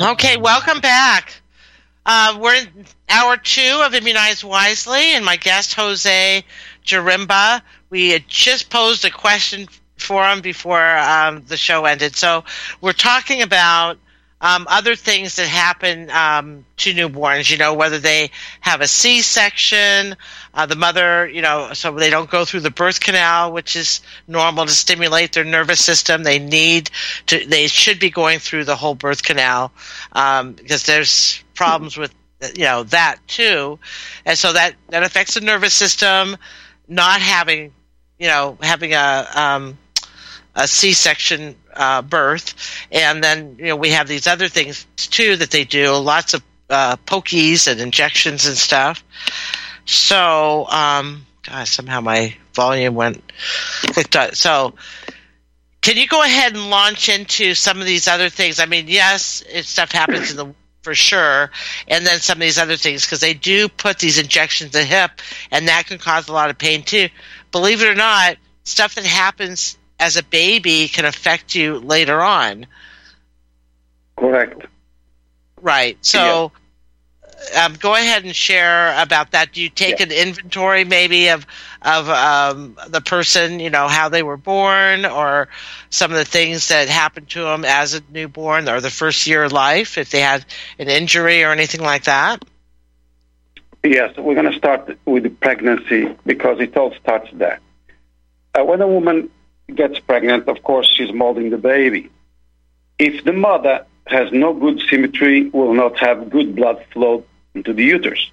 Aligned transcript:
Okay, 0.00 0.36
welcome 0.36 0.80
back. 0.80 1.40
Uh, 2.04 2.38
we're 2.38 2.54
in 2.54 2.84
hour 3.08 3.38
two 3.38 3.80
of 3.82 3.94
Immunize 3.94 4.42
Wizely, 4.42 5.14
and 5.14 5.24
my 5.24 5.36
guest, 5.36 5.72
Jose 5.72 6.44
Jarimba. 6.84 7.62
We 7.88 8.10
had 8.10 8.28
just 8.28 8.68
posed 8.68 9.06
a 9.06 9.10
question 9.10 9.68
for 9.96 10.22
him 10.26 10.42
before 10.42 10.84
um, 10.98 11.44
the 11.46 11.56
show 11.56 11.86
ended. 11.86 12.14
So 12.14 12.44
we're 12.82 12.92
talking 12.92 13.40
about 13.40 13.96
um, 14.46 14.64
other 14.70 14.94
things 14.94 15.34
that 15.36 15.48
happen 15.48 16.08
um, 16.10 16.64
to 16.76 16.92
newborns, 16.94 17.50
you 17.50 17.56
know, 17.56 17.74
whether 17.74 17.98
they 17.98 18.30
have 18.60 18.80
a 18.80 18.86
C 18.86 19.20
section, 19.20 20.14
uh, 20.54 20.66
the 20.66 20.76
mother, 20.76 21.28
you 21.28 21.42
know, 21.42 21.70
so 21.72 21.90
they 21.90 22.10
don't 22.10 22.30
go 22.30 22.44
through 22.44 22.60
the 22.60 22.70
birth 22.70 23.00
canal, 23.00 23.52
which 23.52 23.74
is 23.74 24.02
normal 24.28 24.64
to 24.64 24.70
stimulate 24.70 25.32
their 25.32 25.42
nervous 25.42 25.84
system. 25.84 26.22
They 26.22 26.38
need 26.38 26.90
to, 27.26 27.44
they 27.44 27.66
should 27.66 27.98
be 27.98 28.08
going 28.08 28.38
through 28.38 28.66
the 28.66 28.76
whole 28.76 28.94
birth 28.94 29.24
canal 29.24 29.72
um, 30.12 30.52
because 30.52 30.84
there's 30.84 31.42
problems 31.54 31.96
with, 31.96 32.14
you 32.54 32.66
know, 32.66 32.84
that 32.84 33.18
too. 33.26 33.80
And 34.24 34.38
so 34.38 34.52
that, 34.52 34.76
that 34.90 35.02
affects 35.02 35.34
the 35.34 35.40
nervous 35.40 35.74
system, 35.74 36.36
not 36.86 37.20
having, 37.20 37.72
you 38.16 38.28
know, 38.28 38.58
having 38.62 38.94
a, 38.94 39.26
um, 39.34 39.76
a 40.54 40.68
C-section 40.68 41.56
uh, 41.76 42.02
birth, 42.02 42.54
and 42.90 43.22
then 43.22 43.56
you 43.58 43.66
know 43.66 43.76
we 43.76 43.90
have 43.90 44.08
these 44.08 44.26
other 44.26 44.48
things 44.48 44.86
too 44.96 45.36
that 45.36 45.50
they 45.50 45.64
do, 45.64 45.92
lots 45.96 46.34
of 46.34 46.42
uh, 46.70 46.96
pokies 47.06 47.70
and 47.70 47.80
injections 47.80 48.46
and 48.46 48.56
stuff. 48.56 49.04
So, 49.84 50.66
um, 50.68 51.26
God, 51.44 51.68
somehow 51.68 52.00
my 52.00 52.34
volume 52.54 52.94
went 52.94 53.22
clicked 53.82 54.16
on. 54.16 54.34
So, 54.34 54.74
can 55.80 55.96
you 55.96 56.08
go 56.08 56.22
ahead 56.22 56.54
and 56.54 56.70
launch 56.70 57.08
into 57.08 57.54
some 57.54 57.78
of 57.80 57.86
these 57.86 58.08
other 58.08 58.28
things? 58.28 58.58
I 58.58 58.66
mean, 58.66 58.88
yes, 58.88 59.44
stuff 59.62 59.92
happens 59.92 60.32
in 60.32 60.36
the 60.36 60.54
for 60.82 60.94
sure, 60.94 61.50
and 61.88 62.06
then 62.06 62.20
some 62.20 62.38
of 62.38 62.42
these 62.42 62.58
other 62.58 62.76
things 62.76 63.04
because 63.04 63.18
they 63.18 63.34
do 63.34 63.68
put 63.68 63.98
these 63.98 64.18
injections 64.18 64.72
in 64.72 64.80
the 64.82 64.86
hip, 64.86 65.10
and 65.50 65.66
that 65.66 65.86
can 65.86 65.98
cause 65.98 66.28
a 66.28 66.32
lot 66.32 66.48
of 66.48 66.58
pain 66.58 66.84
too. 66.84 67.08
Believe 67.50 67.82
it 67.82 67.88
or 67.88 67.96
not, 67.96 68.36
stuff 68.62 68.94
that 68.94 69.04
happens 69.04 69.76
as 69.98 70.16
a 70.16 70.22
baby 70.22 70.88
can 70.88 71.04
affect 71.04 71.54
you 71.54 71.78
later 71.78 72.20
on. 72.20 72.66
Correct. 74.16 74.66
Right. 75.60 75.96
So, 76.04 76.52
yeah. 77.54 77.64
um, 77.64 77.74
go 77.74 77.94
ahead 77.94 78.24
and 78.24 78.34
share 78.34 78.94
about 79.00 79.32
that. 79.32 79.52
Do 79.52 79.62
you 79.62 79.68
take 79.68 79.98
yeah. 79.98 80.06
an 80.06 80.12
inventory 80.12 80.84
maybe 80.84 81.28
of 81.28 81.46
of 81.82 82.08
um, 82.08 82.76
the 82.88 83.00
person, 83.00 83.60
you 83.60 83.70
know, 83.70 83.86
how 83.88 84.08
they 84.08 84.22
were 84.22 84.36
born, 84.36 85.04
or 85.04 85.48
some 85.90 86.10
of 86.10 86.16
the 86.16 86.24
things 86.24 86.68
that 86.68 86.88
happened 86.88 87.28
to 87.30 87.42
them 87.42 87.64
as 87.64 87.94
a 87.94 88.02
newborn, 88.10 88.68
or 88.68 88.80
the 88.80 88.90
first 88.90 89.26
year 89.26 89.44
of 89.44 89.52
life, 89.52 89.96
if 89.96 90.10
they 90.10 90.20
had 90.20 90.44
an 90.78 90.88
injury 90.88 91.44
or 91.44 91.52
anything 91.52 91.80
like 91.80 92.04
that? 92.04 92.44
Yes, 93.84 94.16
we're 94.16 94.34
going 94.34 94.50
to 94.50 94.58
start 94.58 94.98
with 95.04 95.22
the 95.22 95.30
pregnancy 95.30 96.12
because 96.24 96.58
it 96.58 96.76
all 96.76 96.92
starts 96.94 97.30
there. 97.32 97.60
Uh, 98.54 98.64
when 98.64 98.80
a 98.80 98.88
woman 98.88 99.30
gets 99.74 99.98
pregnant, 99.98 100.48
of 100.48 100.62
course, 100.62 100.88
she's 100.96 101.12
molding 101.12 101.50
the 101.50 101.58
baby. 101.58 102.10
If 102.98 103.24
the 103.24 103.32
mother 103.32 103.84
has 104.06 104.30
no 104.32 104.54
good 104.54 104.80
symmetry, 104.88 105.48
will 105.50 105.74
not 105.74 105.98
have 105.98 106.30
good 106.30 106.54
blood 106.54 106.84
flow 106.92 107.24
into 107.54 107.72
the 107.72 107.84
uterus. 107.84 108.30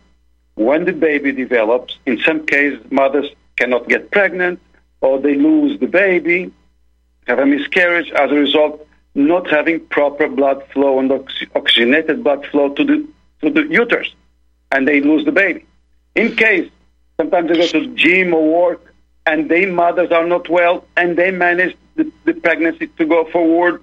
When 0.55 0.85
the 0.85 0.93
baby 0.93 1.31
develops, 1.31 1.97
in 2.05 2.19
some 2.19 2.45
cases, 2.45 2.79
mothers 2.91 3.29
cannot 3.55 3.89
get 3.89 4.11
pregnant 4.11 4.59
or 5.01 5.19
they 5.19 5.35
lose 5.35 5.79
the 5.79 5.87
baby, 5.87 6.51
have 7.27 7.39
a 7.39 7.45
miscarriage 7.45 8.11
as 8.11 8.31
a 8.31 8.35
result, 8.35 8.87
not 9.15 9.49
having 9.49 9.79
proper 9.87 10.27
blood 10.27 10.63
flow 10.71 10.99
and 10.99 11.11
oxygenated 11.55 12.23
blood 12.23 12.45
flow 12.47 12.69
to 12.69 12.83
the, 12.83 13.07
to 13.41 13.49
the 13.49 13.63
uterus, 13.67 14.13
and 14.71 14.87
they 14.87 15.01
lose 15.01 15.25
the 15.25 15.31
baby. 15.31 15.65
In 16.15 16.35
case, 16.35 16.69
sometimes 17.17 17.49
they 17.49 17.55
go 17.55 17.67
to 17.67 17.87
the 17.87 17.95
gym 17.95 18.33
or 18.33 18.69
work, 18.69 18.92
and 19.25 19.49
their 19.49 19.71
mothers 19.71 20.11
are 20.11 20.25
not 20.25 20.49
well, 20.49 20.85
and 20.97 21.17
they 21.17 21.31
manage 21.31 21.75
the, 21.95 22.11
the 22.25 22.33
pregnancy 22.33 22.87
to 22.87 23.05
go 23.05 23.25
forward. 23.25 23.81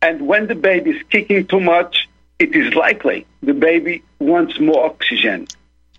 And 0.00 0.26
when 0.26 0.46
the 0.46 0.54
baby 0.54 0.90
is 0.90 1.02
kicking 1.10 1.46
too 1.46 1.60
much, 1.60 2.08
it 2.38 2.56
is 2.56 2.74
likely 2.74 3.26
the 3.42 3.54
baby 3.54 4.02
wants 4.18 4.58
more 4.58 4.86
oxygen, 4.86 5.46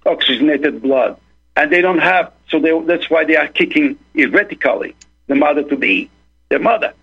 oxygenated 0.05 0.81
blood, 0.81 1.17
and 1.55 1.71
they 1.71 1.81
don't 1.81 1.99
have. 1.99 2.33
So 2.49 2.59
they, 2.59 2.77
that's 2.81 3.09
why 3.09 3.23
they 3.23 3.37
are 3.37 3.47
kicking 3.47 3.97
erratically 4.15 4.95
the 5.27 5.35
mother 5.35 5.63
to 5.63 5.75
be 5.75 6.09
the 6.49 6.59
mother. 6.59 6.93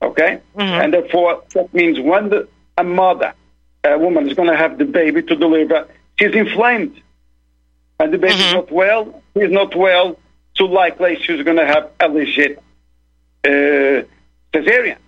Okay, 0.00 0.40
mm-hmm. 0.56 0.60
and 0.60 0.94
therefore 0.94 1.42
that 1.54 1.74
means 1.74 1.98
when 1.98 2.28
the, 2.28 2.48
a 2.78 2.84
mother, 2.84 3.34
a 3.82 3.98
woman 3.98 4.28
is 4.28 4.34
going 4.34 4.48
to 4.48 4.56
have 4.56 4.78
the 4.78 4.84
baby 4.84 5.22
to 5.22 5.34
deliver, 5.34 5.88
she's 6.16 6.34
inflamed, 6.34 7.00
and 7.98 8.14
the 8.14 8.18
baby 8.18 8.34
mm-hmm. 8.34 8.42
is 8.42 8.54
not 8.54 8.70
well. 8.70 9.22
He's 9.34 9.50
not 9.50 9.74
well 9.74 10.16
so 10.58 10.64
likely 10.64 11.16
she's 11.22 11.42
going 11.42 11.56
to 11.56 11.66
have 11.66 11.90
a 12.00 12.08
legit 12.08 12.58
uh, 13.44 14.02
cesarean. 14.52 14.98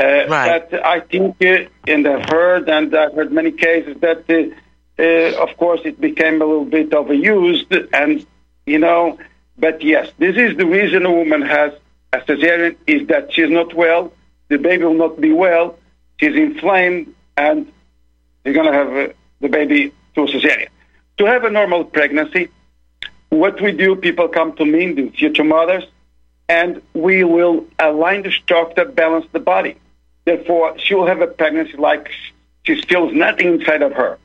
Uh, 0.00 0.28
right. 0.28 0.70
But 0.70 0.86
I 0.86 1.00
think, 1.00 1.36
uh, 1.42 1.68
and 1.88 2.06
I've 2.06 2.28
heard, 2.28 2.68
and 2.68 2.94
I've 2.94 3.14
heard 3.14 3.32
many 3.32 3.50
cases 3.50 3.96
that, 4.00 4.24
uh, 4.30 5.02
uh, 5.02 5.42
of 5.42 5.56
course, 5.56 5.80
it 5.84 6.00
became 6.00 6.40
a 6.40 6.44
little 6.44 6.64
bit 6.64 6.90
overused, 6.90 7.88
and 7.92 8.24
you 8.66 8.78
know. 8.78 9.18
But 9.60 9.82
yes, 9.82 10.12
this 10.18 10.36
is 10.36 10.56
the 10.56 10.66
reason 10.66 11.04
a 11.04 11.12
woman 11.12 11.42
has 11.42 11.72
a 12.12 12.18
cesarean 12.18 12.76
is 12.86 13.08
that 13.08 13.32
she's 13.32 13.50
not 13.50 13.74
well, 13.74 14.12
the 14.48 14.56
baby 14.56 14.84
will 14.84 14.94
not 14.94 15.20
be 15.20 15.32
well, 15.32 15.76
she's 16.18 16.36
inflamed, 16.36 17.12
and 17.36 17.72
you're 18.44 18.54
going 18.54 18.66
to 18.66 18.72
have 18.72 18.92
uh, 18.92 19.12
the 19.40 19.48
baby 19.48 19.92
through 20.14 20.28
cesarean. 20.28 20.68
To 21.16 21.24
have 21.26 21.42
a 21.42 21.50
normal 21.50 21.84
pregnancy, 21.84 22.50
what 23.30 23.60
we 23.60 23.72
do, 23.72 23.96
people 23.96 24.28
come 24.28 24.54
to 24.56 24.64
me, 24.64 24.92
the 24.92 25.10
future 25.10 25.44
mothers, 25.44 25.84
and 26.48 26.82
we 26.94 27.24
will 27.24 27.66
align 27.78 28.22
the 28.22 28.30
structure, 28.30 28.84
balance 28.84 29.26
the 29.32 29.40
body. 29.40 29.76
Therefore, 30.24 30.78
she 30.78 30.94
will 30.94 31.06
have 31.06 31.20
a 31.20 31.26
pregnancy 31.26 31.76
like 31.76 32.10
she 32.64 32.80
feels 32.82 33.12
nothing 33.12 33.60
inside 33.60 33.82
of 33.82 33.92
her. 33.92 34.18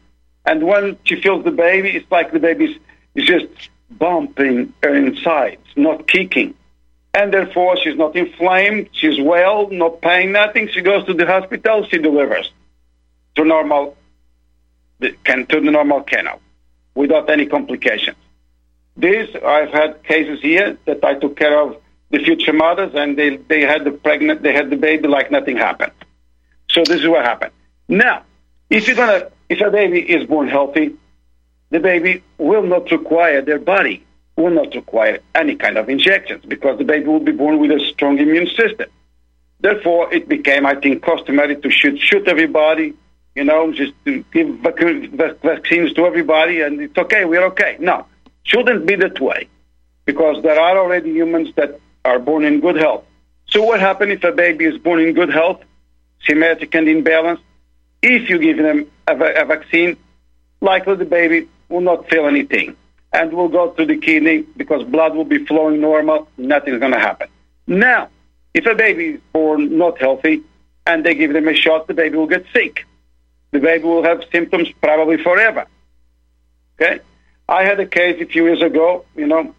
And 0.46 0.66
when 0.66 0.98
she 1.04 1.22
feels 1.22 1.44
the 1.44 1.52
baby, 1.52 1.92
it's 1.92 2.10
like 2.12 2.32
the 2.32 2.40
baby 2.40 2.80
is 3.16 3.26
just 3.26 3.70
bumping 3.92 4.74
inside, 4.84 5.60
not 5.76 6.08
kicking. 6.08 6.54
And 7.14 7.34
therefore, 7.34 7.78
she's 7.78 7.96
not 7.96 8.16
inflamed, 8.16 8.90
she's 8.92 9.22
well, 9.22 9.70
no 9.70 9.92
pain, 9.92 10.32
nothing. 10.32 10.68
She 10.70 10.82
goes 10.82 11.06
to 11.06 11.14
the 11.14 11.26
hospital, 11.26 11.86
she 11.86 12.00
delivers 12.00 12.52
to 13.36 13.46
normal, 13.46 13.96
can 15.24 15.46
to 15.48 15.62
the 15.62 15.72
normal 15.72 16.02
canal 16.02 16.42
without 16.96 17.30
any 17.30 17.46
complications. 17.46 18.18
This, 18.96 19.30
I've 19.44 19.70
had 19.70 20.04
cases 20.04 20.40
here 20.42 20.78
that 20.86 21.04
I 21.04 21.16
took 21.16 21.36
care 21.36 21.60
of 21.60 21.78
the 22.12 22.20
future 22.20 22.54
mothers, 22.54 22.94
and 22.94 23.18
they, 23.18 23.38
they 23.38 23.62
had 23.62 23.84
the 23.84 23.92
pregnant, 23.92 24.44
they 24.44 24.54
had 24.54 24.70
the 24.70 24.76
baby 24.76 25.08
like 25.08 25.32
nothing 25.32 25.58
happened. 25.58 25.94
So 26.70 26.84
this 26.84 27.02
is 27.02 27.08
what 27.08 27.26
happened. 27.26 27.52
Now, 27.88 28.24
if 28.70 28.88
you're 28.88 28.96
gonna, 28.96 29.32
if 29.50 29.62
a 29.62 29.72
baby 29.72 30.00
is 30.00 30.28
born 30.28 30.48
healthy, 30.48 30.96
the 31.72 31.80
baby 31.80 32.24
will 32.38 32.64
not 32.64 32.92
require 32.92 33.42
their 33.42 33.60
body 33.60 34.06
will 34.36 34.52
not 34.52 34.74
require 34.74 35.20
any 35.36 35.56
kind 35.56 35.78
of 35.78 35.90
injections 35.90 36.44
because 36.46 36.78
the 36.78 36.84
baby 36.84 37.08
will 37.08 37.20
be 37.20 37.32
born 37.32 37.60
with 37.60 37.72
a 37.72 37.80
strong 37.92 38.18
immune 38.18 38.48
system. 38.48 38.90
Therefore, 39.60 40.14
it 40.14 40.28
became, 40.28 40.66
I 40.66 40.76
think, 40.76 41.04
customary 41.04 41.56
to 41.58 41.70
shoot 41.70 41.98
shoot 42.00 42.28
everybody, 42.28 42.94
you 43.36 43.44
know, 43.44 43.72
just 43.72 43.94
to 44.06 44.24
give 44.34 44.48
vaccines 44.58 45.94
to 45.94 46.06
everybody, 46.06 46.62
and 46.62 46.82
it's 46.82 46.98
okay, 46.98 47.26
we're 47.26 47.46
okay. 47.46 47.78
No, 47.80 48.06
shouldn't 48.44 48.86
be 48.86 48.96
that 48.96 49.20
way 49.20 49.48
because 50.06 50.42
there 50.44 50.60
are 50.60 50.78
already 50.78 51.12
humans 51.12 51.50
that 51.56 51.80
are 52.06 52.20
born 52.20 52.44
in 52.44 52.60
good 52.60 52.76
health. 52.76 53.06
So 53.48 53.64
what 53.64 53.80
happens 53.80 54.14
if 54.14 54.24
a 54.24 54.32
baby 54.32 54.66
is 54.66 54.78
born 54.78 55.00
in 55.00 55.14
good 55.14 55.30
health, 55.30 55.62
symmetric 56.26 56.74
and 56.76 56.88
in 56.88 57.04
balance? 57.04 57.40
If 58.02 58.30
you 58.30 58.40
give 58.40 58.58
them 58.58 58.88
a, 59.08 59.16
a 59.16 59.46
vaccine, 59.46 59.98
likely 60.62 60.96
the 60.96 61.06
baby 61.06 61.48
will 61.70 61.82
not 61.82 62.10
feel 62.10 62.26
anything 62.26 62.76
and 63.14 63.32
will 63.32 63.48
go 63.48 63.70
to 63.72 63.86
the 63.86 63.98
kidney 63.98 64.44
because 64.58 64.84
blood 64.84 65.16
will 65.16 65.26
be 65.26 65.46
flowing 65.46 65.80
normal. 65.80 66.28
Nothing's 66.38 66.80
going 66.80 66.92
to 66.92 67.00
happen. 67.00 67.30
Now, 67.68 68.10
if 68.54 68.66
a 68.66 68.76
baby 68.76 69.06
is 69.06 69.22
born 69.32 69.78
not 69.78 70.00
healthy 70.00 70.44
and 70.86 71.06
they 71.06 71.16
give 71.16 71.32
them 71.32 71.48
a 71.48 71.54
shot, 71.54 71.88
the 71.88 71.94
baby 71.94 72.18
will 72.18 72.28
get 72.28 72.46
sick. 72.54 72.86
The 73.52 73.60
baby 73.60 73.84
will 73.84 74.04
have 74.04 74.24
symptoms 74.32 74.70
probably 74.82 75.18
forever. 75.18 75.66
Okay? 76.80 77.00
I 77.48 77.64
had 77.64 77.80
a 77.80 77.86
case 77.86 78.22
a 78.22 78.26
few 78.26 78.46
years 78.46 78.62
ago, 78.62 79.06
you 79.16 79.28
know, 79.28 79.54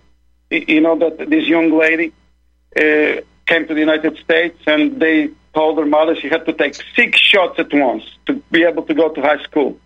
you 0.51 0.81
know 0.81 0.99
that 0.99 1.29
this 1.29 1.47
young 1.47 1.77
lady 1.77 2.13
uh, 2.77 3.21
came 3.47 3.67
to 3.67 3.75
the 3.75 3.81
United 3.81 4.17
States 4.19 4.59
and 4.67 5.01
they 5.01 5.31
told 5.55 5.79
her 5.79 5.87
mother 5.87 6.17
she 6.17 6.29
had 6.29 6.47
to 6.47 6.53
take 6.53 6.75
six 6.97 7.19
shots 7.19 7.59
at 7.59 7.73
once 7.73 8.05
to 8.27 8.43
be 8.51 8.65
able 8.65 8.83
to 8.85 8.95
go 8.95 9.09
to 9.11 9.21
high 9.21 9.43
school. 9.43 9.79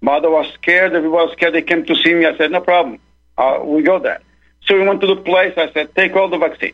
Mother 0.00 0.30
was 0.30 0.50
scared, 0.54 0.94
everybody 0.94 1.26
was 1.26 1.32
scared. 1.32 1.54
They 1.54 1.62
came 1.62 1.84
to 1.84 1.94
see 1.94 2.14
me. 2.14 2.24
I 2.24 2.36
said, 2.36 2.50
no 2.50 2.60
problem. 2.60 2.98
Uh, 3.36 3.60
we 3.64 3.82
go 3.82 3.98
there. 3.98 4.20
So 4.64 4.76
we 4.76 4.86
went 4.86 5.00
to 5.02 5.06
the 5.06 5.16
place. 5.16 5.54
I 5.56 5.70
said, 5.72 5.94
take 5.94 6.14
all 6.16 6.28
the 6.28 6.38
vaccine. 6.38 6.72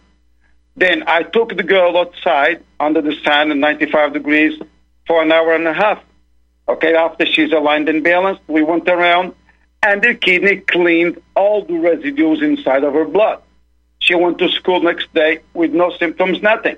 Then 0.76 1.05
I 1.06 1.23
took 1.23 1.56
the 1.56 1.62
girl 1.62 1.96
outside 1.96 2.62
under 2.78 3.00
the 3.00 3.17
sun 3.25 3.50
at 3.50 3.56
95 3.56 4.12
degrees 4.12 4.61
for 5.06 5.23
an 5.23 5.32
hour 5.32 5.55
and 5.55 5.67
a 5.67 5.73
half. 5.73 6.02
Okay, 6.69 6.94
after 6.94 7.25
she's 7.26 7.52
aligned 7.52 7.88
and 7.88 8.05
balanced, 8.05 8.43
we 8.46 8.62
went 8.62 8.88
around 8.88 9.34
and 9.87 10.03
the 10.03 10.15
kidney 10.15 10.56
cleaned 10.56 11.23
all 11.37 11.65
the 11.65 11.75
residues 11.75 12.43
inside 12.43 12.83
of 12.83 12.93
her 12.94 13.05
blood. 13.05 13.41
She 14.00 14.15
went 14.15 14.38
to 14.38 14.49
school 14.49 14.81
next 14.81 15.12
day 15.15 15.41
with 15.55 15.73
no 15.73 15.91
symptoms, 15.97 16.43
nothing. 16.43 16.77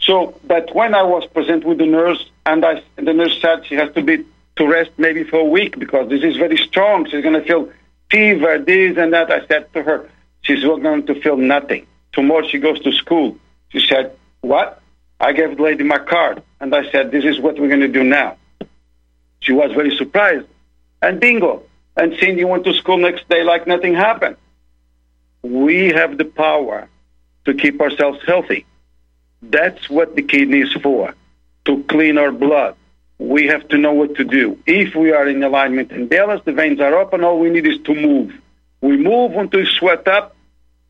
So, 0.00 0.38
but 0.44 0.74
when 0.74 0.94
I 0.96 1.04
was 1.04 1.24
present 1.26 1.64
with 1.64 1.78
the 1.78 1.86
nurse, 1.86 2.28
and 2.44 2.64
I, 2.64 2.82
the 2.96 3.12
nurse 3.12 3.40
said 3.40 3.66
she 3.66 3.76
has 3.76 3.94
to 3.94 4.02
be 4.02 4.24
to 4.56 4.66
rest 4.66 4.90
maybe 4.98 5.22
for 5.22 5.38
a 5.38 5.44
week 5.44 5.78
because 5.78 6.08
this 6.08 6.22
is 6.24 6.36
very 6.36 6.56
strong. 6.56 7.08
She's 7.08 7.22
going 7.22 7.40
to 7.40 7.46
feel 7.46 7.72
fever, 8.10 8.58
this 8.58 8.98
and 8.98 9.12
that. 9.12 9.30
I 9.30 9.46
said 9.46 9.72
to 9.74 9.82
her, 9.84 10.10
she's 10.42 10.62
going 10.64 11.06
to 11.06 11.20
feel 11.22 11.36
nothing. 11.36 11.86
Tomorrow 12.12 12.48
she 12.48 12.58
goes 12.58 12.80
to 12.80 12.92
school. 12.92 13.36
She 13.68 13.80
said, 13.86 14.16
what? 14.40 14.82
I 15.20 15.32
gave 15.32 15.56
the 15.56 15.62
lady 15.62 15.84
my 15.84 16.00
card, 16.00 16.42
and 16.60 16.74
I 16.74 16.90
said, 16.90 17.12
this 17.12 17.24
is 17.24 17.38
what 17.38 17.58
we're 17.60 17.68
going 17.68 17.80
to 17.80 17.88
do 17.88 18.02
now. 18.02 18.36
She 19.40 19.52
was 19.52 19.70
very 19.72 19.96
surprised. 19.96 20.46
And 21.00 21.20
bingo. 21.20 21.62
And 21.96 22.14
Cindy 22.18 22.44
went 22.44 22.64
to 22.64 22.74
school 22.74 22.98
next 22.98 23.28
day 23.28 23.42
like 23.44 23.66
nothing 23.66 23.94
happened. 23.94 24.36
We 25.42 25.88
have 25.88 26.18
the 26.18 26.24
power 26.24 26.88
to 27.44 27.54
keep 27.54 27.80
ourselves 27.80 28.20
healthy. 28.26 28.64
That's 29.42 29.90
what 29.90 30.14
the 30.14 30.22
kidney 30.22 30.60
is 30.60 30.72
for, 30.74 31.14
to 31.64 31.82
clean 31.84 32.16
our 32.16 32.30
blood. 32.30 32.76
We 33.18 33.46
have 33.48 33.68
to 33.68 33.78
know 33.78 33.92
what 33.92 34.16
to 34.16 34.24
do. 34.24 34.58
If 34.66 34.94
we 34.94 35.12
are 35.12 35.28
in 35.28 35.42
alignment 35.42 35.92
and 35.92 36.08
balance, 36.08 36.42
the 36.44 36.52
veins 36.52 36.80
are 36.80 36.94
open, 36.94 37.24
all 37.24 37.38
we 37.38 37.50
need 37.50 37.66
is 37.66 37.78
to 37.84 37.94
move. 37.94 38.32
We 38.80 38.96
move 38.96 39.36
until 39.36 39.60
you 39.60 39.66
sweat 39.66 40.08
up 40.08 40.36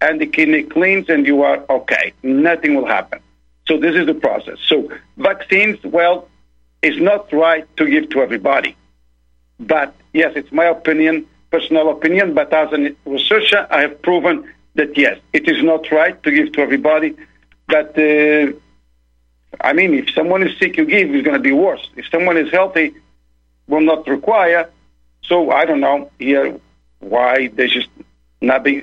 and 0.00 0.20
the 0.20 0.26
kidney 0.26 0.64
cleans 0.64 1.08
and 1.08 1.26
you 1.26 1.43
are 1.43 1.64
okay. 1.69 2.12
Nothing 2.22 2.75
will 2.75 2.87
happen. 2.87 3.20
So 3.66 3.78
this 3.78 3.94
is 3.94 4.06
the 4.06 4.14
process. 4.14 4.58
So 4.66 4.90
vaccines, 5.16 5.78
well, 5.84 6.28
it's 6.82 7.00
not 7.00 7.32
right 7.32 7.64
to 7.76 7.88
give 7.88 8.10
to 8.10 8.20
everybody. 8.20 8.76
But 9.62 9.94
yes, 10.12 10.32
it's 10.35 10.53
my 10.53 10.64
opinion, 10.64 11.26
personal 11.50 11.91
opinion, 11.91 12.35
but 12.35 12.53
as 12.53 12.73
a 12.73 12.94
researcher, 13.06 13.67
I 13.70 13.82
have 13.82 14.03
proven 14.03 14.53
that 14.75 14.97
yes, 14.97 15.19
it 15.32 15.49
is 15.49 15.62
not 15.62 15.91
right 15.91 16.20
to 16.23 16.31
give 16.31 16.53
to 16.53 16.61
everybody. 16.61 17.17
But 17.69 17.97
uh, 17.99 18.53
I 19.61 19.73
mean, 19.73 19.94
if 19.94 20.11
someone 20.11 20.43
is 20.43 20.59
sick, 20.59 20.76
you 20.76 20.85
give, 20.85 21.14
it's 21.14 21.25
going 21.25 21.37
to 21.37 21.43
be 21.43 21.53
worse. 21.53 21.88
If 21.97 22.06
someone 22.09 22.37
is 22.37 22.50
healthy, 22.50 22.94
will 23.69 23.81
not 23.81 24.06
require. 24.09 24.69
So 25.25 25.50
I 25.50 25.64
don't 25.64 25.81
know 25.81 26.11
here 26.19 26.59
why 26.99 27.49
they 27.49 27.69
just 27.69 27.88
not 28.41 28.64
be 28.64 28.82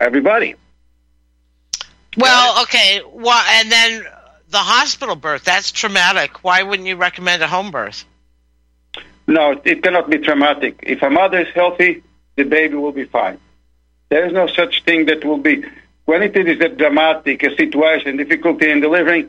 everybody. 0.00 0.54
Well, 2.16 2.62
okay. 2.62 3.00
Well, 3.12 3.44
and 3.48 3.70
then 3.70 4.04
the 4.50 4.58
hospital 4.58 5.14
birth, 5.14 5.44
that's 5.44 5.70
traumatic. 5.70 6.42
Why 6.42 6.62
wouldn't 6.62 6.88
you 6.88 6.96
recommend 6.96 7.42
a 7.42 7.46
home 7.46 7.70
birth? 7.70 8.04
No, 9.28 9.60
it 9.62 9.82
cannot 9.82 10.08
be 10.08 10.18
traumatic. 10.18 10.80
If 10.82 11.02
a 11.02 11.10
mother 11.10 11.40
is 11.40 11.48
healthy, 11.54 12.02
the 12.36 12.44
baby 12.44 12.76
will 12.76 12.92
be 12.92 13.04
fine. 13.04 13.38
There 14.08 14.26
is 14.26 14.32
no 14.32 14.46
such 14.46 14.84
thing 14.84 15.04
that 15.06 15.22
will 15.22 15.36
be, 15.36 15.64
when 16.06 16.22
it 16.22 16.34
is 16.34 16.58
a 16.60 16.70
dramatic 16.70 17.42
a 17.42 17.54
situation, 17.54 18.16
difficulty 18.16 18.70
in 18.70 18.80
delivering, 18.80 19.28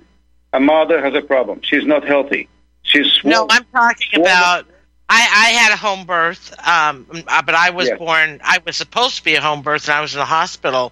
a 0.54 0.60
mother 0.62 1.02
has 1.02 1.14
a 1.16 1.22
problem. 1.22 1.60
She's 1.64 1.86
not 1.86 2.08
healthy. 2.08 2.48
She's 2.82 3.20
no. 3.26 3.46
I'm 3.50 3.66
talking 3.66 4.22
about. 4.22 4.66
I, 5.12 5.22
I 5.22 5.50
had 5.58 5.74
a 5.74 5.76
home 5.76 6.06
birth, 6.06 6.54
um, 6.68 7.08
but 7.10 7.56
I 7.56 7.72
was 7.72 7.88
yes. 7.88 7.98
born. 7.98 8.42
I 8.44 8.60
was 8.64 8.78
supposed 8.78 9.18
to 9.18 9.24
be 9.24 9.34
a 9.34 9.42
home 9.42 9.64
birth, 9.64 9.88
and 9.88 9.96
I 9.96 10.02
was 10.02 10.14
in 10.14 10.20
the 10.20 10.26
hospital, 10.26 10.92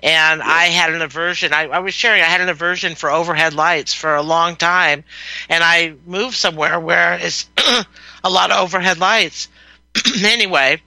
and 0.00 0.40
yes. 0.40 0.48
I 0.48 0.64
had 0.64 0.92
an 0.92 1.00
aversion. 1.00 1.52
I, 1.52 1.66
I 1.66 1.78
was 1.78 1.94
sharing. 1.94 2.22
I 2.22 2.26
had 2.26 2.40
an 2.40 2.48
aversion 2.48 2.96
for 2.96 3.08
overhead 3.08 3.54
lights 3.54 3.94
for 3.94 4.16
a 4.16 4.22
long 4.22 4.56
time, 4.56 5.04
and 5.48 5.62
I 5.62 5.94
moved 6.06 6.34
somewhere 6.34 6.80
where 6.80 7.14
it's 7.14 7.48
a 8.24 8.30
lot 8.30 8.50
of 8.50 8.58
overhead 8.58 8.98
lights. 8.98 9.48
anyway, 10.24 10.82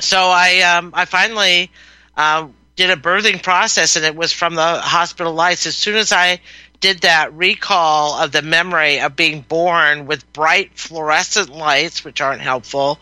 so 0.00 0.18
I 0.18 0.60
um, 0.60 0.92
I 0.94 1.04
finally 1.04 1.70
uh, 2.16 2.48
did 2.74 2.88
a 2.88 2.96
birthing 2.96 3.42
process, 3.42 3.96
and 3.96 4.04
it 4.06 4.16
was 4.16 4.32
from 4.32 4.54
the 4.54 4.80
hospital 4.80 5.34
lights. 5.34 5.66
As 5.66 5.76
soon 5.76 5.96
as 5.96 6.10
I 6.10 6.40
did 6.82 6.98
that 7.02 7.32
recall 7.32 8.18
of 8.20 8.32
the 8.32 8.42
memory 8.42 9.00
of 9.00 9.16
being 9.16 9.40
born 9.40 10.06
with 10.06 10.30
bright 10.32 10.76
fluorescent 10.76 11.48
lights, 11.48 12.04
which 12.04 12.20
aren't 12.20 12.42
helpful, 12.42 12.98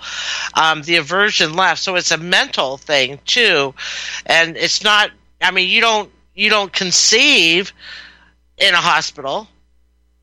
um, 0.55 0.83
the 0.83 0.97
aversion 0.97 1.55
left. 1.55 1.83
So 1.83 1.97
it's 1.97 2.13
a 2.13 2.19
mental 2.19 2.77
thing 2.77 3.19
too, 3.25 3.75
and 4.27 4.57
it's 4.57 4.85
not. 4.85 5.11
I 5.41 5.51
mean, 5.51 5.69
you 5.69 5.81
don't 5.81 6.13
you 6.35 6.51
don't 6.51 6.73
conceive 6.73 7.73
in 8.59 8.75
a 8.75 8.77
hospital. 8.77 9.49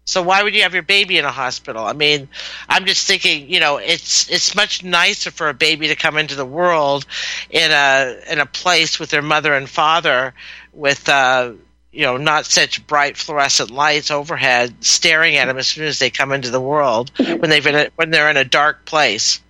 So 0.05 0.21
why 0.21 0.41
would 0.41 0.55
you 0.55 0.61
have 0.61 0.73
your 0.73 0.83
baby 0.83 1.17
in 1.17 1.25
a 1.25 1.31
hospital? 1.31 1.83
I 1.83 1.91
mean, 1.91 2.29
I'm 2.69 2.85
just 2.85 3.07
thinking, 3.07 3.49
you 3.49 3.59
know, 3.59 3.77
it's 3.77 4.29
it's 4.29 4.55
much 4.55 4.83
nicer 4.83 5.31
for 5.31 5.49
a 5.49 5.53
baby 5.53 5.87
to 5.87 5.95
come 5.95 6.17
into 6.17 6.35
the 6.35 6.45
world 6.45 7.05
in 7.49 7.71
a 7.71 8.17
in 8.31 8.39
a 8.39 8.45
place 8.45 8.99
with 8.99 9.09
their 9.09 9.23
mother 9.23 9.53
and 9.53 9.67
father 9.67 10.35
with 10.71 11.09
uh, 11.09 11.53
you 11.97 12.03
know, 12.03 12.17
not 12.17 12.45
such 12.45 12.85
bright 12.85 13.17
fluorescent 13.17 13.71
lights 13.71 14.11
overhead 14.11 14.85
staring 14.85 15.35
at 15.35 15.45
them 15.45 15.57
as 15.57 15.65
soon 15.65 15.85
as 15.85 15.97
they 15.97 16.11
come 16.11 16.31
into 16.31 16.51
the 16.51 16.61
world 16.61 17.11
when 17.17 17.49
they've 17.49 17.63
been 17.63 17.89
when 17.95 18.11
they're 18.11 18.29
in 18.29 18.37
a 18.37 18.45
dark 18.45 18.85
place. 18.85 19.41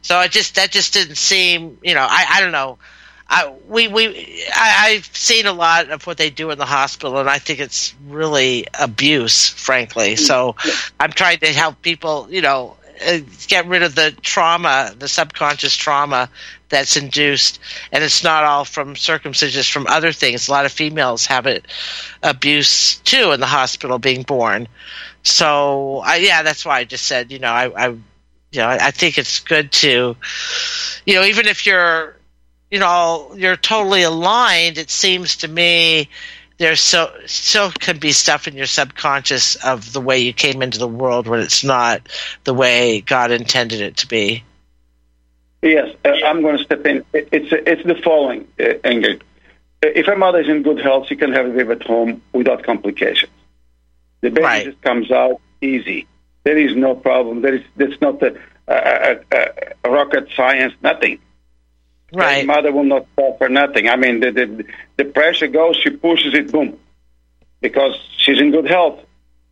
So 0.00 0.20
it 0.20 0.30
just 0.30 0.54
that 0.54 0.70
just 0.70 0.94
didn't 0.94 1.16
seem, 1.16 1.78
you 1.82 1.94
know, 1.94 2.06
I 2.08 2.26
I 2.34 2.40
don't 2.40 2.52
know. 2.52 2.78
I 3.28 3.52
we 3.66 3.88
we 3.88 4.44
I, 4.54 4.90
I've 4.90 5.06
seen 5.06 5.46
a 5.46 5.52
lot 5.52 5.90
of 5.90 6.06
what 6.06 6.18
they 6.18 6.30
do 6.30 6.52
in 6.52 6.58
the 6.58 6.66
hospital, 6.66 7.18
and 7.18 7.28
I 7.28 7.40
think 7.40 7.58
it's 7.58 7.96
really 8.06 8.68
abuse, 8.78 9.48
frankly. 9.48 10.14
So 10.14 10.54
I'm 11.00 11.10
trying 11.10 11.40
to 11.40 11.48
help 11.48 11.82
people, 11.82 12.28
you 12.30 12.42
know, 12.42 12.76
uh, 13.04 13.18
get 13.48 13.66
rid 13.66 13.82
of 13.82 13.96
the 13.96 14.12
trauma, 14.22 14.94
the 14.96 15.08
subconscious 15.08 15.74
trauma 15.74 16.30
that's 16.72 16.96
induced, 16.96 17.60
and 17.92 18.02
it's 18.02 18.24
not 18.24 18.44
all 18.44 18.64
from 18.64 18.94
circumcisions, 18.94 19.70
from 19.70 19.86
other 19.86 20.10
things. 20.10 20.48
A 20.48 20.50
lot 20.50 20.64
of 20.64 20.72
females 20.72 21.26
have 21.26 21.46
it 21.46 21.66
abuse 22.22 22.96
too 22.96 23.30
in 23.30 23.40
the 23.40 23.46
hospital 23.46 23.98
being 23.98 24.22
born. 24.22 24.66
So 25.22 25.98
I, 25.98 26.16
yeah, 26.16 26.42
that's 26.42 26.64
why 26.64 26.78
I 26.78 26.84
just 26.84 27.06
said, 27.06 27.30
you 27.30 27.38
know, 27.38 27.52
I, 27.52 27.70
I 27.76 27.88
you 27.88 28.60
know, 28.60 28.68
I 28.68 28.90
think 28.90 29.18
it's 29.18 29.40
good 29.40 29.70
to, 29.72 30.16
you 31.06 31.14
know, 31.14 31.24
even 31.24 31.46
if 31.46 31.64
you're, 31.66 32.16
you 32.70 32.78
know, 32.78 33.32
you're 33.36 33.56
totally 33.56 34.02
aligned. 34.02 34.78
It 34.78 34.90
seems 34.90 35.36
to 35.36 35.48
me 35.48 36.08
there's 36.58 36.80
so 36.80 37.12
still 37.26 37.70
can 37.70 37.98
be 37.98 38.12
stuff 38.12 38.48
in 38.48 38.56
your 38.56 38.66
subconscious 38.66 39.56
of 39.56 39.92
the 39.92 40.00
way 40.00 40.18
you 40.20 40.32
came 40.32 40.62
into 40.62 40.78
the 40.78 40.88
world 40.88 41.26
when 41.26 41.40
it's 41.40 41.64
not 41.64 42.08
the 42.44 42.54
way 42.54 43.00
God 43.00 43.30
intended 43.30 43.80
it 43.80 43.98
to 43.98 44.08
be. 44.08 44.44
Yes, 45.62 45.94
uh, 46.04 46.10
I'm 46.26 46.42
going 46.42 46.58
to 46.58 46.64
step 46.64 46.84
in. 46.86 47.04
It's 47.12 47.48
it's 47.52 47.84
the 47.84 47.94
following, 47.94 48.48
uh, 48.58 48.64
Ingrid. 48.84 49.22
If 49.80 50.08
a 50.08 50.16
mother 50.16 50.40
is 50.40 50.48
in 50.48 50.62
good 50.62 50.80
health, 50.80 51.06
she 51.08 51.16
can 51.16 51.32
have 51.32 51.46
a 51.46 51.50
baby 51.50 51.70
at 51.70 51.82
home 51.84 52.22
without 52.32 52.64
complications. 52.64 53.32
The 54.20 54.30
baby 54.30 54.42
right. 54.42 54.64
just 54.64 54.80
comes 54.82 55.10
out 55.10 55.40
easy. 55.60 56.06
There 56.44 56.58
is 56.58 56.76
no 56.76 56.94
problem. 56.94 57.42
There 57.42 57.54
is 57.54 57.62
that's 57.76 58.00
not 58.00 58.22
a, 58.22 58.36
a, 58.68 59.18
a, 59.30 59.48
a 59.84 59.90
rocket 59.90 60.28
science. 60.34 60.74
Nothing. 60.82 61.20
Right. 62.12 62.40
The 62.40 62.46
mother 62.46 62.72
will 62.72 62.84
not 62.84 63.06
fall 63.16 63.36
for 63.38 63.48
nothing. 63.48 63.88
I 63.88 63.96
mean, 63.96 64.20
the, 64.20 64.30
the, 64.30 64.64
the 64.96 65.04
pressure 65.06 65.46
goes, 65.46 65.76
she 65.76 65.90
pushes 65.90 66.34
it, 66.34 66.52
boom. 66.52 66.78
Because 67.60 67.94
she's 68.18 68.38
in 68.38 68.50
good 68.50 68.68
health. 68.68 69.00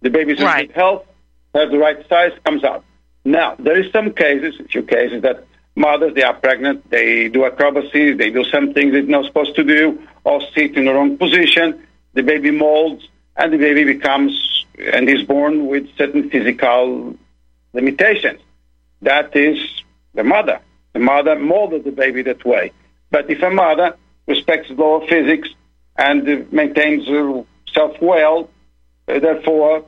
The 0.03 0.11
baby's 0.11 0.41
in 0.41 0.45
right. 0.45 0.69
good 0.69 0.77
health, 0.77 1.07
has 1.55 1.71
the 1.71 1.79
right 1.79 2.07
size, 2.09 2.33
comes 2.45 2.63
out. 2.65 2.85
Now, 3.25 3.55
there 3.59 3.81
is 3.81 3.91
some 3.93 4.13
cases, 4.13 4.61
a 4.61 4.65
few 4.65 4.83
cases, 4.83 5.23
that 5.23 5.47
mothers, 5.81 6.15
they 6.15 6.23
are 6.23 6.35
pregnant, 6.35 6.89
they 6.91 7.29
do 7.29 7.41
acrobacies, 7.41 8.19
they 8.19 8.31
do 8.31 8.45
some 8.45 8.73
things 8.75 8.93
they're 8.93 9.03
not 9.03 9.25
supposed 9.25 9.55
to 9.57 9.65
do, 9.65 10.01
or 10.25 10.41
sit 10.55 10.77
in 10.77 10.85
the 10.85 10.93
wrong 10.93 11.17
position, 11.17 11.67
the 12.13 12.23
baby 12.23 12.51
molds, 12.51 13.09
and 13.37 13.53
the 13.53 13.57
baby 13.57 13.85
becomes 13.85 14.33
and 14.93 15.09
is 15.09 15.23
born 15.23 15.67
with 15.67 15.85
certain 15.97 16.31
physical 16.31 17.17
limitations. 17.73 18.41
That 19.03 19.35
is 19.35 19.59
the 20.15 20.25
mother. 20.25 20.61
The 20.93 21.01
mother 21.01 21.39
molded 21.39 21.85
the 21.85 21.93
baby 21.93 22.23
that 22.23 22.45
way. 22.45 22.73
But 23.11 23.31
if 23.31 23.43
a 23.43 23.51
mother 23.51 23.97
respects 24.27 24.69
the 24.69 24.75
law 24.75 25.01
of 25.01 25.09
physics 25.09 25.49
and 25.97 26.53
maintains 26.53 27.07
herself 27.07 27.97
well, 28.01 28.51
uh, 29.09 29.19
therefore, 29.19 29.85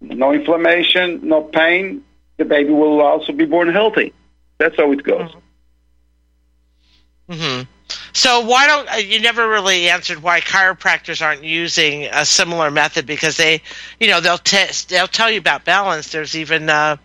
no 0.00 0.32
inflammation, 0.32 1.20
no 1.22 1.42
pain, 1.42 2.02
the 2.36 2.44
baby 2.44 2.72
will 2.72 3.00
also 3.00 3.32
be 3.32 3.44
born 3.44 3.68
healthy. 3.72 4.12
That's 4.58 4.76
how 4.76 4.92
it 4.92 5.02
goes. 5.02 5.34
Mm-hmm. 7.28 7.62
So 8.12 8.40
why 8.40 8.66
don't 8.66 8.92
uh, 8.92 8.96
you 8.96 9.20
never 9.20 9.48
really 9.48 9.88
answered 9.88 10.22
why 10.22 10.40
chiropractors 10.40 11.24
aren't 11.24 11.42
using 11.42 12.04
a 12.04 12.24
similar 12.24 12.70
method 12.70 13.06
because 13.06 13.36
they, 13.36 13.62
you 13.98 14.08
know, 14.08 14.20
they'll 14.20 14.38
test, 14.38 14.90
they'll 14.90 15.08
tell 15.08 15.30
you 15.30 15.38
about 15.38 15.64
balance. 15.64 16.12
There's 16.12 16.36
even 16.36 16.68
uh, 16.68 16.96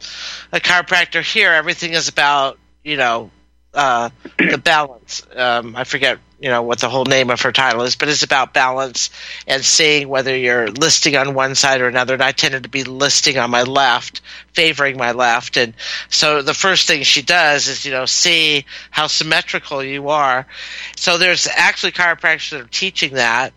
a 0.51 0.60
chiropractor 0.60 1.22
here. 1.22 1.51
Everything 1.51 1.94
is 1.94 2.08
about 2.08 2.60
you 2.84 2.98
know 2.98 3.32
uh, 3.74 4.10
the 4.38 4.58
balance. 4.58 5.25
Um, 5.36 5.75
I 5.75 5.84
forget 5.84 6.20
you 6.39 6.50
know 6.50 6.62
what 6.62 6.79
the 6.79 6.89
whole 6.89 7.05
name 7.05 7.29
of 7.29 7.41
her 7.41 7.51
title 7.51 7.81
is, 7.81 7.96
but 7.96 8.08
it's 8.08 8.24
about 8.24 8.53
balance 8.53 9.10
and 9.46 9.63
seeing 9.63 10.08
whether 10.08 10.36
you're 10.36 10.69
listing 10.69 11.15
on 11.15 11.34
one 11.34 11.55
side 11.55 11.81
or 11.81 11.88
another. 11.88 12.13
And 12.13 12.24
I 12.24 12.31
tended 12.31 12.63
to 12.63 12.69
be 12.69 12.84
listing 12.84 13.38
on 13.38 13.50
my 13.50 13.63
left, 13.63 14.22
favoring 14.53 14.98
my 14.98 15.12
left. 15.12 15.58
And 15.58 15.74
so 16.10 16.41
the 16.41 16.53
first 16.53 16.88
thing 16.88 17.03
she 17.03 17.22
does 17.22 17.67
is, 17.67 17.86
you 17.86 17.91
know, 17.91 18.05
see 18.05 18.65
how 18.89 19.08
symmetrical 19.08 19.84
you 19.84 20.10
are. 20.10 20.48
So 20.96 21.17
there's 21.17 21.48
actually 21.48 21.91
chiropractors 21.91 22.51
that 22.51 22.62
are 22.62 22.67
teaching 22.67 23.15
that 23.15 23.53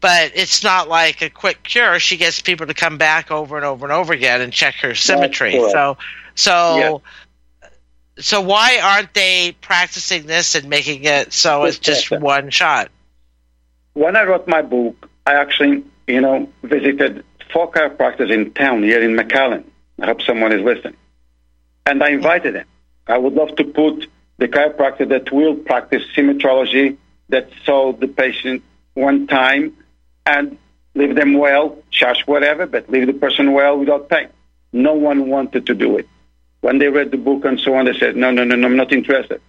but 0.00 0.32
it's 0.34 0.64
not 0.64 0.88
like 0.88 1.22
a 1.22 1.30
quick 1.30 1.62
cure. 1.62 2.00
She 2.00 2.16
gets 2.16 2.42
people 2.42 2.66
to 2.66 2.74
come 2.74 2.98
back 2.98 3.30
over 3.30 3.56
and 3.56 3.64
over 3.64 3.86
and 3.86 3.92
over 3.92 4.12
again 4.12 4.40
and 4.40 4.52
check 4.52 4.74
her 4.82 4.96
symmetry. 4.96 5.52
So, 5.52 5.96
so, 6.34 6.76
yeah. 6.76 6.98
So 8.18 8.40
why 8.40 8.80
aren't 8.82 9.14
they 9.14 9.56
practicing 9.60 10.26
this 10.26 10.54
and 10.54 10.68
making 10.68 11.04
it 11.04 11.32
so 11.32 11.64
it's 11.64 11.78
just 11.78 12.10
one 12.10 12.50
shot? 12.50 12.90
When 13.94 14.16
I 14.16 14.24
wrote 14.24 14.48
my 14.48 14.62
book, 14.62 15.08
I 15.26 15.34
actually, 15.34 15.84
you 16.06 16.20
know, 16.20 16.48
visited 16.62 17.24
four 17.52 17.70
chiropractors 17.70 18.30
in 18.30 18.52
town 18.52 18.82
here 18.82 19.02
in 19.02 19.16
McAllen. 19.16 19.64
I 20.00 20.06
hope 20.06 20.22
someone 20.22 20.52
is 20.52 20.62
listening. 20.62 20.96
And 21.86 22.02
I 22.02 22.10
invited 22.10 22.54
them. 22.54 22.66
I 23.06 23.18
would 23.18 23.34
love 23.34 23.54
to 23.56 23.64
put 23.64 24.06
the 24.38 24.48
chiropractor 24.48 25.08
that 25.08 25.32
will 25.32 25.54
practice 25.54 26.02
symmetrology 26.16 26.96
that 27.28 27.50
saw 27.64 27.92
the 27.92 28.08
patient 28.08 28.62
one 28.94 29.26
time 29.26 29.76
and 30.26 30.58
leave 30.94 31.14
them 31.14 31.34
well, 31.34 31.78
charge 31.90 32.22
whatever, 32.26 32.66
but 32.66 32.90
leave 32.90 33.06
the 33.06 33.12
person 33.12 33.52
well 33.52 33.78
without 33.78 34.08
pain. 34.08 34.28
No 34.72 34.94
one 34.94 35.28
wanted 35.28 35.66
to 35.66 35.74
do 35.74 35.98
it. 35.98 36.08
When 36.62 36.78
they 36.78 36.88
read 36.88 37.10
the 37.10 37.18
book 37.18 37.44
and 37.44 37.60
so 37.60 37.74
on, 37.74 37.84
they 37.84 37.92
said, 37.92 38.16
no, 38.16 38.30
no, 38.30 38.44
no, 38.44 38.56
no 38.56 38.66
I'm 38.66 38.76
not 38.76 38.92
interested. 38.92 39.42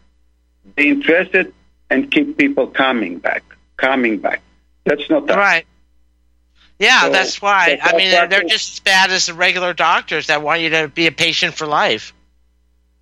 Be 0.76 0.90
interested 0.90 1.54
and 1.90 2.12
keep 2.12 2.38
people 2.38 2.68
coming 2.68 3.20
back, 3.20 3.44
coming 3.78 4.18
back. 4.18 4.42
That's 4.84 5.10
not 5.10 5.28
that. 5.28 5.38
Right. 5.38 5.66
Yeah, 6.80 7.04
so, 7.04 7.12
that's 7.12 7.42
why. 7.42 7.80
I 7.82 7.96
mean, 7.96 8.12
they're 8.12 8.44
just 8.44 8.74
as 8.74 8.80
bad 8.82 9.12
as 9.12 9.28
the 9.28 9.34
regular 9.34 9.74
doctors 9.74 10.28
that 10.28 10.42
want 10.42 10.62
you 10.62 10.72
to 10.72 10.90
be 10.90 11.08
a 11.08 11.12
patient 11.12 11.54
for 11.54 11.66
life. 11.66 12.14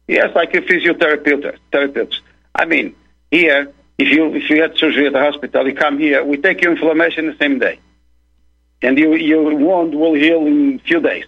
Yes, 0.08 0.36
like 0.36 0.54
a 0.54 0.62
physiotherapist. 0.62 1.58
Therapists. 1.72 2.20
I 2.54 2.66
mean, 2.66 2.96
here 3.32 3.72
if 4.02 4.10
you 4.10 4.34
if 4.34 4.50
you 4.50 4.62
had 4.62 4.76
surgery 4.78 5.08
at 5.08 5.14
the 5.14 5.20
hospital, 5.20 5.68
you 5.68 5.76
come 5.76 6.00
here, 6.00 6.24
we 6.24 6.38
take 6.38 6.62
your 6.62 6.72
inflammation 6.72 7.28
the 7.28 7.38
same 7.38 7.60
day, 7.60 7.80
and 8.82 8.98
you, 8.98 9.14
your 9.16 9.56
wound 9.56 9.94
will 9.94 10.14
heal 10.14 10.46
in 10.48 10.80
a 10.84 10.88
few 10.88 11.00
days. 11.00 11.26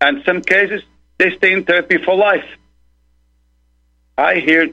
And 0.00 0.22
some 0.24 0.42
cases 0.42 0.82
they 1.18 1.36
stay 1.36 1.52
in 1.52 1.64
therapy 1.64 1.98
for 1.98 2.16
life. 2.16 2.46
I 4.16 4.36
hear 4.36 4.70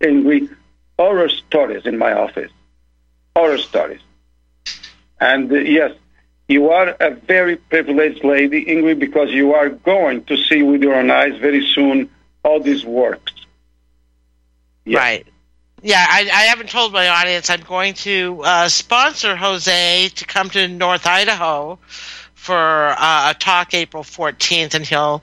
angry 0.00 0.48
horror 0.98 1.28
stories 1.28 1.86
in 1.86 1.98
my 1.98 2.12
office, 2.12 2.50
horror 3.34 3.58
stories. 3.58 4.00
And 5.20 5.50
uh, 5.50 5.56
yes, 5.56 5.92
you 6.48 6.70
are 6.70 6.88
a 7.00 7.10
very 7.10 7.56
privileged 7.56 8.24
lady, 8.24 8.64
Ingrid, 8.66 8.98
because 8.98 9.30
you 9.30 9.54
are 9.54 9.70
going 9.70 10.24
to 10.24 10.36
see 10.36 10.62
with 10.62 10.82
your 10.82 10.94
own 10.94 11.10
eyes 11.10 11.36
very 11.38 11.66
soon 11.74 12.10
how 12.44 12.58
this 12.58 12.84
works. 12.84 13.32
Yes. 14.84 14.98
Right. 14.98 15.26
Yeah, 15.82 16.04
I, 16.08 16.20
I, 16.20 16.42
haven't 16.44 16.70
told 16.70 16.94
my 16.94 17.08
audience 17.08 17.50
I'm 17.50 17.60
going 17.60 17.92
to 17.94 18.40
uh, 18.42 18.68
sponsor 18.68 19.36
Jose 19.36 20.08
to 20.08 20.24
come 20.24 20.48
to 20.50 20.66
North 20.66 21.06
Idaho 21.06 21.78
for 22.44 22.94
uh, 22.98 23.30
a 23.30 23.34
talk 23.34 23.72
April 23.72 24.02
14th, 24.02 24.74
and 24.74 24.86
he'll 24.86 25.22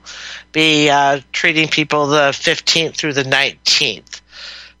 be 0.50 0.90
uh, 0.90 1.20
treating 1.30 1.68
people 1.68 2.08
the 2.08 2.30
15th 2.32 2.96
through 2.96 3.12
the 3.12 3.22
19th. 3.22 4.20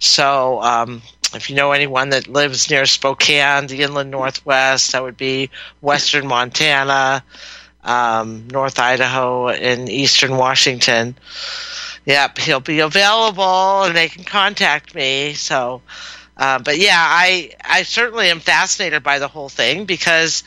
So, 0.00 0.60
um, 0.60 1.02
if 1.34 1.48
you 1.48 1.54
know 1.54 1.70
anyone 1.70 2.08
that 2.08 2.26
lives 2.26 2.68
near 2.68 2.84
Spokane, 2.84 3.68
the 3.68 3.82
inland 3.82 4.10
Northwest, 4.10 4.90
that 4.90 5.04
would 5.04 5.16
be 5.16 5.50
Western 5.80 6.26
Montana, 6.26 7.22
um, 7.84 8.48
North 8.48 8.80
Idaho, 8.80 9.48
and 9.48 9.88
Eastern 9.88 10.36
Washington. 10.36 11.14
Yep, 12.06 12.38
he'll 12.38 12.58
be 12.58 12.80
available, 12.80 13.84
and 13.84 13.94
they 13.94 14.08
can 14.08 14.24
contact 14.24 14.96
me. 14.96 15.34
So, 15.34 15.80
uh, 16.36 16.58
but 16.58 16.78
yeah, 16.78 16.98
I 16.98 17.52
I 17.64 17.84
certainly 17.84 18.30
am 18.30 18.40
fascinated 18.40 19.04
by 19.04 19.20
the 19.20 19.28
whole 19.28 19.48
thing 19.48 19.84
because 19.84 20.42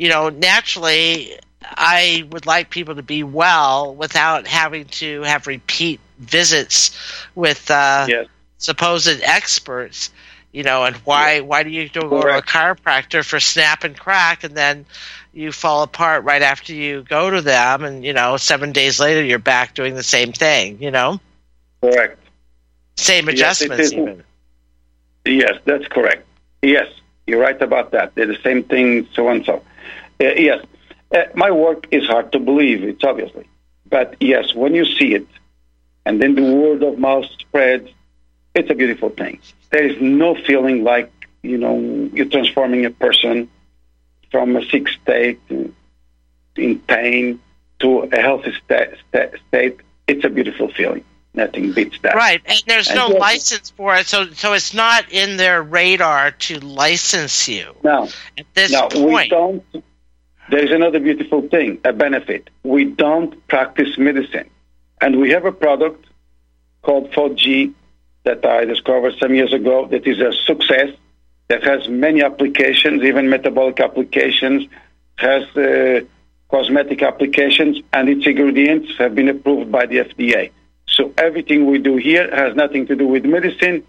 you 0.00 0.08
know 0.08 0.30
naturally 0.30 1.38
I 1.62 2.26
would 2.30 2.46
like 2.46 2.70
people 2.70 2.94
to 2.96 3.02
be 3.02 3.22
well 3.22 3.94
without 3.94 4.46
having 4.46 4.86
to 4.86 5.22
have 5.22 5.46
repeat 5.46 6.00
visits 6.18 6.96
with 7.34 7.70
uh, 7.70 8.06
yes. 8.08 8.26
supposed 8.58 9.22
experts. 9.22 10.10
You 10.52 10.64
know, 10.64 10.84
and 10.84 10.96
why 10.96 11.34
yeah. 11.34 11.40
why 11.42 11.62
do 11.62 11.70
you 11.70 11.88
go 11.88 12.08
to 12.08 12.38
a 12.38 12.42
chiropractor 12.42 13.24
for 13.24 13.38
snap 13.38 13.84
and 13.84 13.96
crack, 13.96 14.42
and 14.42 14.56
then 14.56 14.84
you 15.32 15.52
fall 15.52 15.84
apart 15.84 16.24
right 16.24 16.42
after 16.42 16.74
you 16.74 17.02
go 17.02 17.30
to 17.30 17.40
them, 17.40 17.84
and 17.84 18.04
you 18.04 18.12
know, 18.12 18.36
seven 18.36 18.72
days 18.72 18.98
later 18.98 19.22
you're 19.22 19.38
back 19.38 19.74
doing 19.74 19.94
the 19.94 20.02
same 20.02 20.32
thing. 20.32 20.82
You 20.82 20.90
know, 20.90 21.20
correct. 21.80 22.18
Same 22.96 23.28
adjustments, 23.28 23.92
yes, 23.92 23.92
even. 23.92 24.24
Yes, 25.24 25.54
that's 25.66 25.86
correct. 25.86 26.26
Yes, 26.62 26.88
you're 27.30 27.40
right 27.40 27.60
about 27.60 27.92
that. 27.92 28.14
They're 28.14 28.26
the 28.26 28.42
same 28.42 28.62
thing, 28.64 29.08
so 29.14 29.28
and 29.28 29.44
so. 29.44 29.62
Uh, 30.20 30.34
yes, 30.36 30.64
uh, 31.14 31.24
my 31.34 31.50
work 31.50 31.86
is 31.90 32.06
hard 32.06 32.32
to 32.32 32.38
believe. 32.38 32.84
It's 32.84 33.04
obviously, 33.04 33.48
but 33.88 34.16
yes, 34.20 34.54
when 34.54 34.74
you 34.74 34.84
see 34.84 35.14
it, 35.14 35.26
and 36.04 36.20
then 36.20 36.34
the 36.34 36.42
word 36.42 36.82
of 36.82 36.98
mouth 36.98 37.26
spreads, 37.38 37.88
it's 38.54 38.70
a 38.70 38.74
beautiful 38.74 39.10
thing. 39.10 39.40
There 39.70 39.84
is 39.84 40.00
no 40.00 40.34
feeling 40.34 40.84
like 40.84 41.10
you 41.42 41.56
know 41.56 41.78
you're 42.12 42.26
transforming 42.26 42.84
a 42.84 42.90
person 42.90 43.48
from 44.30 44.56
a 44.56 44.64
sick 44.66 44.88
state 44.88 45.40
in 46.56 46.78
pain 46.80 47.40
to 47.80 48.00
a 48.00 48.20
healthy 48.20 48.52
sta- 48.64 48.94
sta- 49.08 49.36
state, 49.48 49.80
it's 50.06 50.24
a 50.24 50.28
beautiful 50.28 50.70
feeling. 50.72 51.04
Nothing 51.32 51.72
beats 51.72 51.96
that. 52.02 52.16
Right, 52.16 52.42
and 52.44 52.62
there's 52.66 52.88
and 52.88 52.96
no 52.96 53.08
yes, 53.10 53.20
license 53.20 53.70
for 53.70 53.94
it, 53.94 54.06
so 54.06 54.30
so 54.30 54.52
it's 54.52 54.74
not 54.74 55.12
in 55.12 55.36
their 55.36 55.62
radar 55.62 56.32
to 56.32 56.58
license 56.58 57.48
you. 57.48 57.72
No, 57.84 58.08
at 58.36 58.46
this 58.54 58.72
no, 58.72 58.88
point. 58.88 59.04
we 59.14 59.28
don't. 59.28 59.64
There's 60.50 60.72
another 60.72 60.98
beautiful 60.98 61.42
thing, 61.42 61.78
a 61.84 61.92
benefit. 61.92 62.50
We 62.64 62.84
don't 62.84 63.46
practice 63.46 63.96
medicine, 63.96 64.50
and 65.00 65.20
we 65.20 65.30
have 65.30 65.44
a 65.44 65.52
product 65.52 66.04
called 66.82 67.12
4G 67.12 67.74
that 68.24 68.44
I 68.44 68.64
discovered 68.64 69.14
some 69.20 69.32
years 69.32 69.52
ago 69.52 69.86
that 69.86 70.06
is 70.08 70.18
a 70.18 70.32
success 70.32 70.90
that 71.46 71.62
has 71.62 71.88
many 71.88 72.22
applications, 72.22 73.02
even 73.02 73.28
metabolic 73.28 73.80
applications, 73.80 74.68
has 75.16 75.44
uh, 75.56 76.00
cosmetic 76.48 77.02
applications, 77.02 77.80
and 77.92 78.08
its 78.08 78.26
ingredients 78.26 78.90
have 78.98 79.14
been 79.14 79.28
approved 79.28 79.70
by 79.70 79.86
the 79.86 79.98
FDA. 79.98 80.50
So 81.00 81.14
everything 81.16 81.64
we 81.64 81.78
do 81.78 81.96
here 81.96 82.28
has 82.30 82.54
nothing 82.54 82.86
to 82.88 82.94
do 82.94 83.08
with 83.08 83.24
medicine 83.24 83.84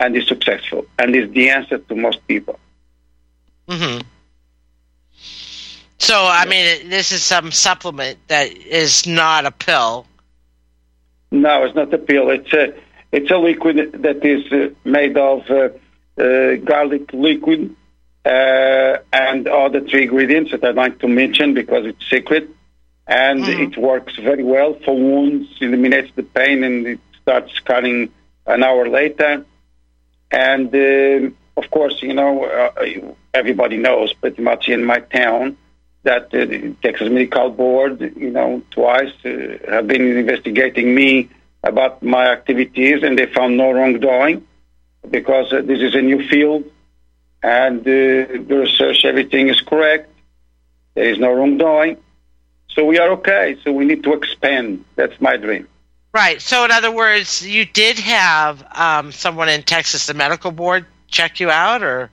and 0.00 0.16
is 0.16 0.26
successful 0.26 0.86
and 0.98 1.14
is 1.14 1.30
the 1.30 1.50
answer 1.50 1.78
to 1.78 1.94
most 1.94 2.26
people. 2.26 2.58
Mm-hmm. 3.68 4.00
So, 5.98 6.16
I 6.16 6.46
mean, 6.46 6.88
this 6.88 7.12
is 7.12 7.22
some 7.22 7.52
supplement 7.52 8.18
that 8.26 8.50
is 8.56 9.06
not 9.06 9.46
a 9.46 9.52
pill. 9.52 10.06
No, 11.30 11.62
it's 11.62 11.76
not 11.76 11.94
a 11.94 11.98
pill. 11.98 12.28
It's 12.30 12.52
a 12.52 12.74
it's 13.12 13.30
a 13.30 13.36
liquid 13.36 14.02
that 14.02 14.24
is 14.24 14.52
uh, 14.52 14.74
made 14.82 15.16
of 15.16 15.48
uh, 15.48 15.68
uh, 16.20 16.56
garlic 16.56 17.12
liquid, 17.12 17.76
uh, 18.24 18.96
and 19.12 19.46
other 19.46 19.80
three 19.82 20.02
ingredients 20.02 20.50
that 20.50 20.64
I'd 20.64 20.74
like 20.74 20.98
to 21.00 21.08
mention 21.08 21.54
because 21.54 21.86
it's 21.86 22.10
secret. 22.10 22.50
And 23.08 23.42
mm-hmm. 23.42 23.62
it 23.62 23.78
works 23.78 24.16
very 24.16 24.44
well 24.44 24.74
for 24.84 24.94
wounds, 24.94 25.48
eliminates 25.60 26.12
the 26.14 26.22
pain, 26.22 26.62
and 26.62 26.86
it 26.86 27.00
starts 27.22 27.58
cutting 27.60 28.10
an 28.46 28.62
hour 28.62 28.88
later. 28.88 29.44
And 30.30 30.74
uh, 30.74 31.30
of 31.56 31.70
course, 31.70 32.02
you 32.02 32.12
know, 32.12 32.44
uh, 32.44 33.14
everybody 33.32 33.78
knows 33.78 34.12
pretty 34.12 34.42
much 34.42 34.68
in 34.68 34.84
my 34.84 35.00
town 35.00 35.56
that 36.02 36.26
uh, 36.26 36.44
the 36.44 36.74
Texas 36.82 37.08
Medical 37.10 37.50
Board, 37.50 38.00
you 38.00 38.30
know, 38.30 38.62
twice 38.70 39.12
uh, 39.24 39.56
have 39.68 39.86
been 39.86 40.16
investigating 40.16 40.94
me 40.94 41.30
about 41.64 42.02
my 42.02 42.30
activities, 42.30 43.02
and 43.02 43.18
they 43.18 43.26
found 43.26 43.56
no 43.56 43.72
wrongdoing 43.72 44.46
because 45.10 45.52
uh, 45.52 45.62
this 45.62 45.80
is 45.80 45.94
a 45.94 46.02
new 46.02 46.26
field 46.28 46.64
and 47.42 47.80
uh, 47.80 47.84
the 48.48 48.56
research, 48.64 49.04
everything 49.04 49.48
is 49.48 49.60
correct. 49.60 50.10
There 50.94 51.08
is 51.08 51.18
no 51.18 51.32
wrongdoing. 51.32 51.98
So 52.78 52.84
we 52.84 52.98
are 53.00 53.08
okay. 53.14 53.56
So 53.64 53.72
we 53.72 53.84
need 53.84 54.04
to 54.04 54.12
expand. 54.12 54.84
That's 54.94 55.20
my 55.20 55.36
dream. 55.36 55.66
Right. 56.14 56.40
So, 56.40 56.64
in 56.64 56.70
other 56.70 56.92
words, 56.92 57.44
you 57.44 57.64
did 57.64 57.98
have 57.98 58.64
um, 58.72 59.10
someone 59.10 59.48
in 59.48 59.64
Texas, 59.64 60.06
the 60.06 60.14
medical 60.14 60.52
board, 60.52 60.86
check 61.08 61.40
you 61.40 61.50
out, 61.50 61.82
or? 61.82 62.08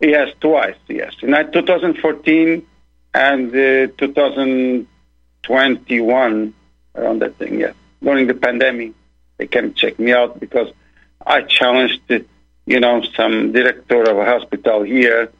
Yes, 0.00 0.32
twice. 0.40 0.76
Yes, 0.88 1.14
in 1.20 1.32
2014 1.32 2.64
and 3.12 3.48
uh, 3.48 3.88
2021, 3.98 6.54
around 6.94 7.22
that 7.22 7.34
thing. 7.36 7.58
Yes, 7.58 7.74
during 8.00 8.28
the 8.28 8.34
pandemic, 8.34 8.92
they 9.36 9.48
came 9.48 9.74
check 9.74 9.98
me 9.98 10.12
out 10.12 10.38
because 10.38 10.72
I 11.26 11.42
challenged 11.42 12.02
you 12.66 12.80
know, 12.80 13.02
some 13.16 13.52
director 13.52 14.02
of 14.02 14.16
a 14.16 14.24
hospital 14.24 14.82
here 14.82 15.32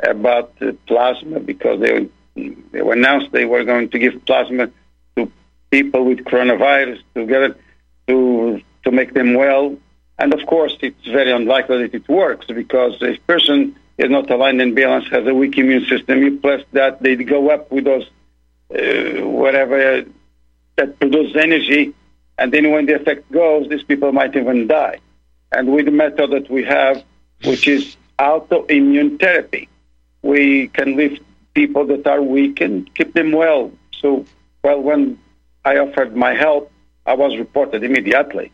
about 0.00 0.52
uh, 0.60 0.72
plasma 0.86 1.40
because 1.40 1.80
they, 1.80 2.08
they 2.34 2.80
announced 2.80 3.32
they 3.32 3.44
were 3.44 3.64
going 3.64 3.88
to 3.90 3.98
give 3.98 4.24
plasma 4.24 4.70
to 5.16 5.30
people 5.70 6.04
with 6.04 6.18
coronavirus 6.24 7.00
to 7.14 7.26
get 7.26 7.42
it, 7.42 7.60
to 8.08 8.60
to 8.84 8.90
make 8.90 9.14
them 9.14 9.34
well. 9.34 9.76
And 10.18 10.32
of 10.32 10.46
course, 10.46 10.76
it's 10.80 11.06
very 11.06 11.32
unlikely 11.32 11.78
that 11.82 11.94
it 11.94 12.08
works 12.08 12.46
because 12.46 13.02
a 13.02 13.16
person 13.26 13.76
is 13.98 14.10
not 14.10 14.30
aligned 14.30 14.60
and 14.60 14.74
balanced, 14.74 15.08
has 15.08 15.26
a 15.26 15.34
weak 15.34 15.56
immune 15.58 15.86
system. 15.86 16.22
You 16.22 16.38
plus 16.38 16.62
that, 16.72 17.02
they 17.02 17.16
go 17.16 17.50
up 17.50 17.70
with 17.70 17.84
those 17.84 18.08
uh, 18.70 19.26
whatever 19.26 20.04
that 20.76 20.98
produces 20.98 21.36
energy, 21.36 21.94
and 22.38 22.52
then 22.52 22.70
when 22.72 22.86
the 22.86 22.94
effect 22.94 23.30
goes, 23.30 23.68
these 23.68 23.84
people 23.84 24.12
might 24.12 24.34
even 24.36 24.66
die. 24.66 24.98
And 25.52 25.72
with 25.72 25.84
the 25.84 25.92
method 25.92 26.30
that 26.32 26.50
we 26.50 26.64
have, 26.64 27.04
which 27.44 27.68
is 27.68 27.96
autoimmune 28.18 29.20
therapy, 29.20 29.68
we 30.22 30.68
can 30.68 30.96
lift 30.96 31.22
people 31.54 31.86
that 31.86 32.06
are 32.06 32.20
weak 32.22 32.60
and 32.60 32.92
keep 32.94 33.14
them 33.14 33.32
well. 33.32 33.72
So, 34.00 34.26
well, 34.62 34.80
when 34.80 35.18
I 35.64 35.78
offered 35.78 36.14
my 36.16 36.34
help, 36.34 36.70
I 37.06 37.14
was 37.14 37.36
reported 37.38 37.82
immediately. 37.84 38.52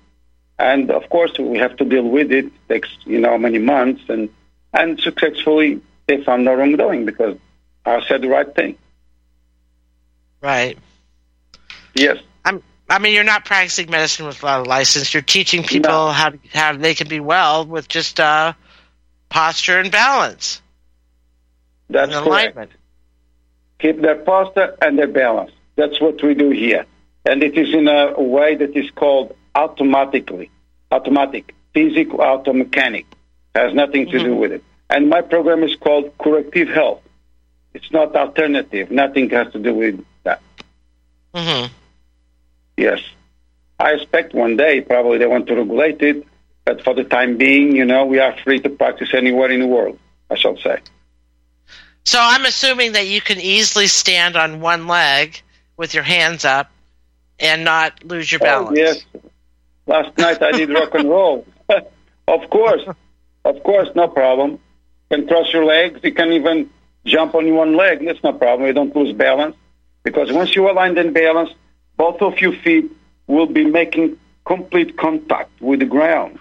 And 0.58 0.90
of 0.90 1.08
course, 1.08 1.38
we 1.38 1.58
have 1.58 1.76
to 1.78 1.84
deal 1.84 2.04
with 2.06 2.30
it. 2.30 2.46
it 2.46 2.52
takes 2.68 2.88
you 3.04 3.18
know 3.18 3.38
many 3.38 3.58
months, 3.58 4.02
and 4.08 4.28
and 4.74 5.00
successfully 5.00 5.80
they 6.06 6.22
found 6.22 6.44
no 6.44 6.54
wrongdoing 6.54 7.06
because 7.06 7.38
I 7.86 8.04
said 8.06 8.20
the 8.20 8.28
right 8.28 8.54
thing. 8.54 8.76
Right. 10.42 10.78
Yes. 11.94 12.18
I'm. 12.44 12.62
I 12.88 12.98
mean, 12.98 13.14
you're 13.14 13.24
not 13.24 13.44
practicing 13.44 13.88
medicine 13.90 14.26
without 14.26 14.66
a 14.66 14.68
license. 14.68 15.14
You're 15.14 15.22
teaching 15.22 15.62
people 15.62 15.90
No. 15.90 16.08
how 16.10 16.32
how 16.52 16.76
they 16.76 16.94
can 16.94 17.08
be 17.08 17.20
well 17.20 17.64
with 17.64 17.88
just 17.88 18.20
uh, 18.20 18.52
posture 19.28 19.78
and 19.78 19.90
balance 19.90 20.60
That's 21.88 22.14
and 22.14 22.24
correct. 22.24 22.72
Keep 23.80 24.00
their 24.02 24.16
posture 24.16 24.76
and 24.82 24.98
their 24.98 25.08
balance. 25.08 25.52
That's 25.76 26.00
what 26.00 26.22
we 26.22 26.34
do 26.34 26.50
here. 26.50 26.84
And 27.24 27.42
it 27.42 27.56
is 27.56 27.74
in 27.74 27.88
a 27.88 28.20
way 28.20 28.54
that 28.56 28.76
is 28.76 28.90
called 28.90 29.34
automatically, 29.54 30.50
automatic, 30.90 31.54
physical 31.74 32.18
automechanic. 32.20 33.06
Has 33.54 33.74
nothing 33.74 34.06
to 34.10 34.18
do 34.24 34.36
with 34.36 34.52
it. 34.52 34.64
And 34.88 35.08
my 35.08 35.22
program 35.22 35.62
is 35.64 35.74
called 35.76 36.16
corrective 36.18 36.68
health. 36.68 37.02
It's 37.74 37.90
not 37.92 38.14
alternative. 38.14 38.90
Nothing 38.90 39.30
has 39.30 39.52
to 39.52 39.58
do 39.58 39.74
with 39.74 40.04
that. 40.24 40.40
hmm 41.34 41.66
Yes. 42.76 43.00
I 43.78 43.92
expect 43.92 44.34
one 44.34 44.56
day 44.56 44.80
probably 44.82 45.18
they 45.18 45.26
want 45.26 45.46
to 45.48 45.54
regulate 45.56 46.02
it, 46.02 46.26
but 46.64 46.82
for 46.84 46.94
the 46.94 47.04
time 47.04 47.38
being, 47.38 47.74
you 47.74 47.84
know, 47.84 48.04
we 48.04 48.18
are 48.18 48.36
free 48.44 48.60
to 48.60 48.68
practice 48.70 49.14
anywhere 49.14 49.50
in 49.50 49.60
the 49.60 49.66
world, 49.66 49.98
I 50.30 50.36
shall 50.36 50.56
say. 50.58 50.78
So 52.04 52.18
I'm 52.20 52.44
assuming 52.44 52.92
that 52.92 53.06
you 53.06 53.20
can 53.20 53.40
easily 53.40 53.86
stand 53.86 54.36
on 54.36 54.60
one 54.60 54.86
leg 54.86 55.40
with 55.76 55.94
your 55.94 56.02
hands 56.02 56.44
up 56.44 56.70
and 57.38 57.64
not 57.64 58.04
lose 58.04 58.30
your 58.30 58.40
balance. 58.40 58.70
Oh, 58.78 58.82
yes. 58.82 59.04
Last 59.86 60.16
night 60.18 60.42
I 60.42 60.52
did 60.52 60.70
rock 60.70 60.94
and 60.94 61.08
roll. 61.08 61.46
of 62.28 62.50
course. 62.50 62.82
Of 63.44 63.62
course, 63.62 63.88
no 63.94 64.08
problem. 64.08 64.52
You 65.10 65.16
can 65.16 65.26
cross 65.26 65.52
your 65.52 65.64
legs. 65.64 66.00
You 66.02 66.12
can 66.12 66.32
even 66.32 66.70
jump 67.04 67.34
on 67.34 67.52
one 67.54 67.76
leg. 67.76 68.04
That's 68.04 68.22
no 68.22 68.32
problem. 68.32 68.66
You 68.66 68.72
don't 68.72 68.94
lose 68.94 69.12
balance. 69.14 69.56
Because 70.02 70.32
once 70.32 70.54
you 70.54 70.70
align 70.70 70.96
and 70.98 71.12
balance, 71.12 71.50
both 71.96 72.22
of 72.22 72.40
your 72.40 72.52
feet 72.52 72.90
will 73.26 73.46
be 73.46 73.64
making 73.64 74.18
complete 74.44 74.96
contact 74.96 75.50
with 75.60 75.80
the 75.80 75.86
ground. 75.86 76.38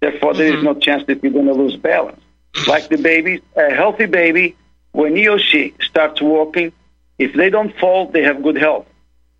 Therefore, 0.00 0.34
there 0.34 0.46
is 0.46 0.54
mm-hmm. 0.54 0.64
no 0.64 0.74
chance 0.74 1.04
that 1.06 1.22
you're 1.22 1.32
going 1.32 1.46
to 1.46 1.54
lose 1.54 1.76
balance. 1.76 2.20
Like 2.66 2.88
the 2.88 2.96
baby, 2.96 3.42
a 3.56 3.74
healthy 3.74 4.06
baby, 4.06 4.56
when 4.92 5.16
he 5.16 5.28
or 5.28 5.38
she 5.38 5.74
starts 5.80 6.20
walking, 6.20 6.72
if 7.18 7.34
they 7.34 7.50
don't 7.50 7.76
fall, 7.78 8.06
they 8.06 8.22
have 8.22 8.42
good 8.42 8.56
health. 8.56 8.86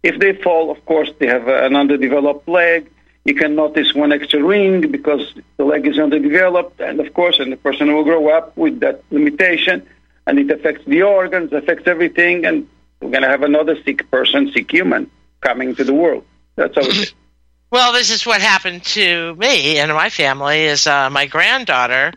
If 0.02 0.18
they 0.18 0.34
fall, 0.34 0.70
of 0.70 0.84
course, 0.84 1.10
they 1.18 1.26
have 1.26 1.48
an 1.48 1.74
underdeveloped 1.76 2.48
leg. 2.48 2.90
You 3.24 3.34
can 3.34 3.54
notice 3.54 3.94
one 3.94 4.12
extra 4.12 4.42
ring 4.42 4.90
because 4.90 5.34
the 5.56 5.64
leg 5.64 5.86
is 5.86 5.98
underdeveloped, 5.98 6.80
and 6.80 7.00
of 7.00 7.12
course, 7.14 7.38
and 7.40 7.52
the 7.52 7.56
person 7.56 7.92
will 7.92 8.04
grow 8.04 8.28
up 8.28 8.56
with 8.56 8.80
that 8.80 9.02
limitation, 9.10 9.86
and 10.26 10.38
it 10.38 10.50
affects 10.50 10.84
the 10.86 11.02
organs, 11.02 11.52
affects 11.52 11.86
everything, 11.86 12.46
and 12.46 12.68
we're 13.00 13.10
going 13.10 13.22
to 13.22 13.28
have 13.28 13.42
another 13.42 13.80
sick 13.82 14.10
person, 14.10 14.50
sick 14.52 14.70
human, 14.70 15.10
coming 15.40 15.74
to 15.76 15.84
the 15.84 15.94
world. 15.94 16.24
That's 16.56 16.74
how 16.74 16.82
it 16.82 16.96
is. 16.96 17.14
Well, 17.70 17.92
this 17.92 18.10
is 18.10 18.24
what 18.24 18.40
happened 18.40 18.82
to 18.96 19.34
me 19.34 19.76
and 19.76 19.92
my 19.92 20.08
family. 20.08 20.62
Is 20.62 20.86
uh, 20.86 21.10
my 21.10 21.26
granddaughter 21.26 22.14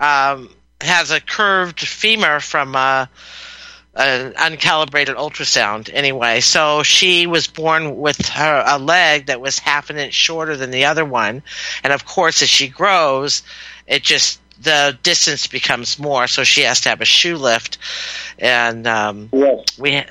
um, 0.00 0.48
has 0.80 1.10
a 1.10 1.20
curved 1.20 1.80
femur 1.80 2.40
from 2.40 2.76
uh, 2.76 3.06
an 3.94 4.32
uncalibrated 4.34 5.16
ultrasound. 5.16 5.90
Anyway, 5.92 6.40
so 6.40 6.82
she 6.82 7.26
was 7.26 7.46
born 7.46 7.96
with 7.96 8.28
her 8.28 8.62
a 8.66 8.78
leg 8.78 9.26
that 9.26 9.40
was 9.40 9.58
half 9.58 9.90
an 9.90 9.96
inch 9.96 10.14
shorter 10.14 10.56
than 10.56 10.70
the 10.70 10.84
other 10.84 11.04
one, 11.04 11.42
and 11.82 11.92
of 11.92 12.04
course, 12.04 12.42
as 12.42 12.48
she 12.48 12.68
grows, 12.68 13.42
it 13.86 14.02
just 14.02 14.40
the 14.60 14.98
distance 15.02 15.46
becomes 15.46 15.98
more. 15.98 16.26
So 16.26 16.44
she 16.44 16.62
has 16.62 16.80
to 16.82 16.88
have 16.90 17.00
a 17.00 17.06
shoe 17.06 17.36
lift, 17.36 17.78
and 18.38 18.86
um, 18.86 19.30
Yes. 19.32 19.78
we 19.78 20.02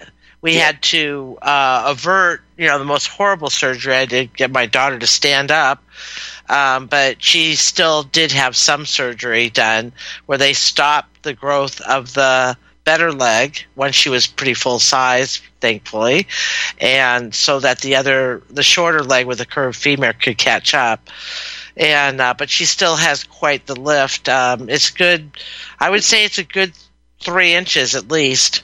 we 0.41 0.55
had 0.55 0.81
to 0.83 1.37
uh, 1.41 1.85
avert 1.87 2.41
you 2.57 2.67
know 2.67 2.79
the 2.79 2.85
most 2.85 3.07
horrible 3.07 3.49
surgery. 3.49 3.95
I 3.95 4.05
did 4.05 4.35
get 4.35 4.51
my 4.51 4.65
daughter 4.65 4.97
to 4.97 5.07
stand 5.07 5.51
up, 5.51 5.83
um, 6.49 6.87
but 6.87 7.21
she 7.21 7.55
still 7.55 8.03
did 8.03 8.31
have 8.31 8.55
some 8.55 8.85
surgery 8.85 9.49
done 9.49 9.91
where 10.25 10.37
they 10.37 10.53
stopped 10.53 11.23
the 11.23 11.33
growth 11.33 11.81
of 11.81 12.13
the 12.13 12.57
better 12.83 13.11
leg 13.11 13.65
when 13.73 13.91
she 13.91 14.09
was 14.09 14.27
pretty 14.27 14.53
full 14.53 14.79
size, 14.79 15.41
thankfully, 15.59 16.27
and 16.79 17.33
so 17.33 17.59
that 17.59 17.79
the 17.79 17.95
other 17.95 18.43
the 18.49 18.63
shorter 18.63 19.03
leg 19.03 19.25
with 19.25 19.39
the 19.39 19.45
curved 19.45 19.77
femur 19.77 20.13
could 20.13 20.37
catch 20.37 20.73
up. 20.73 21.09
And 21.75 22.21
uh, 22.21 22.35
but 22.37 22.49
she 22.49 22.65
still 22.65 22.95
has 22.95 23.25
quite 23.25 23.65
the 23.65 23.75
lift. 23.75 24.29
Um, 24.29 24.69
it's 24.69 24.91
good. 24.91 25.31
I 25.79 25.89
would 25.89 26.03
say 26.03 26.23
it's 26.23 26.37
a 26.37 26.43
good 26.43 26.73
three 27.19 27.53
inches 27.53 27.95
at 27.95 28.09
least 28.09 28.63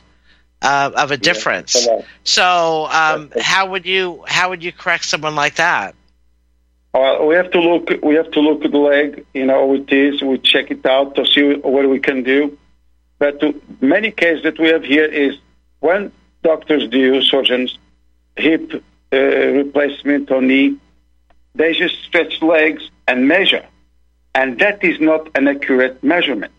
uh, 0.62 0.91
of 0.96 1.12
a 1.12 1.17
difference. 1.17 1.74
Hello. 1.74 2.06
So, 2.24 2.88
um, 2.89 3.32
how 3.39 3.72
would 3.72 3.86
you 3.86 4.24
how 4.28 4.50
would 4.50 4.63
you 4.63 4.72
correct 4.72 5.06
someone 5.06 5.36
like 5.36 5.56
that? 5.56 5.96
Uh, 6.93 7.23
we 7.25 7.36
have 7.36 7.49
to 7.51 7.60
look. 7.60 7.89
We 8.04 8.15
have 8.15 8.32
to 8.32 8.41
look 8.41 8.65
at 8.65 8.71
the 8.71 8.77
leg. 8.77 9.25
You 9.34 9.45
know, 9.45 9.73
it 9.75 9.91
is. 9.91 10.21
We 10.21 10.38
check 10.39 10.71
it 10.71 10.86
out 10.86 11.15
to 11.15 11.25
see 11.25 11.54
what 11.56 11.89
we 11.89 11.99
can 11.99 12.23
do. 12.23 12.58
But 13.17 13.39
to, 13.39 13.62
many 13.80 14.12
cases 14.12 14.43
that 14.43 14.60
we 14.60 14.67
have 14.67 14.84
here 14.84 15.06
is 15.06 15.38
when 15.80 16.12
doctors 16.43 16.89
do 16.89 17.21
surgeons 17.21 17.77
hip 18.36 18.84
uh, 19.13 19.17
replacement 19.17 20.32
or 20.32 20.41
knee, 20.41 20.77
they 21.56 21.73
just 21.73 21.95
stretch 22.04 22.41
legs 22.41 22.89
and 23.08 23.27
measure, 23.27 23.65
and 24.36 24.60
that 24.60 24.84
is 24.84 24.99
not 24.99 25.30
an 25.36 25.47
accurate 25.47 26.04
measurement. 26.04 26.51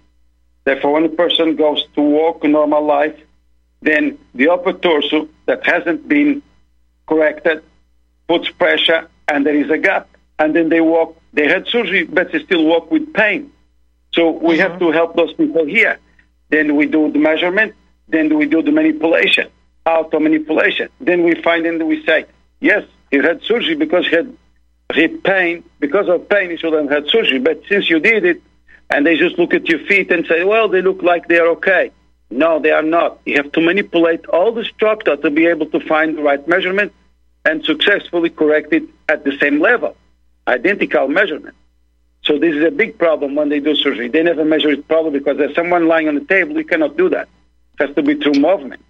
Therefore, 0.64 0.92
when 0.92 1.04
a 1.04 1.08
person 1.08 1.56
goes 1.56 1.84
to 1.94 2.00
walk 2.00 2.44
normal 2.44 2.84
life, 2.84 3.18
then 3.80 4.18
the 4.34 4.48
upper 4.48 4.72
torso 4.72 5.28
that 5.46 5.66
hasn't 5.66 6.08
been 6.08 6.42
corrected 7.06 7.62
puts 8.28 8.48
pressure 8.50 9.08
and 9.28 9.44
there 9.44 9.56
is 9.56 9.70
a 9.70 9.78
gap. 9.78 10.08
And 10.42 10.56
then 10.56 10.70
they 10.70 10.80
walk, 10.80 11.16
they 11.32 11.46
had 11.46 11.68
surgery, 11.68 12.02
but 12.02 12.32
they 12.32 12.40
still 12.42 12.64
walk 12.64 12.90
with 12.90 13.14
pain. 13.14 13.52
So 14.12 14.30
we 14.30 14.60
uh-huh. 14.60 14.70
have 14.70 14.80
to 14.80 14.90
help 14.90 15.14
those 15.14 15.32
people 15.34 15.64
here. 15.64 16.00
Then 16.48 16.74
we 16.74 16.86
do 16.86 17.12
the 17.12 17.20
measurement, 17.20 17.74
then 18.08 18.36
we 18.36 18.46
do 18.46 18.60
the 18.60 18.72
manipulation, 18.72 19.46
auto 19.86 20.18
manipulation. 20.18 20.88
Then 21.00 21.22
we 21.22 21.40
find 21.40 21.64
and 21.64 21.86
we 21.86 22.04
say, 22.04 22.26
yes, 22.58 22.82
he 23.12 23.18
had 23.18 23.40
surgery 23.44 23.76
because 23.76 24.04
he 24.08 24.16
had 24.16 24.36
hip 24.92 25.22
pain. 25.22 25.62
Because 25.78 26.08
of 26.08 26.28
pain, 26.28 26.50
he 26.50 26.56
should 26.56 26.72
have 26.72 26.90
had 26.90 27.06
surgery. 27.06 27.38
But 27.38 27.62
since 27.68 27.88
you 27.88 28.00
did 28.00 28.24
it, 28.24 28.42
and 28.90 29.06
they 29.06 29.16
just 29.16 29.38
look 29.38 29.54
at 29.54 29.68
your 29.68 29.78
feet 29.86 30.10
and 30.10 30.26
say, 30.26 30.42
well, 30.42 30.68
they 30.68 30.82
look 30.82 31.02
like 31.04 31.28
they 31.28 31.38
are 31.38 31.50
okay. 31.56 31.92
No, 32.30 32.58
they 32.58 32.72
are 32.72 32.82
not. 32.82 33.20
You 33.24 33.36
have 33.36 33.52
to 33.52 33.60
manipulate 33.60 34.26
all 34.26 34.50
the 34.50 34.64
structure 34.64 35.16
to 35.16 35.30
be 35.30 35.46
able 35.46 35.66
to 35.66 35.78
find 35.80 36.18
the 36.18 36.22
right 36.22 36.46
measurement 36.48 36.92
and 37.44 37.64
successfully 37.64 38.30
correct 38.30 38.72
it 38.72 38.84
at 39.08 39.24
the 39.24 39.38
same 39.38 39.60
level, 39.60 39.96
identical 40.48 41.08
measurement. 41.08 41.54
So 42.24 42.38
this 42.38 42.54
is 42.54 42.64
a 42.64 42.70
big 42.70 42.98
problem 42.98 43.34
when 43.34 43.48
they 43.48 43.58
do 43.60 43.74
surgery. 43.74 44.08
They 44.08 44.22
never 44.22 44.44
measure 44.44 44.70
it 44.70 44.86
properly 44.86 45.18
because 45.18 45.38
there's 45.38 45.54
someone 45.54 45.88
lying 45.88 46.08
on 46.08 46.14
the 46.14 46.24
table. 46.24 46.56
You 46.56 46.64
cannot 46.64 46.96
do 46.96 47.08
that. 47.10 47.28
It 47.78 47.86
has 47.86 47.96
to 47.96 48.02
be 48.02 48.14
through 48.14 48.34
movement. 48.34 48.82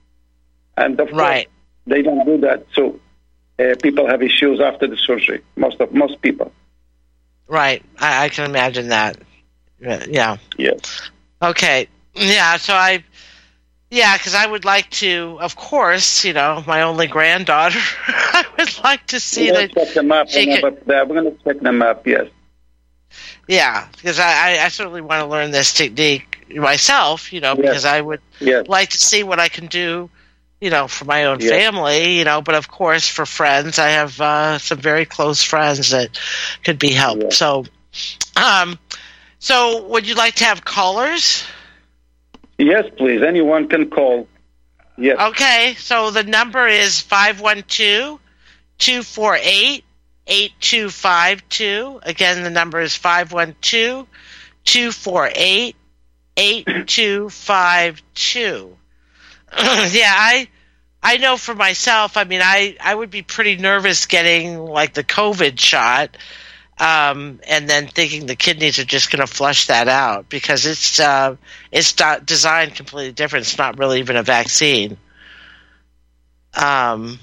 And 0.77 0.99
of 1.01 1.11
Right. 1.12 1.47
course, 1.47 1.55
they 1.87 2.03
don't 2.03 2.25
do 2.27 2.38
that. 2.38 2.67
So 2.75 3.01
uh, 3.59 3.75
people 3.83 4.07
have 4.07 4.23
issues 4.23 4.61
after 4.61 4.87
the 4.87 4.97
surgery. 4.97 5.41
Most 5.57 5.81
of 5.81 5.93
most 5.95 6.21
people. 6.21 6.53
Right, 7.49 7.83
I, 7.99 8.25
I 8.25 8.29
can 8.29 8.49
imagine 8.49 8.88
that. 8.88 9.17
Yeah, 9.81 10.05
Yeah. 10.09 10.37
Yes. 10.59 11.11
Okay. 11.43 11.88
Yeah. 12.15 12.57
So 12.57 12.73
I. 12.75 13.03
Yeah, 13.92 14.16
because 14.16 14.35
I 14.35 14.46
would 14.46 14.64
like 14.64 14.88
to, 15.05 15.37
of 15.38 15.55
course, 15.55 16.24
you 16.24 16.33
know, 16.33 16.64
my 16.66 16.81
only 16.81 17.09
granddaughter. 17.09 17.78
I 18.07 18.46
would 18.57 18.83
like 18.83 19.07
to 19.09 19.20
see 19.20 19.50
We're 19.52 19.66
that 19.66 19.74
check 19.74 19.92
them 19.92 20.11
up. 20.11 20.28
We're 20.35 20.46
could- 20.62 20.87
gonna- 20.87 21.05
We're 21.05 21.20
going 21.22 21.37
to 21.37 21.44
check 21.44 21.61
them 21.61 21.83
up. 21.83 22.07
Yes. 22.07 22.28
Yeah, 23.46 23.87
because 23.94 24.18
I, 24.18 24.64
I, 24.64 24.68
certainly 24.68 25.02
want 25.02 25.20
to 25.20 25.26
learn 25.26 25.50
this 25.50 25.74
technique 25.74 26.46
myself, 26.57 27.35
you 27.35 27.42
know, 27.42 27.55
because 27.55 27.85
I 27.85 28.00
would 28.00 28.22
Yes. 28.40 28.66
like 28.66 28.88
to 28.90 28.96
see 28.96 29.24
what 29.24 29.38
I 29.38 29.48
can 29.50 29.66
do, 29.66 30.09
you 30.59 30.70
know, 30.70 30.88
for 30.88 31.05
my 31.05 31.26
own 31.26 31.40
Yeah. 31.40 31.50
family, 31.50 32.16
you 32.16 32.24
know, 32.24 32.40
but 32.40 32.55
of 32.55 32.68
course 32.68 33.07
for 33.07 33.26
friends, 33.26 33.78
I 33.78 33.90
have 33.90 34.18
uh, 34.22 34.57
some 34.57 34.78
very 34.78 35.05
close 35.05 35.42
friends 35.42 35.90
that 35.90 36.18
could 36.64 36.78
be 36.78 36.92
helped. 36.92 37.35
So, 37.35 37.66
um, 38.37 38.78
so 39.38 39.87
would 39.88 40.09
you 40.09 40.14
like 40.14 40.37
to 40.37 40.44
have 40.44 40.64
callers? 40.64 41.44
Yes, 42.59 42.85
please. 42.97 43.23
Anyone 43.23 43.69
can 43.69 43.91
call. 43.91 44.29
Yes. 44.97 45.19
Okay, 45.31 45.75
so 45.79 46.11
the 46.11 46.23
number 46.23 46.67
is 46.67 47.01
512 47.01 48.21
248 48.79 49.85
8252. 50.27 52.01
Again, 52.03 52.43
the 52.43 52.51
number 52.51 52.81
is 52.81 52.95
512 52.95 54.07
248 54.65 55.77
8252. 56.37 58.77
Yeah, 59.55 60.07
I 60.09 60.49
I 61.03 61.19
know 61.19 61.37
for 61.37 61.55
myself, 61.55 62.17
I 62.17 62.25
mean, 62.25 62.41
I, 62.43 62.77
I 62.81 62.95
would 62.95 63.11
be 63.11 63.21
pretty 63.23 63.57
nervous 63.57 64.07
getting 64.07 64.59
like 64.59 64.95
the 64.95 65.05
COVID 65.05 65.59
shot 65.59 66.17
um, 66.79 67.41
and 67.49 67.69
then 67.69 67.87
thinking 67.87 68.27
the 68.27 68.37
kidneys 68.37 68.79
are 68.79 68.85
just 68.85 69.11
going 69.11 69.25
to 69.25 69.33
flush 69.33 69.67
that 69.67 69.89
out 69.89 70.29
because 70.29 70.67
it's 70.67 70.99
uh, 71.01 71.37
it's 71.71 71.99
not 71.99 72.27
designed 72.27 72.75
completely 72.75 73.13
different. 73.13 73.47
It's 73.47 73.59
not 73.59 73.79
really 73.79 74.01
even 74.01 74.17
a 74.17 74.23
vaccine. 74.23 74.97
Um, 76.55 77.19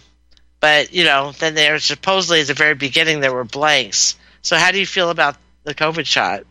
but 0.59 0.93
you 0.93 1.03
know, 1.03 1.31
then 1.31 1.55
there 1.55 1.79
supposedly 1.79 2.41
at 2.41 2.47
the 2.47 2.53
very 2.53 2.75
beginning 2.75 3.19
there 3.19 3.33
were 3.33 3.43
blanks. 3.43 4.17
So 4.41 4.55
how 4.55 4.71
do 4.71 4.79
you 4.79 4.85
feel 4.85 5.09
about 5.09 5.35
the 5.63 5.75
COVID 5.75 6.05
shot? 6.05 6.43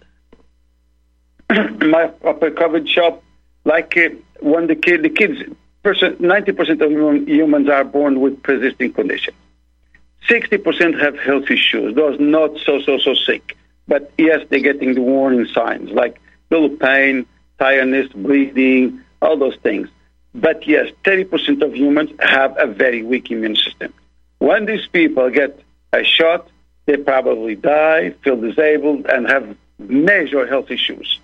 My 1.50 2.10
upper 2.24 2.50
COVID 2.50 2.86
shot, 2.88 3.22
like 3.64 3.96
uh, 3.96 4.10
when 4.40 4.66
the 4.66 4.76
kid, 4.76 5.02
the 5.02 5.08
kids, 5.08 5.40
percent, 5.82 6.20
90% 6.20 6.80
of 6.80 7.28
humans 7.28 7.68
are 7.68 7.84
born 7.84 8.20
with 8.20 8.42
pre-existing 8.42 8.92
conditions. 8.92 9.36
60% 10.28 11.00
have 11.00 11.18
health 11.18 11.50
issues, 11.50 11.94
those 11.94 12.18
not 12.18 12.58
so, 12.58 12.80
so, 12.80 12.98
so 12.98 13.14
sick. 13.14 13.56
But 13.86 14.12
yes, 14.18 14.44
they're 14.48 14.60
getting 14.60 14.94
the 14.94 15.00
warning 15.00 15.46
signs 15.46 15.90
like 15.90 16.20
little 16.50 16.70
pain, 16.70 17.26
tiredness, 17.58 18.08
bleeding, 18.12 19.00
all 19.22 19.36
those 19.38 19.56
things. 19.56 19.88
But 20.34 20.66
yes, 20.66 20.92
30% 21.04 21.62
of 21.62 21.74
humans 21.74 22.10
have 22.20 22.56
a 22.58 22.66
very 22.66 23.02
weak 23.02 23.30
immune 23.30 23.56
system. 23.56 23.92
When 24.38 24.66
these 24.66 24.86
people 24.86 25.30
get 25.30 25.60
a 25.92 26.04
shot, 26.04 26.48
they 26.86 26.96
probably 26.96 27.54
die, 27.54 28.10
feel 28.22 28.36
disabled, 28.36 29.06
and 29.06 29.28
have 29.28 29.56
major 29.78 30.46
health 30.46 30.70
issues. 30.70 31.18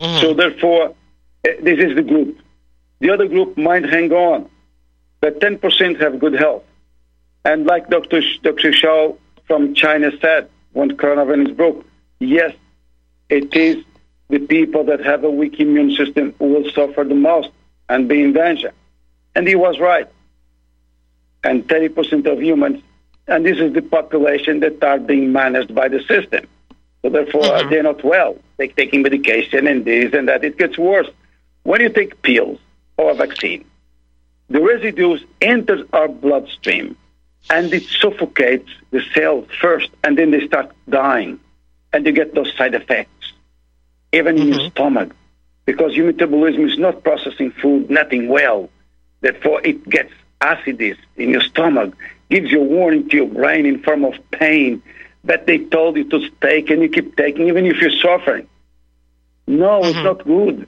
Mhm. 0.00 0.20
So 0.20 0.34
therefore, 0.34 0.94
eh, 1.44 1.56
this 1.60 1.78
is 1.78 1.94
the 1.96 2.02
group. 2.02 2.38
The 3.00 3.10
other 3.10 3.26
group 3.26 3.56
might 3.56 3.84
hang 3.84 4.12
on, 4.12 4.48
but 5.20 5.40
10% 5.40 6.00
have 6.00 6.18
good 6.18 6.34
health. 6.34 6.64
And 7.44 7.66
like 7.66 7.88
Dr. 7.88 8.22
Sh- 8.22 8.38
Dr. 8.42 8.72
Shao 8.72 9.16
from 9.46 9.74
China 9.74 10.10
said 10.20 10.48
when 10.72 10.96
coronavirus 10.96 11.56
broke, 11.56 11.84
yes, 12.18 12.54
it 13.28 13.54
is 13.54 13.84
the 14.28 14.38
people 14.38 14.84
that 14.84 15.00
have 15.04 15.24
a 15.24 15.30
weak 15.30 15.60
immune 15.60 15.94
system 15.94 16.34
who 16.38 16.46
will 16.46 16.70
suffer 16.70 17.04
the 17.04 17.14
most 17.14 17.50
and 17.88 18.08
be 18.08 18.22
in 18.22 18.32
danger. 18.32 18.72
And 19.34 19.46
he 19.46 19.54
was 19.54 19.78
right. 19.78 20.08
And 21.42 21.66
30% 21.68 22.26
of 22.26 22.42
humans, 22.42 22.82
and 23.28 23.44
this 23.44 23.58
is 23.58 23.74
the 23.74 23.82
population 23.82 24.60
that 24.60 24.82
are 24.82 24.98
being 24.98 25.32
managed 25.32 25.74
by 25.74 25.88
the 25.88 26.02
system. 26.04 26.46
So 27.02 27.10
therefore, 27.10 27.42
Mhm. 27.42 27.68
they're 27.70 27.82
not 27.82 28.02
well. 28.02 28.36
They're 28.56 28.68
taking 28.68 29.02
medication 29.02 29.66
and 29.66 29.84
this 29.84 30.14
and 30.14 30.28
that. 30.28 30.42
It 30.44 30.56
gets 30.56 30.78
worse. 30.78 31.08
When 31.64 31.82
you 31.82 31.90
take 31.90 32.22
pills 32.22 32.58
or 32.96 33.10
a 33.10 33.14
vaccine, 33.14 33.64
the 34.48 34.60
residues 34.60 35.22
enter 35.42 35.84
our 35.92 36.08
bloodstream 36.08 36.96
and 37.50 37.72
it 37.72 37.84
suffocates 37.84 38.70
the 38.90 39.02
cells 39.14 39.48
first, 39.60 39.90
and 40.02 40.16
then 40.18 40.30
they 40.30 40.46
start 40.46 40.72
dying, 40.88 41.38
and 41.92 42.06
you 42.06 42.12
get 42.12 42.34
those 42.34 42.54
side 42.56 42.74
effects, 42.74 43.32
even 44.12 44.38
in 44.38 44.48
your 44.48 44.58
Mhm. 44.60 44.70
stomach, 44.70 45.14
because 45.66 45.96
your 45.96 46.06
metabolism 46.06 46.68
is 46.68 46.78
not 46.78 47.04
processing 47.04 47.50
food, 47.50 47.90
nothing 47.90 48.28
well. 48.28 48.70
Therefore, 49.20 49.60
it 49.64 49.88
gets 49.88 50.12
acidities 50.40 50.96
in 51.16 51.30
your 51.30 51.40
stomach, 51.40 51.94
gives 52.30 52.50
you 52.50 52.60
a 52.60 52.64
warning 52.64 53.08
to 53.08 53.16
your 53.16 53.26
brain 53.26 53.66
in 53.66 53.78
form 53.78 54.04
of 54.04 54.14
pain 54.30 54.82
that 55.24 55.46
they 55.46 55.58
told 55.58 55.96
you 55.96 56.04
to 56.04 56.28
take, 56.40 56.70
and 56.70 56.82
you 56.82 56.88
keep 56.88 57.16
taking, 57.16 57.48
even 57.48 57.66
if 57.66 57.80
you're 57.80 57.90
suffering. 57.90 58.46
No, 59.46 59.84
it's 59.84 59.98
Mhm. 59.98 60.04
not 60.04 60.24
good. 60.24 60.66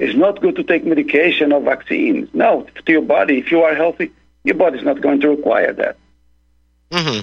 It's 0.00 0.16
not 0.16 0.40
good 0.40 0.56
to 0.56 0.62
take 0.62 0.84
medication 0.84 1.52
or 1.52 1.60
vaccines. 1.60 2.28
No, 2.34 2.66
to 2.84 2.92
your 2.92 3.02
body. 3.02 3.38
If 3.38 3.50
you 3.50 3.62
are 3.62 3.74
healthy, 3.74 4.10
your 4.44 4.54
body's 4.56 4.84
not 4.84 5.00
going 5.00 5.20
to 5.20 5.28
require 5.30 5.72
that. 5.72 5.96
Hmm 6.92 7.20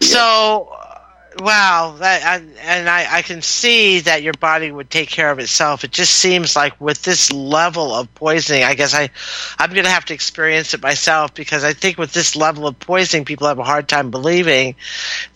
So, 0.00 0.68
uh, 0.72 1.00
wow, 1.40 1.96
that, 1.98 2.22
I, 2.22 2.36
and 2.62 2.88
I, 2.88 3.18
I 3.18 3.22
can 3.22 3.42
see 3.42 4.00
that 4.00 4.22
your 4.22 4.34
body 4.34 4.70
would 4.70 4.90
take 4.90 5.08
care 5.08 5.30
of 5.30 5.38
itself. 5.38 5.84
It 5.84 5.90
just 5.90 6.14
seems 6.14 6.54
like 6.54 6.78
with 6.80 7.02
this 7.02 7.32
level 7.32 7.94
of 7.94 8.12
poisoning, 8.14 8.62
I 8.64 8.74
guess 8.74 8.94
I, 8.94 9.10
I'm 9.58 9.72
going 9.72 9.84
to 9.84 9.90
have 9.90 10.04
to 10.06 10.14
experience 10.14 10.74
it 10.74 10.82
myself 10.82 11.34
because 11.34 11.64
I 11.64 11.72
think 11.72 11.98
with 11.98 12.12
this 12.12 12.36
level 12.36 12.66
of 12.66 12.78
poisoning, 12.78 13.24
people 13.24 13.46
have 13.48 13.58
a 13.58 13.64
hard 13.64 13.88
time 13.88 14.10
believing 14.10 14.76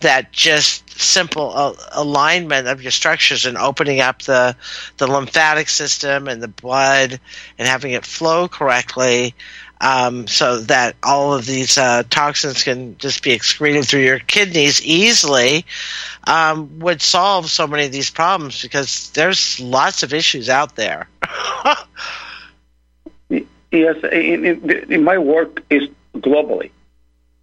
that 0.01 0.31
just 0.31 0.89
simple 0.99 1.51
uh, 1.55 1.73
alignment 1.93 2.67
of 2.67 2.81
your 2.81 2.91
structures 2.91 3.45
and 3.45 3.57
opening 3.57 3.99
up 4.01 4.21
the 4.23 4.55
the 4.97 5.07
lymphatic 5.07 5.69
system 5.69 6.27
and 6.27 6.41
the 6.43 6.47
blood 6.47 7.19
and 7.57 7.67
having 7.67 7.91
it 7.93 8.05
flow 8.05 8.47
correctly 8.47 9.33
um, 9.81 10.27
so 10.27 10.59
that 10.61 10.95
all 11.03 11.33
of 11.33 11.45
these 11.45 11.77
uh, 11.77 12.03
toxins 12.09 12.63
can 12.63 12.97
just 12.97 13.23
be 13.23 13.31
excreted 13.31 13.85
through 13.85 14.01
your 14.01 14.19
kidneys 14.19 14.81
easily 14.85 15.65
um, 16.27 16.79
would 16.79 17.01
solve 17.01 17.49
so 17.49 17.67
many 17.67 17.85
of 17.85 17.91
these 17.91 18.09
problems 18.11 18.61
because 18.61 19.09
there's 19.11 19.59
lots 19.59 20.03
of 20.03 20.13
issues 20.13 20.49
out 20.49 20.75
there. 20.75 21.07
Yes, 23.71 23.97
in, 24.11 24.45
in, 24.45 24.69
in 24.91 25.03
my 25.03 25.17
work 25.17 25.63
is 25.69 25.89
globally. 26.17 26.71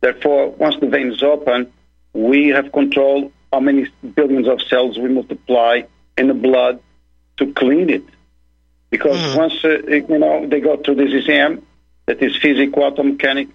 Therefore, 0.01 0.51
once 0.51 0.77
the 0.79 0.87
vein 0.87 1.11
is 1.13 1.23
open, 1.23 1.73
we 2.13 2.49
have 2.49 2.73
control 2.73 3.33
how 3.53 3.61
many 3.61 3.87
billions 4.15 4.47
of 4.47 4.61
cells 4.63 4.99
we 4.99 5.09
multiply 5.09 5.83
in 6.19 6.29
the 6.29 6.35
blood 6.35 6.81
to 7.39 7.53
clean 7.55 7.89
it. 7.91 8.05
Because 8.91 9.21
Mhm. 9.21 9.35
once 9.35 9.65
uh, 9.65 9.79
you 9.87 10.19
know 10.19 10.47
they 10.47 10.61
go 10.61 10.77
through 10.77 10.97
this 10.97 11.13
ECM, 11.13 11.63
that 12.09 12.23
is 12.23 12.35
physical 12.37 12.73
quantum 12.73 13.09
mechanic, 13.11 13.49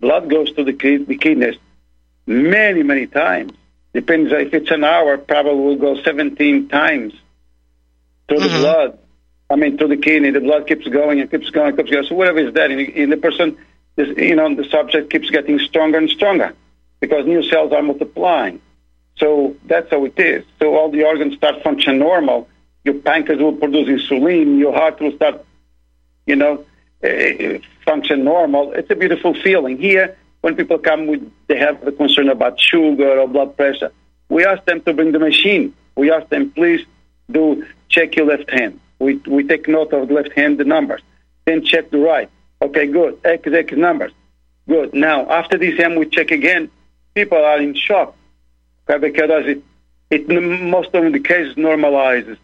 blood 0.00 0.30
goes 0.30 0.50
to 0.54 0.64
the, 0.64 0.72
the 0.72 1.16
kidneys 1.16 1.56
many, 2.26 2.82
many 2.82 3.06
times. 3.06 3.52
Depends 3.92 4.32
if 4.32 4.54
it's 4.54 4.70
an 4.70 4.82
hour, 4.82 5.18
probably 5.18 5.54
will 5.62 5.76
go 5.76 6.02
17 6.02 6.68
times 6.68 7.12
through 8.26 8.40
the 8.40 8.48
Mhm. 8.48 8.60
blood. 8.60 8.98
I 9.50 9.56
mean, 9.56 9.76
through 9.76 9.88
the 9.88 9.98
kidney, 9.98 10.30
the 10.30 10.40
blood 10.40 10.66
keeps 10.66 10.86
going 10.88 11.20
and 11.20 11.30
keeps 11.30 11.50
going, 11.50 11.76
keeps 11.76 11.90
going. 11.90 12.04
So 12.06 12.14
whatever 12.14 12.38
is 12.38 12.54
that, 12.54 12.70
in, 12.70 12.80
and 12.80 13.12
the 13.12 13.18
person, 13.18 13.56
you 13.98 14.36
know, 14.36 14.54
the 14.54 14.64
subject 14.64 15.10
keeps 15.10 15.28
getting 15.30 15.58
stronger 15.58 15.98
and 15.98 16.08
stronger 16.08 16.54
because 17.00 17.26
new 17.26 17.42
cells 17.42 17.72
are 17.72 17.82
multiplying. 17.82 18.60
So 19.18 19.56
that's 19.66 19.90
how 19.90 20.04
it 20.06 20.18
is. 20.18 20.44
So 20.60 20.76
all 20.76 20.90
the 20.90 21.04
organs 21.04 21.34
start 21.36 21.62
function 21.62 21.98
normal. 21.98 22.48
Your 22.84 22.94
pancreas 22.94 23.40
will 23.40 23.56
produce 23.64 23.88
insulin. 23.88 24.58
Your 24.58 24.72
heart 24.72 24.98
will 25.00 25.12
start, 25.12 25.44
you 26.26 26.36
know, 26.36 26.64
uh, 27.04 27.58
function 27.84 28.24
normal. 28.24 28.72
It's 28.72 28.90
a 28.90 28.94
beautiful 28.96 29.34
feeling. 29.34 29.78
Here, 29.78 30.16
when 30.40 30.56
people 30.56 30.78
come 30.78 31.06
with, 31.06 31.30
they 31.46 31.58
have 31.58 31.86
a 31.86 31.92
concern 31.92 32.28
about 32.28 32.60
sugar 32.60 33.18
or 33.20 33.28
blood 33.28 33.56
pressure. 33.56 33.92
We 34.28 34.44
ask 34.44 34.64
them 34.64 34.80
to 34.82 34.92
bring 34.92 35.12
the 35.12 35.18
machine. 35.18 35.74
We 35.96 36.10
ask 36.12 36.28
them, 36.28 36.50
please 36.50 36.84
do 37.30 37.66
check 37.88 38.16
your 38.16 38.26
left 38.26 38.50
hand. 38.50 38.80
We, 38.98 39.16
we 39.26 39.44
take 39.44 39.68
note 39.68 39.92
of 39.92 40.08
the 40.08 40.14
left 40.14 40.32
hand, 40.32 40.58
the 40.58 40.64
numbers. 40.64 41.02
Then 41.44 41.64
check 41.64 41.90
the 41.90 41.98
right. 41.98 42.30
Okay, 42.60 42.86
good. 42.86 43.18
X, 43.24 43.48
X 43.50 43.72
numbers. 43.72 44.12
Good. 44.68 44.92
Now, 44.92 45.28
after 45.30 45.56
this 45.56 45.78
M, 45.80 45.94
we 45.94 46.06
check 46.06 46.30
again. 46.30 46.70
People 47.14 47.38
are 47.38 47.58
in 47.58 47.74
shock 47.74 48.14
okay, 48.88 49.10
because 49.10 49.46
it, 49.46 49.62
it 50.10 50.28
most 50.28 50.94
of 50.94 51.12
the 51.12 51.20
cases 51.20 51.54
normalizes. 51.56 52.38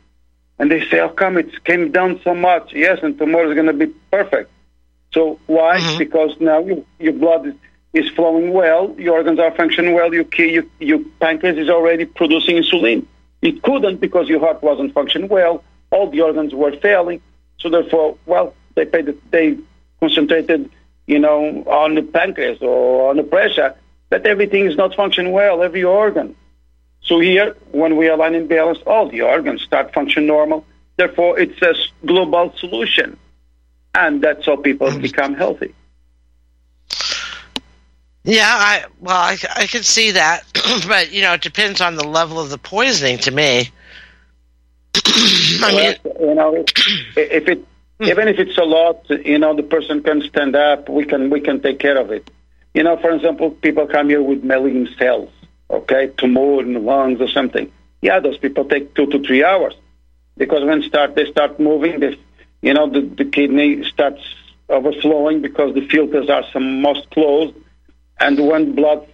And 0.59 0.71
they 0.71 0.81
say, 0.89 0.99
how 0.99 1.09
come 1.09 1.37
it 1.37 1.65
came 1.65 1.91
down 1.91 2.21
so 2.23 2.35
much? 2.35 2.73
Yes, 2.73 3.01
and 3.03 3.19
tomorrow 3.19 3.49
is 3.51 3.55
going 3.55 3.67
to 3.67 3.73
be 3.73 3.87
perfect. 4.11 4.51
So 5.13 5.39
why? 5.47 5.79
Mhm. 5.79 5.99
Because 5.99 6.37
now 6.41 6.61
you, 6.61 6.85
your 6.99 7.13
blood 7.13 7.47
is, 7.47 7.55
is 7.93 8.09
flowing 8.11 8.53
well, 8.53 8.95
your 8.99 9.15
organs 9.15 9.39
are 9.41 9.51
functioning 9.55 9.95
well, 9.95 10.13
your, 10.15 10.25
ki- 10.25 10.53
your, 10.53 10.65
your 10.81 11.01
pancreas 11.21 11.59
is 11.59 11.69
already 11.69 12.05
producing 12.05 12.57
insulin. 12.57 13.05
It 13.43 13.63
couldn't 13.63 14.01
because 14.01 14.29
your 14.29 14.41
heart 14.41 14.63
wasn't 14.63 14.95
functioning 14.95 15.29
well, 15.29 15.63
all 15.91 16.11
the 16.11 16.21
organs 16.23 16.55
were 16.55 16.73
failing. 16.77 17.21
So 17.59 17.69
therefore, 17.69 18.17
well, 18.27 18.55
they 18.75 18.85
paid, 18.85 19.17
they 19.31 19.59
concentrated, 20.01 20.71
you 21.07 21.19
know, 21.19 21.63
on 21.67 21.95
the 21.95 22.03
pancreas 22.03 22.59
or 22.63 23.11
on 23.11 23.17
the 23.17 23.23
pressure, 23.23 23.75
but 24.11 24.27
everything 24.27 24.67
is 24.67 24.77
not 24.77 24.95
functioning 24.95 25.33
well, 25.33 25.63
every 25.63 25.85
organ. 25.85 26.35
So 27.05 27.21
here, 27.21 27.55
when 27.73 27.97
we 27.97 28.09
align 28.09 28.35
in 28.35 28.47
balance, 28.47 28.79
all 28.87 29.09
the 29.09 29.23
organs 29.23 29.63
start 29.63 29.93
function 29.93 30.27
normal. 30.27 30.65
Therefore, 30.97 31.39
it's 31.39 31.61
a 31.61 31.75
global 32.07 32.55
solution. 32.57 33.19
And 33.95 34.23
that's 34.23 34.47
how 34.47 34.57
people 34.57 34.99
become 34.99 35.35
healthy. 35.35 35.75
Yeah, 38.25 38.47
I 38.49 38.85
well, 39.01 39.17
I, 39.17 39.37
I 39.55 39.67
can 39.67 39.83
see 39.83 40.13
that, 40.13 40.45
but 40.89 41.13
you 41.13 41.21
know, 41.21 41.35
it 41.35 41.43
depends 41.43 41.83
on 41.83 41.97
the 41.97 42.09
level 42.09 42.41
of 42.41 42.49
the 42.49 42.57
poisoning. 42.57 43.19
To 43.19 43.31
me, 43.31 43.71
I 44.97 45.97
mean, 46.05 46.15
you 46.21 46.35
know, 46.35 46.65
if 47.17 47.49
it 47.49 47.67
hmm. 48.01 48.05
even 48.05 48.29
if 48.29 48.39
it's 48.39 48.57
a 48.57 48.65
lot, 48.65 49.05
you 49.11 49.39
know, 49.39 49.55
the 49.55 49.63
person 49.63 50.03
can 50.03 50.23
stand 50.23 50.57
up. 50.57 50.89
We 50.89 51.05
can 51.05 51.29
we 51.29 51.41
can 51.41 51.61
take 51.61 51.79
care 51.79 51.99
of 51.99 52.11
it. 52.11 52.31
You 52.73 52.83
know, 52.83 52.97
for 52.97 53.11
example, 53.11 53.51
people 53.51 53.87
come 53.87 54.09
here 54.09 54.23
with 54.23 54.43
malignant 54.43 54.97
cells, 54.99 55.31
okay, 55.77 56.11
tumor 56.17 56.61
in 56.63 56.75
the 56.75 56.81
lungs 56.81 57.21
or 57.21 57.29
something. 57.29 57.71
Yeah, 58.03 58.21
those 58.21 58.39
people 58.39 58.65
take 58.65 58.95
two 58.95 59.07
to 59.07 59.19
three 59.21 59.45
hours 59.45 59.75
because 60.37 60.65
when 60.65 60.83
start 60.83 61.15
they 61.15 61.31
start 61.31 61.59
moving, 61.59 62.01
they, 62.01 62.19
you 62.63 62.75
know, 62.75 62.89
the, 62.89 63.01
the 63.01 63.25
kidney 63.25 63.85
starts 63.85 64.23
overflowing 64.69 65.41
because 65.41 65.75
the 65.75 65.87
filters 65.89 66.29
are 66.29 66.45
some 66.53 66.81
most 66.81 67.11
closed 67.11 67.55
and 68.21 68.39
when 68.47 68.75
blood 68.75 69.07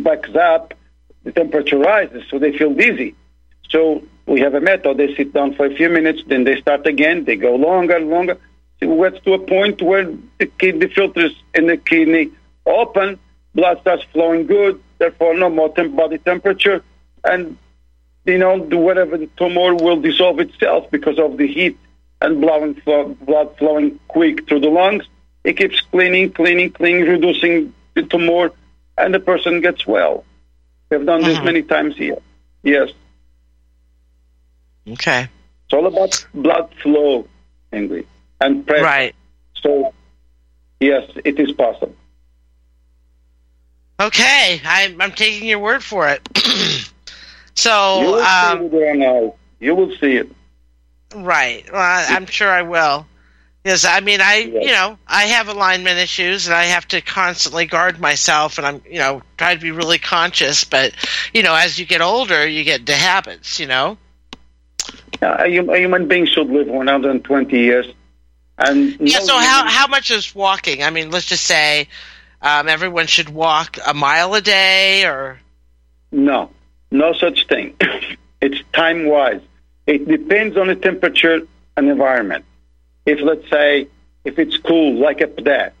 backs 0.00 0.34
up, 0.34 0.74
the 1.22 1.32
temperature 1.32 1.78
rises, 1.78 2.22
so 2.30 2.38
they 2.38 2.56
feel 2.56 2.74
dizzy. 2.74 3.14
So 3.70 4.02
we 4.26 4.40
have 4.40 4.54
a 4.54 4.60
method. 4.60 4.96
They 4.96 5.14
sit 5.14 5.32
down 5.32 5.54
for 5.54 5.66
a 5.66 5.74
few 5.74 5.88
minutes, 5.88 6.22
then 6.26 6.44
they 6.44 6.60
start 6.60 6.86
again. 6.86 7.24
They 7.24 7.36
go 7.36 7.54
longer 7.56 7.96
and 7.96 8.10
longer. 8.10 8.38
It 8.80 8.86
gets 8.86 9.24
to 9.24 9.32
a 9.34 9.38
point 9.38 9.80
where 9.80 10.12
the 10.38 10.46
kidney 10.46 10.88
filters 10.88 11.34
in 11.54 11.66
the 11.66 11.76
kidney 11.76 12.30
open, 12.66 13.18
blood 13.54 13.80
starts 13.80 14.04
flowing 14.12 14.46
good, 14.46 14.82
therefore 15.04 15.34
no 15.34 15.50
more 15.50 15.70
temp- 15.74 15.96
body 15.96 16.18
temperature, 16.18 16.82
and 17.22 17.58
you 18.24 18.38
know 18.38 18.66
the, 18.66 18.76
whatever 18.76 19.18
the 19.18 19.28
tumor 19.36 19.74
will 19.74 20.00
dissolve 20.00 20.40
itself 20.40 20.90
because 20.90 21.18
of 21.18 21.36
the 21.36 21.46
heat 21.46 21.78
and 22.22 22.40
blood, 22.40 22.80
flow, 22.82 23.16
blood 23.20 23.56
flowing 23.58 24.00
quick 24.08 24.46
through 24.46 24.60
the 24.60 24.68
lungs. 24.68 25.04
It 25.42 25.58
keeps 25.58 25.80
cleaning, 25.92 26.32
cleaning, 26.32 26.70
cleaning, 26.70 27.06
reducing 27.06 27.74
the 27.94 28.02
tumor, 28.02 28.50
and 28.96 29.12
the 29.12 29.20
person 29.20 29.60
gets 29.60 29.86
well. 29.86 30.24
We've 30.88 31.04
done 31.04 31.22
this 31.22 31.36
mm-hmm. 31.36 31.44
many 31.44 31.62
times 31.62 31.96
here. 31.96 32.18
Yes. 32.62 32.90
Okay. 34.88 35.28
It's 35.64 35.74
all 35.74 35.86
about 35.86 36.26
blood 36.32 36.70
flow, 36.82 37.28
Ingrid, 37.72 38.06
and 38.40 38.66
pressure. 38.66 38.84
Right. 38.84 39.14
So, 39.56 39.92
yes, 40.80 41.10
it 41.24 41.38
is 41.38 41.52
possible. 41.52 41.96
Okay, 43.98 44.60
I'm, 44.64 45.00
I'm 45.00 45.12
taking 45.12 45.48
your 45.48 45.60
word 45.60 45.82
for 45.82 46.08
it. 46.08 46.28
so, 47.54 48.00
you 48.00 48.06
will 48.06 48.22
um, 48.22 48.70
see 48.70 48.76
it. 48.76 49.36
You 49.60 49.74
will 49.74 49.96
see 49.96 50.16
it. 50.16 50.30
Right. 51.14 51.64
Well, 51.72 52.06
I'm 52.08 52.26
sure 52.26 52.50
I 52.50 52.62
will. 52.62 53.06
Yes, 53.64 53.86
I 53.86 54.00
mean, 54.00 54.20
I 54.20 54.36
yes. 54.40 54.66
you 54.66 54.72
know 54.72 54.98
I 55.06 55.24
have 55.24 55.48
alignment 55.48 55.98
issues, 55.98 56.46
and 56.46 56.54
I 56.54 56.64
have 56.64 56.86
to 56.88 57.00
constantly 57.00 57.64
guard 57.64 57.98
myself, 57.98 58.58
and 58.58 58.66
I'm 58.66 58.82
you 58.84 58.98
know 58.98 59.22
try 59.38 59.54
to 59.54 59.60
be 59.60 59.70
really 59.70 59.98
conscious. 59.98 60.64
But 60.64 60.92
you 61.32 61.42
know, 61.42 61.54
as 61.54 61.78
you 61.78 61.86
get 61.86 62.02
older, 62.02 62.46
you 62.46 62.62
get 62.62 62.80
into 62.80 62.92
habits. 62.94 63.58
You 63.58 63.66
know. 63.66 63.96
Yeah, 65.22 65.44
a, 65.44 65.48
human 65.48 66.08
being 66.08 66.26
should 66.26 66.50
live 66.50 66.66
120 66.66 67.58
years. 67.58 67.86
And 68.58 69.00
yeah. 69.00 69.20
No 69.20 69.24
so 69.24 69.38
how 69.38 69.66
how 69.66 69.86
much 69.86 70.10
is 70.10 70.34
walking? 70.34 70.82
I 70.82 70.90
mean, 70.90 71.10
let's 71.10 71.26
just 71.26 71.44
say 71.44 71.88
um, 72.44 72.68
everyone 72.68 73.08
should 73.08 73.28
walk 73.28 73.78
a 73.84 73.94
mile 73.94 74.34
a 74.34 74.40
day, 74.40 75.04
or 75.04 75.40
no, 76.12 76.50
no 76.92 77.12
such 77.14 77.48
thing. 77.48 77.74
it's 78.40 78.62
time 78.72 79.06
wise. 79.06 79.40
It 79.86 80.06
depends 80.06 80.56
on 80.56 80.68
the 80.68 80.76
temperature 80.76 81.40
and 81.76 81.88
environment 81.90 82.44
if 83.06 83.20
let's 83.20 83.48
say 83.50 83.88
if 84.24 84.38
it's 84.38 84.56
cool 84.58 84.94
like 84.98 85.20
up 85.22 85.36
there, 85.36 85.72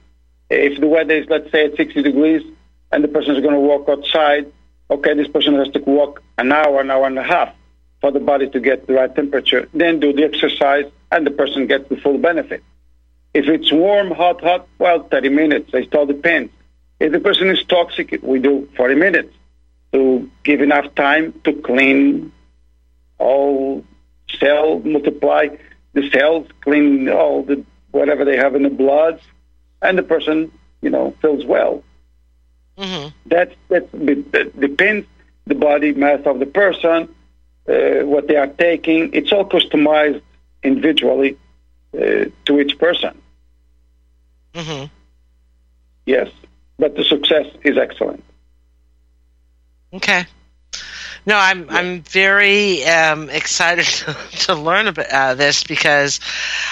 if 0.50 0.78
the 0.80 0.86
weather 0.86 1.16
is 1.16 1.26
let's 1.28 1.50
say 1.50 1.66
at 1.66 1.76
60 1.76 2.02
degrees 2.02 2.42
and 2.92 3.02
the 3.02 3.08
person 3.08 3.34
is 3.36 3.42
going 3.42 3.54
to 3.54 3.60
walk 3.60 3.88
outside, 3.88 4.52
okay, 4.90 5.14
this 5.14 5.28
person 5.28 5.54
has 5.54 5.68
to 5.70 5.80
walk 5.80 6.22
an 6.38 6.52
hour, 6.52 6.80
an 6.80 6.90
hour 6.90 7.06
and 7.06 7.18
a 7.18 7.22
half 7.22 7.54
for 8.00 8.12
the 8.12 8.20
body 8.20 8.48
to 8.50 8.60
get 8.60 8.86
the 8.86 8.94
right 8.94 9.14
temperature. 9.14 9.68
Then 9.72 10.00
do 10.00 10.12
the 10.12 10.24
exercise 10.24 10.84
and 11.10 11.26
the 11.26 11.30
person 11.30 11.66
gets 11.66 11.88
the 11.88 11.96
full 11.96 12.18
benefit. 12.18 12.62
If 13.34 13.48
it's 13.48 13.72
warm, 13.72 14.12
hot, 14.12 14.40
hot, 14.40 14.68
well, 14.78 15.02
30 15.02 15.28
minutes. 15.28 15.70
It 15.74 15.92
all 15.94 16.06
depends. 16.06 16.52
If 17.00 17.10
the 17.12 17.18
person 17.20 17.50
is 17.50 17.62
toxic, 17.64 18.22
we 18.22 18.38
do 18.38 18.68
40 18.76 18.94
minutes 18.94 19.34
to 19.92 20.30
give 20.44 20.60
enough 20.60 20.94
time 20.94 21.32
to 21.44 21.52
clean 21.52 22.32
all 23.18 23.84
cell, 24.38 24.78
multiply 24.78 25.48
the 25.92 26.08
cells, 26.10 26.46
clean 26.60 27.08
all 27.08 27.42
the 27.42 27.64
whatever 27.90 28.24
they 28.24 28.36
have 28.36 28.54
in 28.54 28.62
the 28.62 28.70
blood, 28.70 29.20
and 29.82 29.98
the 29.98 30.02
person, 30.02 30.50
you 30.80 30.90
know, 30.90 31.14
feels 31.20 31.44
well. 31.44 31.82
Mm-hmm. 32.78 33.08
That 33.26 33.52
that 33.68 33.90
depends 34.58 35.06
the 35.46 35.54
body 35.54 35.92
mass 35.92 36.20
of 36.24 36.38
the 36.38 36.46
person, 36.46 37.14
uh, 37.68 38.06
what 38.06 38.26
they 38.28 38.36
are 38.36 38.48
taking. 38.48 39.12
It's 39.12 39.32
all 39.32 39.48
customized 39.48 40.22
individually 40.62 41.36
uh, 41.94 42.26
to 42.46 42.60
each 42.60 42.78
person. 42.78 43.20
Mm-hmm. 44.54 44.86
Yes, 46.06 46.28
but 46.78 46.96
the 46.96 47.04
success 47.04 47.46
is 47.62 47.76
excellent. 47.76 48.22
Okay. 49.92 50.24
No, 51.26 51.36
I'm 51.36 51.66
yeah. 51.66 51.76
I'm 51.76 52.02
very 52.02 52.84
um, 52.84 53.30
excited 53.30 53.84
to, 53.86 54.16
to 54.46 54.54
learn 54.54 54.88
about 54.88 55.06
uh, 55.10 55.34
this 55.34 55.64
because 55.64 56.20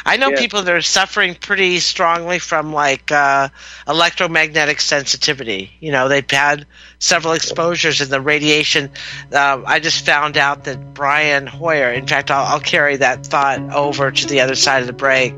I 0.04 0.16
know 0.16 0.30
yeah. 0.30 0.38
people 0.38 0.62
that 0.62 0.74
are 0.74 0.82
suffering 0.82 1.34
pretty 1.34 1.78
strongly 1.78 2.38
from 2.38 2.72
like 2.72 3.10
uh, 3.10 3.48
electromagnetic 3.88 4.80
sensitivity. 4.80 5.70
You 5.80 5.92
know, 5.92 6.08
they've 6.08 6.30
had 6.30 6.66
several 6.98 7.32
exposures 7.32 8.00
in 8.00 8.10
the 8.10 8.20
radiation. 8.20 8.90
Um, 9.32 9.64
I 9.66 9.80
just 9.80 10.04
found 10.04 10.36
out 10.36 10.64
that 10.64 10.94
Brian 10.94 11.46
Hoyer. 11.46 11.90
In 11.92 12.06
fact, 12.06 12.30
I'll, 12.30 12.44
I'll 12.44 12.60
carry 12.60 12.96
that 12.96 13.26
thought 13.26 13.60
over 13.72 14.10
to 14.10 14.26
the 14.26 14.40
other 14.40 14.54
side 14.54 14.82
of 14.82 14.86
the 14.86 14.92
break. 14.92 15.34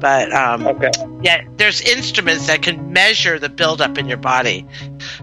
But 0.00 0.32
um, 0.32 0.66
okay. 0.66 0.90
yeah, 1.22 1.44
there's 1.56 1.80
instruments 1.80 2.46
that 2.46 2.62
can 2.62 2.92
measure 2.92 3.38
the 3.38 3.48
buildup 3.48 3.98
in 3.98 4.06
your 4.06 4.16
body. 4.16 4.66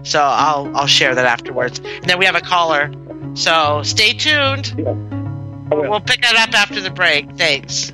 So 0.02 0.20
I'll 0.20 0.70
I'll 0.76 0.86
share 0.86 1.14
that 1.14 1.24
afterwards. 1.24 1.78
And 1.78 2.04
then 2.04 2.18
we 2.18 2.26
have 2.26 2.34
a 2.34 2.40
caller 2.40 2.92
so 3.34 3.82
stay 3.82 4.12
tuned. 4.12 4.74
Yeah. 4.78 4.92
We'll 5.70 6.00
pick 6.00 6.22
that 6.22 6.36
up 6.36 6.54
after 6.54 6.80
the 6.80 6.90
break. 6.90 7.36
Thanks. 7.36 7.92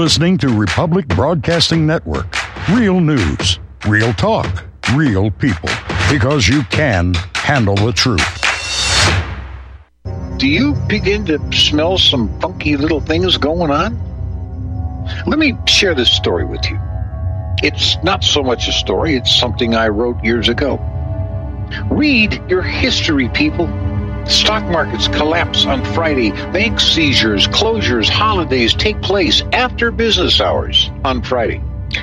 Listening 0.00 0.38
to 0.38 0.48
Republic 0.48 1.06
Broadcasting 1.08 1.86
Network. 1.86 2.34
Real 2.70 3.00
news, 3.00 3.58
real 3.86 4.14
talk, 4.14 4.64
real 4.94 5.30
people. 5.30 5.68
Because 6.10 6.48
you 6.48 6.62
can 6.70 7.12
handle 7.34 7.74
the 7.74 7.92
truth. 7.92 8.24
Do 10.38 10.48
you 10.48 10.72
begin 10.88 11.26
to 11.26 11.38
smell 11.52 11.98
some 11.98 12.40
funky 12.40 12.78
little 12.78 13.02
things 13.02 13.36
going 13.36 13.70
on? 13.70 13.94
Let 15.26 15.38
me 15.38 15.54
share 15.66 15.94
this 15.94 16.10
story 16.10 16.46
with 16.46 16.64
you. 16.70 16.80
It's 17.62 18.02
not 18.02 18.24
so 18.24 18.42
much 18.42 18.68
a 18.68 18.72
story, 18.72 19.16
it's 19.16 19.38
something 19.38 19.74
I 19.74 19.88
wrote 19.88 20.24
years 20.24 20.48
ago. 20.48 20.78
Read 21.90 22.42
your 22.48 22.62
history, 22.62 23.28
people. 23.28 23.66
Stock 24.30 24.64
markets 24.66 25.08
collapse 25.08 25.66
on 25.66 25.84
Friday. 25.86 26.30
Bank 26.30 26.78
seizures, 26.78 27.48
closures, 27.48 28.08
holidays 28.08 28.72
take 28.74 29.02
place 29.02 29.42
after 29.52 29.90
business 29.90 30.40
hours 30.40 30.88
on 31.04 31.20
Friday. 31.20 31.60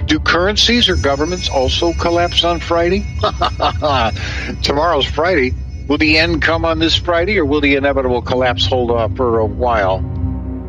Do 0.07 0.19
currencies 0.19 0.89
or 0.89 0.97
governments 0.97 1.47
also 1.47 1.93
collapse 1.93 2.43
on 2.43 2.59
Friday? 2.59 3.05
Tomorrow's 4.61 5.05
Friday. 5.05 5.53
Will 5.87 5.97
the 5.97 6.17
end 6.17 6.41
come 6.41 6.65
on 6.65 6.79
this 6.79 6.97
Friday, 6.97 7.39
or 7.39 7.45
will 7.45 7.61
the 7.61 7.75
inevitable 7.75 8.21
collapse 8.21 8.65
hold 8.65 8.91
off 8.91 9.15
for 9.15 9.39
a 9.39 9.45
while? 9.45 9.99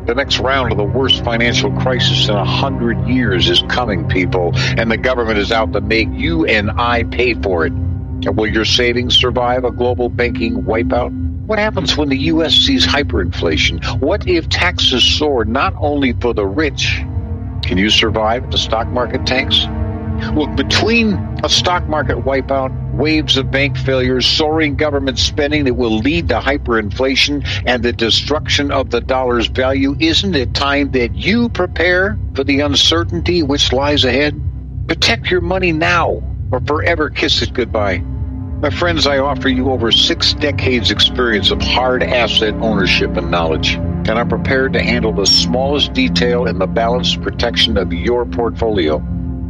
The 0.05 0.15
next 0.15 0.39
round 0.39 0.71
of 0.71 0.77
the 0.77 0.85
worst 0.85 1.25
financial 1.25 1.73
crisis 1.73 2.29
in 2.29 2.35
a 2.35 2.45
hundred 2.45 3.05
years 3.05 3.49
is 3.49 3.61
coming, 3.67 4.07
people, 4.07 4.53
and 4.55 4.89
the 4.89 4.97
government 4.97 5.37
is 5.37 5.51
out 5.51 5.73
to 5.73 5.81
make 5.81 6.07
you 6.13 6.45
and 6.45 6.71
I 6.71 7.03
pay 7.03 7.33
for 7.33 7.65
it. 7.65 7.73
Will 7.73 8.47
your 8.47 8.65
savings 8.65 9.17
survive 9.17 9.65
a 9.65 9.71
global 9.71 10.07
banking 10.07 10.63
wipeout? 10.63 11.28
What 11.49 11.57
happens 11.57 11.97
when 11.97 12.09
the 12.09 12.17
U.S. 12.25 12.53
sees 12.53 12.85
hyperinflation? 12.85 13.99
What 14.01 14.27
if 14.27 14.49
taxes 14.49 15.03
soar 15.03 15.45
not 15.45 15.73
only 15.79 16.13
for 16.13 16.31
the 16.31 16.45
rich? 16.45 17.01
Can 17.63 17.79
you 17.79 17.89
survive 17.89 18.43
if 18.43 18.51
the 18.51 18.59
stock 18.59 18.87
market 18.89 19.25
tanks? 19.25 19.65
Look, 20.35 20.55
between 20.55 21.13
a 21.43 21.49
stock 21.49 21.87
market 21.87 22.17
wipeout, 22.17 22.93
waves 22.93 23.35
of 23.35 23.49
bank 23.49 23.77
failures, 23.77 24.27
soaring 24.27 24.75
government 24.75 25.17
spending 25.17 25.63
that 25.63 25.73
will 25.73 25.97
lead 25.97 26.29
to 26.29 26.35
hyperinflation, 26.35 27.43
and 27.65 27.81
the 27.81 27.93
destruction 27.93 28.69
of 28.69 28.91
the 28.91 29.01
dollar's 29.01 29.47
value, 29.47 29.95
isn't 29.99 30.35
it 30.35 30.53
time 30.53 30.91
that 30.91 31.15
you 31.15 31.49
prepare 31.49 32.19
for 32.35 32.43
the 32.43 32.59
uncertainty 32.59 33.41
which 33.41 33.73
lies 33.73 34.05
ahead? 34.05 34.39
Protect 34.87 35.31
your 35.31 35.41
money 35.41 35.71
now 35.71 36.21
or 36.51 36.59
forever 36.67 37.09
kiss 37.09 37.41
it 37.41 37.53
goodbye. 37.53 38.03
My 38.61 38.69
friends, 38.69 39.07
I 39.07 39.19
offer 39.19 39.47
you 39.47 39.71
over 39.71 39.89
six 39.89 40.33
decades 40.33 40.91
experience 40.91 41.49
of 41.49 41.61
hard 41.61 42.03
asset 42.03 42.55
ownership 42.55 43.15
and 43.15 43.31
knowledge, 43.31 43.75
and 43.75 44.09
I'm 44.09 44.27
prepared 44.27 44.73
to 44.73 44.83
handle 44.83 45.13
the 45.13 45.25
smallest 45.25 45.93
detail 45.93 46.45
in 46.45 46.59
the 46.59 46.67
balanced 46.67 47.21
protection 47.21 47.77
of 47.77 47.93
your 47.93 48.25
portfolio. 48.25 49.01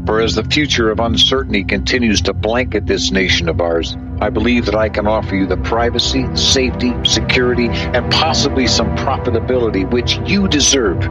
For 0.06 0.20
as 0.20 0.36
the 0.36 0.44
future 0.44 0.92
of 0.92 1.00
uncertainty 1.00 1.64
continues 1.64 2.22
to 2.22 2.34
blanket 2.34 2.86
this 2.86 3.10
nation 3.10 3.50
of 3.50 3.62
ours, 3.62 3.98
I 4.22 4.30
believe 4.30 4.68
that 4.68 4.76
I 4.76 4.90
can 4.90 5.08
offer 5.08 5.36
you 5.36 5.48
the 5.48 5.58
privacy, 5.58 6.28
safety, 6.36 6.94
security, 7.04 7.70
and 7.70 8.12
possibly 8.12 8.68
some 8.68 8.96
profitability 8.96 9.90
which 9.90 10.20
you 10.30 10.48
deserve. 10.48 11.02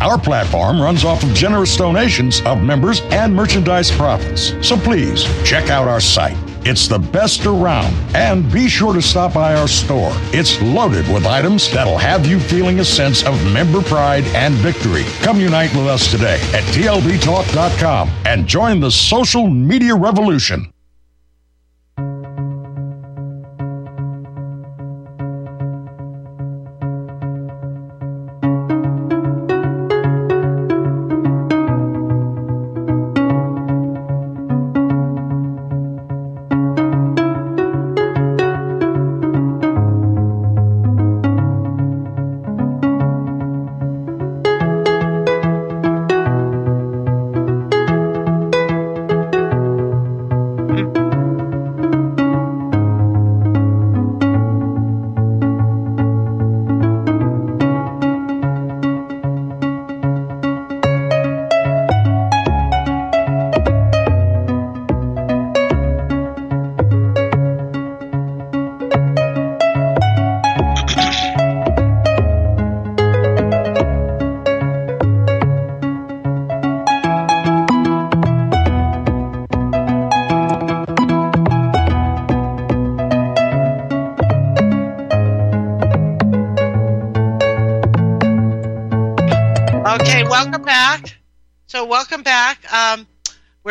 Our 0.00 0.16
platform 0.16 0.80
runs 0.80 1.04
off 1.04 1.24
of 1.24 1.34
generous 1.34 1.76
donations 1.76 2.40
of 2.42 2.62
members 2.62 3.00
and 3.10 3.34
merchandise 3.34 3.90
profits. 3.90 4.54
So 4.64 4.76
please 4.76 5.24
check 5.44 5.70
out 5.70 5.88
our 5.88 5.98
site. 5.98 6.36
It's 6.64 6.86
the 6.86 7.00
best 7.00 7.46
around. 7.46 7.92
And 8.14 8.50
be 8.52 8.68
sure 8.68 8.94
to 8.94 9.02
stop 9.02 9.34
by 9.34 9.56
our 9.56 9.66
store. 9.66 10.12
It's 10.32 10.62
loaded 10.62 11.08
with 11.12 11.26
items 11.26 11.68
that'll 11.72 11.98
have 11.98 12.26
you 12.26 12.38
feeling 12.38 12.78
a 12.78 12.84
sense 12.84 13.24
of 13.24 13.34
member 13.52 13.82
pride 13.82 14.24
and 14.36 14.54
victory. 14.54 15.02
Come 15.22 15.40
unite 15.40 15.74
with 15.74 15.88
us 15.88 16.08
today 16.12 16.40
at 16.54 16.62
tlbtalk.com 16.74 18.08
and 18.24 18.46
join 18.46 18.78
the 18.78 18.90
social 18.92 19.48
media 19.48 19.96
revolution. 19.96 20.73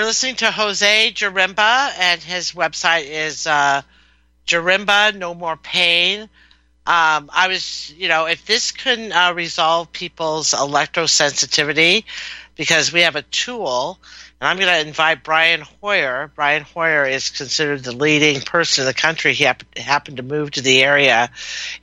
Listening 0.02 0.38
to 0.38 0.50
Jose 0.50 1.12
Jarimba, 1.12 1.92
and 2.00 2.20
his 2.20 2.54
website 2.54 3.06
is 3.06 3.46
uh, 3.46 3.84
Jarimba 4.48 5.16
No 5.16 5.36
More 5.36 5.56
Pain. 5.56 6.22
Um, 6.86 7.30
I 7.32 7.48
was, 7.48 7.94
you 7.96 8.08
know, 8.08 8.26
if 8.26 8.44
this 8.44 8.72
can 8.72 9.12
uh, 9.12 9.34
resolve 9.34 9.92
people's 9.92 10.54
electrosensitivity, 10.54 12.06
because 12.56 12.92
we 12.92 13.02
have 13.02 13.16
a 13.16 13.22
tool, 13.22 14.00
and 14.42 14.48
I'm 14.48 14.58
going 14.58 14.82
to 14.82 14.88
invite 14.88 15.24
Brian 15.24 15.62
Hoyer. 15.62 16.32
Brian 16.34 16.64
Hoyer 16.64 17.06
is 17.06 17.30
considered 17.30 17.84
the 17.84 17.92
leading 17.92 18.42
person 18.42 18.82
in 18.82 18.88
the 18.88 18.96
country. 18.96 19.34
He 19.34 19.44
hap- 19.44 19.78
happened 19.78 20.18
to 20.18 20.24
move 20.24 20.50
to 20.52 20.62
the 20.62 20.84
area, 20.84 21.30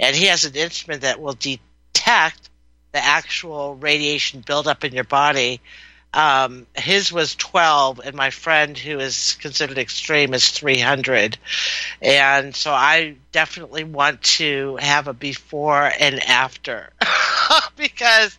and 0.00 0.16
he 0.16 0.26
has 0.26 0.44
an 0.44 0.56
instrument 0.56 1.02
that 1.02 1.20
will 1.20 1.34
detect 1.34 2.50
the 2.90 2.98
actual 2.98 3.76
radiation 3.76 4.42
buildup 4.44 4.84
in 4.84 4.92
your 4.92 5.04
body 5.04 5.60
um, 6.12 6.66
his 6.74 7.12
was 7.12 7.34
12, 7.36 8.00
and 8.04 8.16
my 8.16 8.30
friend, 8.30 8.76
who 8.76 8.98
is 8.98 9.36
considered 9.40 9.78
extreme, 9.78 10.34
is 10.34 10.50
300. 10.50 11.38
And 12.02 12.54
so 12.54 12.72
I 12.72 13.16
definitely 13.32 13.84
want 13.84 14.22
to 14.22 14.76
have 14.80 15.06
a 15.06 15.14
before 15.14 15.90
and 16.00 16.20
after 16.24 16.90
because 17.76 18.36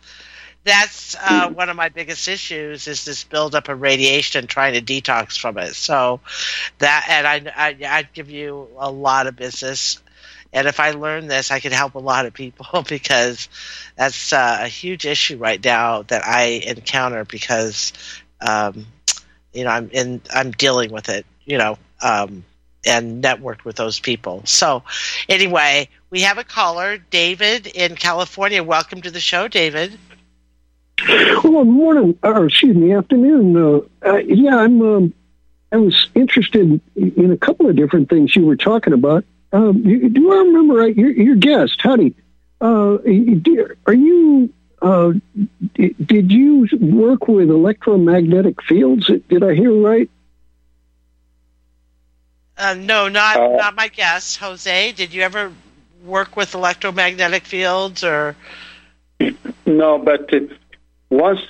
that's 0.64 1.16
uh, 1.20 1.50
one 1.50 1.70
of 1.70 1.76
my 1.76 1.88
biggest 1.88 2.28
issues 2.28 2.86
is 2.86 3.04
this 3.04 3.24
buildup 3.24 3.68
of 3.68 3.80
radiation 3.80 4.46
trying 4.46 4.74
to 4.74 4.82
detox 4.82 5.38
from 5.38 5.58
it. 5.58 5.74
So 5.74 6.20
that, 6.78 7.06
and 7.08 7.26
I, 7.26 7.52
I, 7.56 7.76
I'd 7.98 8.12
give 8.12 8.30
you 8.30 8.68
a 8.76 8.90
lot 8.90 9.26
of 9.26 9.34
business 9.34 10.00
and 10.52 10.68
if 10.68 10.80
I 10.80 10.90
learn 10.90 11.28
this, 11.28 11.50
I 11.50 11.60
could 11.60 11.72
help 11.72 11.94
a 11.94 12.00
lot 12.00 12.26
of 12.26 12.34
people 12.34 12.82
because 12.88 13.48
that's 13.96 14.32
uh, 14.32 14.58
a 14.60 14.68
huge 14.68 15.06
issue 15.06 15.38
right 15.38 15.62
now 15.62 16.02
that 16.02 16.26
I 16.26 16.62
encounter 16.66 17.24
because, 17.24 17.92
um, 18.40 18.86
you 19.52 19.64
know, 19.64 19.70
I'm 19.70 19.90
in, 19.90 20.20
I'm 20.32 20.50
dealing 20.50 20.92
with 20.92 21.08
it, 21.08 21.24
you 21.44 21.58
know, 21.58 21.78
um, 22.02 22.44
and 22.84 23.22
networked 23.22 23.64
with 23.64 23.76
those 23.76 24.00
people. 24.00 24.42
So, 24.44 24.82
anyway, 25.28 25.88
we 26.10 26.22
have 26.22 26.38
a 26.38 26.44
caller, 26.44 26.98
David 26.98 27.66
in 27.68 27.94
California. 27.94 28.62
Welcome 28.62 29.02
to 29.02 29.10
the 29.10 29.20
show, 29.20 29.48
David. 29.48 29.98
Well, 31.44 31.64
morning, 31.64 32.18
or 32.22 32.46
excuse 32.46 32.76
me, 32.76 32.92
afternoon. 32.92 33.56
Uh, 33.56 33.80
uh, 34.06 34.16
yeah, 34.18 34.56
I'm 34.56 34.80
um, 34.82 35.14
I 35.72 35.78
was 35.78 36.08
interested 36.14 36.80
in 36.94 37.30
a 37.32 37.36
couple 37.36 37.68
of 37.68 37.76
different 37.76 38.08
things 38.08 38.36
you 38.36 38.44
were 38.46 38.56
talking 38.56 38.92
about. 38.92 39.24
Um, 39.52 39.82
do 39.82 40.32
I 40.32 40.36
remember 40.38 40.74
right? 40.74 40.96
Your, 40.96 41.10
your 41.10 41.36
guest, 41.36 41.80
honey, 41.80 42.14
uh, 42.60 42.96
are 43.86 43.94
you? 43.94 44.52
Uh, 44.80 45.12
did 45.74 46.32
you 46.32 46.68
work 46.80 47.28
with 47.28 47.50
electromagnetic 47.50 48.62
fields? 48.62 49.10
Did 49.28 49.44
I 49.44 49.54
hear 49.54 49.72
right? 49.72 50.10
Uh, 52.56 52.74
no, 52.74 53.08
not 53.08 53.36
uh, 53.36 53.56
not 53.56 53.74
my 53.74 53.88
guest, 53.88 54.38
Jose. 54.38 54.92
Did 54.92 55.12
you 55.12 55.22
ever 55.22 55.52
work 56.04 56.36
with 56.36 56.54
electromagnetic 56.54 57.44
fields 57.44 58.02
or? 58.02 58.36
No, 59.66 59.98
but 59.98 60.32
uh, 60.34 60.40
once 61.10 61.40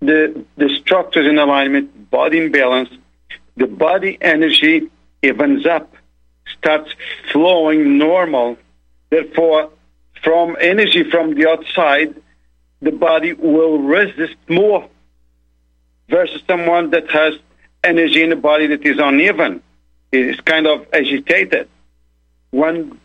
the 0.00 0.44
the 0.56 0.76
structures 0.80 1.26
in 1.26 1.38
alignment, 1.38 2.10
body 2.10 2.38
in 2.38 2.50
balance, 2.50 2.90
the 3.56 3.66
body 3.66 4.18
energy 4.20 4.90
evens 5.22 5.66
up, 5.66 5.94
starts 6.62 6.94
flowing 7.32 7.98
normal. 7.98 8.56
Therefore, 9.10 9.70
from 10.22 10.56
energy 10.60 11.02
from 11.10 11.34
the 11.34 11.48
outside, 11.50 12.14
the 12.80 12.92
body 12.92 13.32
will 13.32 13.78
resist 13.78 14.36
more 14.48 14.88
versus 16.08 16.42
someone 16.46 16.90
that 16.90 17.10
has 17.10 17.34
energy 17.82 18.22
in 18.22 18.30
the 18.30 18.36
body 18.36 18.68
that 18.68 18.84
is 18.86 18.98
uneven. 18.98 19.62
It 20.12 20.26
is 20.28 20.40
kind 20.40 20.66
of 20.66 20.86
agitated. 20.92 21.68
When 22.50 22.98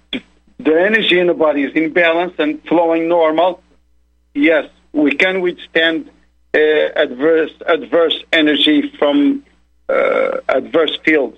the 0.60 0.82
energy 0.90 1.20
in 1.20 1.28
the 1.28 1.34
body 1.34 1.64
is 1.64 1.74
in 1.74 1.94
balance 1.94 2.34
and 2.38 2.62
flowing 2.64 3.08
normal, 3.08 3.62
yes, 4.34 4.70
we 4.94 5.12
can 5.12 5.42
withstand 5.42 6.10
uh, 6.54 6.60
adverse 6.60 7.54
adverse 7.66 8.24
energy 8.32 8.92
from 9.00 9.44
uh, 9.90 10.38
adverse 10.50 10.98
fields. 11.06 11.38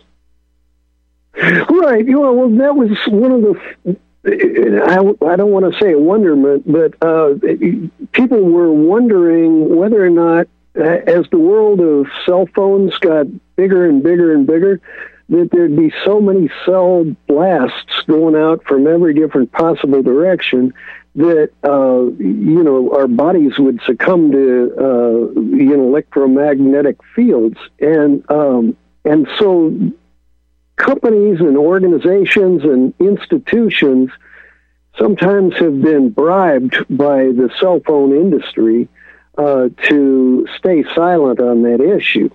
Right. 1.41 2.05
You 2.05 2.21
know, 2.21 2.33
well, 2.33 2.49
that 2.57 2.75
was 2.75 2.91
one 3.07 3.31
of 3.31 3.41
the. 3.41 3.97
I, 4.25 4.97
I 5.25 5.35
don't 5.37 5.51
want 5.51 5.73
to 5.73 5.79
say 5.79 5.93
a 5.93 5.97
wonderment, 5.97 6.69
but 6.69 6.93
uh, 7.01 7.35
people 8.11 8.41
were 8.41 8.71
wondering 8.71 9.75
whether 9.75 10.03
or 10.05 10.09
not, 10.09 10.47
uh, 10.77 10.83
as 10.83 11.25
the 11.31 11.39
world 11.39 11.79
of 11.79 12.07
cell 12.25 12.47
phones 12.53 12.97
got 12.97 13.27
bigger 13.55 13.85
and 13.87 14.03
bigger 14.03 14.33
and 14.33 14.45
bigger, 14.45 14.81
that 15.29 15.49
there'd 15.51 15.75
be 15.75 15.93
so 16.03 16.19
many 16.19 16.49
cell 16.65 17.05
blasts 17.27 18.01
going 18.07 18.35
out 18.35 18.63
from 18.65 18.87
every 18.87 19.13
different 19.13 19.51
possible 19.53 20.03
direction 20.03 20.73
that 21.15 21.51
uh, 21.63 22.01
you 22.21 22.63
know 22.63 22.91
our 22.93 23.07
bodies 23.07 23.57
would 23.57 23.81
succumb 23.85 24.31
to 24.31 24.73
uh, 24.77 25.39
you 25.39 25.77
know 25.77 25.87
electromagnetic 25.87 26.97
fields, 27.15 27.57
and 27.79 28.29
um, 28.29 28.75
and 29.05 29.27
so 29.37 29.73
companies 30.79 31.41
and 31.41 31.57
organizations 31.57 32.63
and 32.63 32.93
institutions 32.99 34.09
sometimes 34.97 35.55
have 35.57 35.81
been 35.81 36.09
bribed 36.09 36.75
by 36.89 37.25
the 37.25 37.49
cell 37.59 37.81
phone 37.85 38.15
industry 38.15 38.87
uh, 39.37 39.69
to 39.83 40.47
stay 40.57 40.83
silent 40.95 41.39
on 41.39 41.61
that 41.63 41.81
issue. 41.81 42.29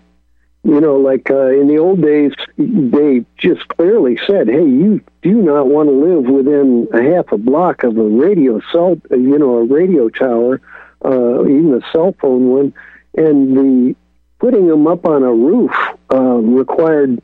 You 0.62 0.80
know, 0.80 0.97
like 0.97 1.30
uh, 1.30 1.49
in 1.49 1.68
the 1.68 1.78
old 1.78 2.01
days, 2.01 2.32
they 2.57 3.24
just 3.36 3.68
clearly 3.68 4.18
said, 4.26 4.49
"Hey, 4.49 4.64
you 4.64 5.03
do 5.20 5.42
not 5.42 5.66
want 5.66 5.88
to 5.90 5.95
live 5.95 6.24
within 6.24 6.88
a 6.95 7.03
half 7.03 7.32
a 7.32 7.38
block 7.38 7.82
of 7.82 7.99
a 7.99 8.03
radio 8.03 8.61
cell, 8.72 8.99
you 9.11 9.38
know, 9.38 9.57
a 9.57 9.64
radio 9.64 10.09
tower, 10.09 10.62
uh, 11.05 11.42
even 11.42 11.74
a 11.74 11.92
cell 11.92 12.14
phone 12.18 12.49
one." 12.49 12.74
And 13.16 13.57
the 13.57 13.97
putting 14.38 14.68
them 14.68 14.86
up 14.86 15.05
on 15.07 15.22
a 15.22 15.32
roof 15.32 15.72
uh, 16.12 16.16
required 16.61 17.20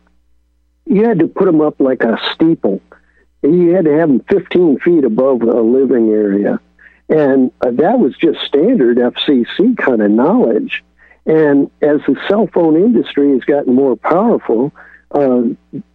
you 0.90 1.04
had 1.04 1.20
to 1.20 1.28
put 1.28 1.46
them 1.46 1.60
up 1.60 1.80
like 1.80 2.02
a 2.02 2.18
steeple. 2.34 2.80
You 3.42 3.74
had 3.74 3.84
to 3.84 3.96
have 3.96 4.08
them 4.08 4.24
15 4.28 4.80
feet 4.80 5.04
above 5.04 5.42
a 5.42 5.60
living 5.60 6.10
area. 6.10 6.60
And 7.08 7.52
uh, 7.60 7.70
that 7.72 7.98
was 7.98 8.16
just 8.16 8.40
standard 8.40 8.98
FCC 8.98 9.76
kind 9.78 10.02
of 10.02 10.10
knowledge. 10.10 10.82
And 11.26 11.70
as 11.80 12.00
the 12.06 12.16
cell 12.28 12.48
phone 12.52 12.76
industry 12.76 13.32
has 13.32 13.44
gotten 13.44 13.74
more 13.74 13.96
powerful, 13.96 14.72
uh, 15.12 15.42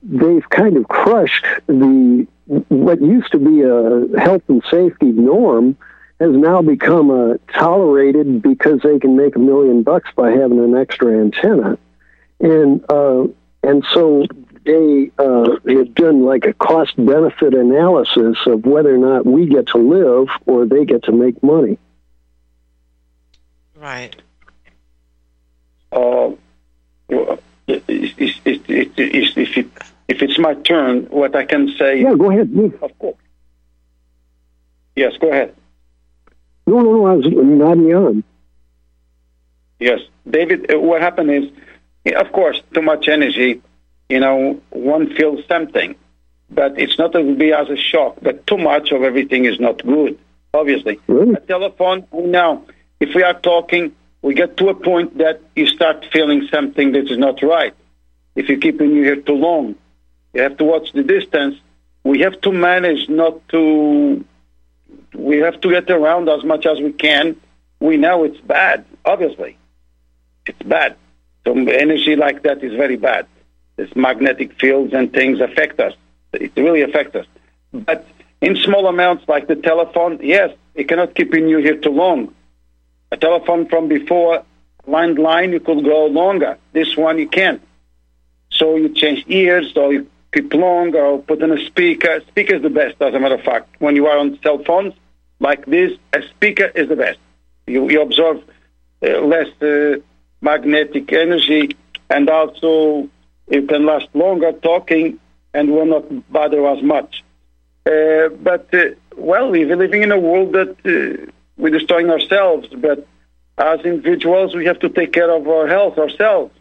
they've 0.01 0.49
kind 0.49 0.77
of 0.77 0.87
crushed 0.87 1.45
the 1.67 2.27
what 2.45 3.01
used 3.01 3.31
to 3.31 3.39
be 3.39 3.61
a 3.61 4.19
health 4.19 4.43
and 4.47 4.63
safety 4.69 5.07
norm 5.07 5.75
has 6.19 6.31
now 6.31 6.61
become 6.61 7.09
a 7.09 7.37
tolerated 7.51 8.41
because 8.41 8.81
they 8.83 8.99
can 8.99 9.17
make 9.17 9.35
a 9.35 9.39
million 9.39 9.83
bucks 9.83 10.09
by 10.15 10.31
having 10.31 10.59
an 10.59 10.75
extra 10.75 11.19
antenna, 11.19 11.77
and 12.39 12.85
uh, 12.89 13.25
and 13.63 13.83
so 13.91 14.25
they 14.65 15.11
uh, 15.17 15.57
have 15.67 15.93
done 15.93 16.25
like 16.25 16.45
a 16.45 16.53
cost 16.53 16.95
benefit 16.97 17.53
analysis 17.53 18.37
of 18.45 18.65
whether 18.65 18.93
or 18.93 18.97
not 18.97 19.25
we 19.25 19.45
get 19.47 19.67
to 19.67 19.77
live 19.77 20.27
or 20.45 20.65
they 20.65 20.85
get 20.85 21.03
to 21.03 21.11
make 21.11 21.41
money. 21.43 21.77
Right. 23.75 24.15
Uh, 25.91 26.31
if, 27.67 27.83
it, 27.87 29.67
if 30.07 30.21
it's 30.21 30.39
my 30.39 30.53
turn, 30.55 31.03
what 31.05 31.35
I 31.35 31.45
can 31.45 31.73
say. 31.77 32.01
Yeah, 32.01 32.15
go 32.15 32.31
ahead. 32.31 32.51
Of 32.81 32.97
course. 32.99 33.17
Yes, 34.95 35.13
go 35.19 35.29
ahead. 35.29 35.55
No, 36.67 36.79
no, 36.79 36.93
no. 36.93 37.05
I 37.05 37.13
was 37.13 37.25
nodding 37.27 37.93
on. 37.93 38.23
Yes, 39.79 39.99
David. 40.29 40.73
Uh, 40.73 40.79
what 40.79 41.01
happened 41.01 41.31
is, 41.31 41.51
of 42.15 42.31
course, 42.31 42.61
too 42.73 42.81
much 42.81 43.07
energy. 43.07 43.61
You 44.09 44.19
know, 44.19 44.61
one 44.69 45.13
feels 45.15 45.45
something, 45.47 45.95
but 46.49 46.79
it's 46.79 46.97
not 46.97 47.13
going 47.13 47.27
to 47.27 47.35
be 47.35 47.51
as 47.53 47.69
a 47.69 47.77
shock. 47.77 48.17
But 48.21 48.45
too 48.45 48.57
much 48.57 48.91
of 48.91 49.03
everything 49.03 49.45
is 49.45 49.59
not 49.59 49.83
good. 49.83 50.17
Obviously, 50.53 50.99
really? 51.07 51.33
a 51.33 51.39
telephone. 51.39 52.07
Now, 52.13 52.63
if 52.99 53.13
we 53.13 53.23
are 53.23 53.33
talking 53.33 53.93
we 54.25 54.33
get 54.33 54.57
to 54.57 54.69
a 54.69 54.73
point 54.73 55.19
that 55.19 55.39
you 55.55 55.67
start 55.67 56.03
feeling 56.11 56.47
something 56.51 56.93
that 56.93 57.11
is 57.11 57.17
not 57.19 57.43
right. 57.43 57.75
If 58.35 58.49
you 58.49 58.57
keep 58.57 58.81
in 58.81 58.97
ear 58.97 59.17
too 59.17 59.35
long, 59.35 59.75
you 60.33 60.41
have 60.41 60.57
to 60.57 60.63
watch 60.63 60.93
the 60.93 61.03
distance. 61.03 61.57
We 62.03 62.21
have 62.21 62.41
to 62.41 62.51
manage 62.51 63.07
not 63.07 63.47
to. 63.49 64.25
We 65.13 65.37
have 65.37 65.61
to 65.61 65.69
get 65.69 65.91
around 65.91 66.27
as 66.27 66.43
much 66.43 66.65
as 66.65 66.79
we 66.79 66.91
can. 66.91 67.39
We 67.79 67.97
know 67.97 68.23
it's 68.23 68.41
bad. 68.41 68.83
Obviously, 69.05 69.59
it's 70.47 70.63
bad. 70.63 70.95
So 71.45 71.51
energy 71.53 72.15
like 72.15 72.41
that 72.41 72.63
is 72.63 72.73
very 72.73 72.95
bad. 72.95 73.27
This 73.77 73.93
magnetic 73.95 74.59
fields 74.59 74.93
and 74.93 75.11
things 75.11 75.39
affect 75.41 75.79
us. 75.79 75.93
It 76.33 76.51
really 76.55 76.81
affects 76.81 77.15
us. 77.15 77.25
But 77.73 78.07
in 78.41 78.55
small 78.55 78.87
amounts, 78.87 79.27
like 79.27 79.47
the 79.47 79.55
telephone, 79.55 80.19
yes, 80.21 80.51
it 80.73 80.87
cannot 80.87 81.15
keep 81.15 81.33
in 81.33 81.47
your 81.47 81.59
ear 81.59 81.77
too 81.77 81.89
long 81.89 82.33
a 83.11 83.17
telephone 83.17 83.67
from 83.67 83.87
before, 83.87 84.43
landline, 84.87 85.51
you 85.51 85.59
could 85.59 85.83
go 85.83 86.05
longer. 86.07 86.57
This 86.73 86.95
one, 86.97 87.17
you 87.17 87.27
can't. 87.27 87.61
So 88.51 88.75
you 88.75 88.89
change 88.89 89.23
ears, 89.27 89.73
or 89.75 89.93
you 89.93 90.09
keep 90.33 90.53
longer, 90.53 91.03
or 91.03 91.19
put 91.19 91.41
in 91.41 91.51
a 91.51 91.65
speaker. 91.65 92.21
Speaker 92.27 92.55
is 92.55 92.61
the 92.61 92.69
best, 92.69 93.01
as 93.01 93.13
a 93.13 93.19
matter 93.19 93.35
of 93.35 93.43
fact. 93.43 93.75
When 93.79 93.95
you 93.95 94.07
are 94.07 94.17
on 94.17 94.39
cell 94.41 94.59
phones 94.63 94.93
like 95.39 95.65
this, 95.65 95.91
a 96.13 96.21
speaker 96.23 96.71
is 96.75 96.89
the 96.89 96.95
best. 96.95 97.19
You, 97.67 97.89
you 97.89 98.01
absorb 98.01 98.43
uh, 99.01 99.19
less 99.21 99.49
uh, 99.61 99.97
magnetic 100.41 101.11
energy, 101.13 101.75
and 102.09 102.29
also 102.29 103.09
you 103.49 103.63
can 103.63 103.85
last 103.85 104.07
longer 104.13 104.51
talking 104.51 105.19
and 105.53 105.71
will 105.71 105.85
not 105.85 106.31
bother 106.31 106.67
as 106.67 106.81
much. 106.83 107.23
Uh, 107.85 108.29
but, 108.29 108.73
uh, 108.73 108.89
well, 109.15 109.51
we're 109.51 109.75
living 109.75 110.01
in 110.03 110.11
a 110.11 110.19
world 110.19 110.53
that 110.53 110.75
uh, 110.85 111.31
we're 111.57 111.69
destroying 111.69 112.09
ourselves. 112.09 112.67
But 112.75 113.07
as 113.57 113.79
individuals, 113.81 114.55
we 114.55 114.65
have 114.65 114.79
to 114.79 114.89
take 114.89 115.13
care 115.13 115.31
of 115.31 115.47
our 115.47 115.67
health 115.67 115.97
ourselves. 115.97 116.53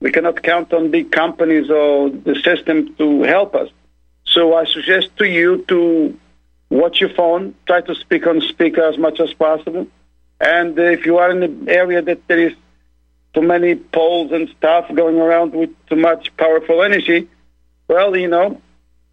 We 0.00 0.10
cannot 0.10 0.42
count 0.42 0.72
on 0.72 0.90
big 0.90 1.12
companies 1.12 1.70
or 1.70 2.10
the 2.10 2.34
system 2.42 2.94
to 2.96 3.22
help 3.22 3.54
us. 3.54 3.68
So 4.24 4.54
I 4.54 4.64
suggest 4.64 5.16
to 5.18 5.24
you 5.24 5.64
to 5.68 6.18
watch 6.70 7.00
your 7.00 7.10
phone, 7.10 7.54
try 7.66 7.82
to 7.82 7.94
speak 7.94 8.26
on 8.26 8.40
speaker 8.40 8.82
as 8.82 8.98
much 8.98 9.20
as 9.20 9.32
possible. 9.34 9.86
And 10.40 10.76
if 10.78 11.06
you 11.06 11.18
are 11.18 11.30
in 11.30 11.42
an 11.42 11.68
area 11.68 12.02
that 12.02 12.26
there 12.26 12.40
is 12.48 12.54
too 13.34 13.42
many 13.42 13.74
poles 13.74 14.32
and 14.32 14.48
stuff 14.50 14.92
going 14.94 15.18
around 15.18 15.52
with 15.52 15.70
too 15.86 15.96
much 15.96 16.36
powerful 16.36 16.82
energy, 16.82 17.28
well, 17.88 18.16
you 18.16 18.28
know, 18.28 18.60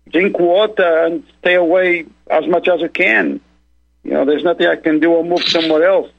drink 0.09 0.39
water 0.39 1.05
and 1.05 1.23
stay 1.39 1.55
away 1.55 2.05
as 2.29 2.47
much 2.47 2.67
as 2.67 2.81
you 2.81 2.89
can 2.89 3.41
you 4.03 4.11
know, 4.11 4.25
there's 4.25 4.43
nothing 4.43 4.67
I 4.67 4.75
can 4.75 4.99
do. 4.99 5.15
I'll 5.15 5.23
move 5.23 5.43
somewhere 5.43 5.83
else. 5.83 6.09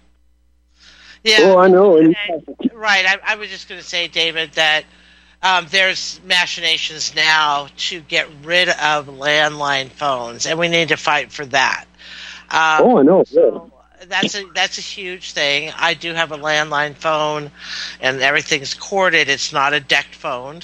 Yeah. 1.25 1.39
Oh, 1.41 1.59
I 1.59 1.69
know. 1.69 1.97
And, 1.97 2.17
right. 2.73 3.05
I, 3.07 3.19
I, 3.33 3.37
was 3.37 3.49
just 3.49 3.69
going 3.69 3.81
to 3.81 3.87
say, 3.87 4.09
David, 4.09 4.53
that 4.53 4.85
um, 5.43 5.67
there's 5.71 6.21
machinations 6.25 7.15
now 7.15 7.69
to 7.77 8.01
get 8.01 8.29
rid 8.45 8.69
of 8.69 9.07
landline 9.07 9.91
phones, 9.91 10.47
and 10.47 10.59
we 10.59 10.69
need 10.69 10.89
to 10.89 10.97
fight 10.97 11.33
for 11.33 11.45
that. 11.47 11.87
Um, 12.51 12.81
oh, 12.81 12.99
I 12.99 13.03
know. 13.03 13.25
So 13.25 13.71
that's 14.09 14.35
a 14.35 14.45
that's 14.55 14.79
a 14.79 14.83
huge 14.83 15.33
thing. 15.33 15.73
I 15.77 15.95
do 15.95 16.15
have 16.15 16.33
a 16.33 16.39
landline 16.39 16.95
phone, 16.97 17.51
and 18.01 18.21
everything's 18.23 18.75
corded. 18.75 19.29
It's 19.29 19.53
not 19.53 19.75
a 19.75 19.81
DECT 19.81 20.15
phone. 20.15 20.63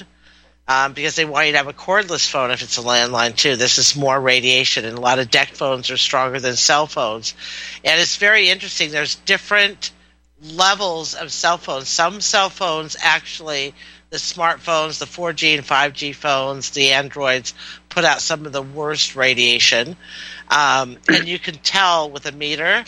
um, 0.67 0.93
because 0.93 1.15
they 1.15 1.25
want 1.25 1.47
you 1.47 1.53
to 1.53 1.57
have 1.59 1.67
a 1.67 1.73
cordless 1.73 2.29
phone 2.29 2.51
if 2.51 2.61
it's 2.61 2.77
a 2.77 2.81
landline 2.81 3.35
too. 3.35 3.55
This 3.55 3.77
is 3.77 3.95
more 3.95 4.19
radiation, 4.19 4.85
and 4.85 4.97
a 4.97 5.01
lot 5.01 5.19
of 5.19 5.29
DECT 5.29 5.55
phones 5.55 5.89
are 5.91 5.97
stronger 5.97 6.39
than 6.39 6.55
cell 6.55 6.87
phones. 6.87 7.33
And 7.85 7.99
it's 8.01 8.17
very 8.17 8.49
interesting. 8.49 8.91
There's 8.91 9.15
different 9.15 9.91
levels 10.41 11.15
of 11.15 11.31
cell 11.31 11.57
phones. 11.57 11.87
Some 11.87 12.21
cell 12.21 12.49
phones 12.49 12.97
actually, 12.99 13.73
the 14.09 14.17
smartphones, 14.17 14.99
the 14.99 15.05
4G 15.05 15.57
and 15.57 15.65
5G 15.65 16.13
phones, 16.15 16.71
the 16.71 16.91
Androids, 16.91 17.53
put 17.89 18.05
out 18.05 18.21
some 18.21 18.45
of 18.45 18.51
the 18.51 18.61
worst 18.61 19.15
radiation. 19.15 19.95
Um, 20.49 20.97
and 21.07 21.27
you 21.27 21.39
can 21.39 21.55
tell 21.55 22.09
with 22.11 22.25
a 22.25 22.31
meter. 22.31 22.83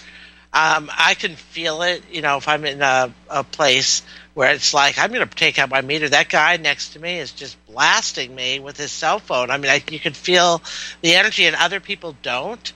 Um, 0.51 0.89
I 0.97 1.13
can 1.13 1.35
feel 1.35 1.83
it, 1.83 2.03
you 2.11 2.21
know, 2.21 2.37
if 2.37 2.47
I'm 2.47 2.65
in 2.65 2.81
a, 2.81 3.13
a 3.29 3.43
place 3.43 4.01
where 4.33 4.53
it's 4.53 4.73
like 4.73 4.97
I'm 4.97 5.11
going 5.11 5.27
to 5.27 5.35
take 5.35 5.59
out 5.59 5.69
my 5.69 5.81
meter. 5.81 6.09
That 6.09 6.29
guy 6.29 6.57
next 6.57 6.93
to 6.93 6.99
me 6.99 7.19
is 7.19 7.31
just 7.33 7.57
blasting 7.67 8.33
me 8.33 8.59
with 8.59 8.77
his 8.77 8.91
cell 8.91 9.19
phone. 9.19 9.51
I 9.51 9.57
mean, 9.57 9.69
I, 9.69 9.83
you 9.91 9.99
can 9.99 10.13
feel 10.13 10.61
the 11.01 11.15
energy, 11.15 11.45
and 11.45 11.55
other 11.55 11.79
people 11.79 12.15
don't. 12.23 12.71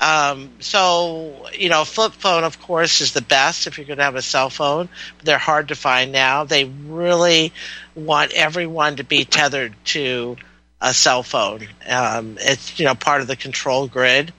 Um, 0.00 0.50
so 0.60 1.48
you 1.54 1.70
know, 1.70 1.84
flip 1.84 2.12
phone, 2.12 2.44
of 2.44 2.60
course, 2.60 3.00
is 3.00 3.12
the 3.14 3.22
best 3.22 3.66
if 3.66 3.78
you're 3.78 3.86
going 3.86 3.98
to 3.98 4.04
have 4.04 4.16
a 4.16 4.22
cell 4.22 4.50
phone. 4.50 4.88
They're 5.24 5.38
hard 5.38 5.68
to 5.68 5.74
find 5.74 6.12
now. 6.12 6.44
They 6.44 6.66
really 6.66 7.52
want 7.94 8.32
everyone 8.32 8.96
to 8.96 9.04
be 9.04 9.24
tethered 9.24 9.74
to 9.86 10.36
a 10.80 10.94
cell 10.94 11.22
phone. 11.22 11.66
Um, 11.88 12.36
it's 12.38 12.78
you 12.78 12.84
know 12.84 12.94
part 12.94 13.22
of 13.22 13.26
the 13.26 13.36
control 13.36 13.88
grid. 13.88 14.32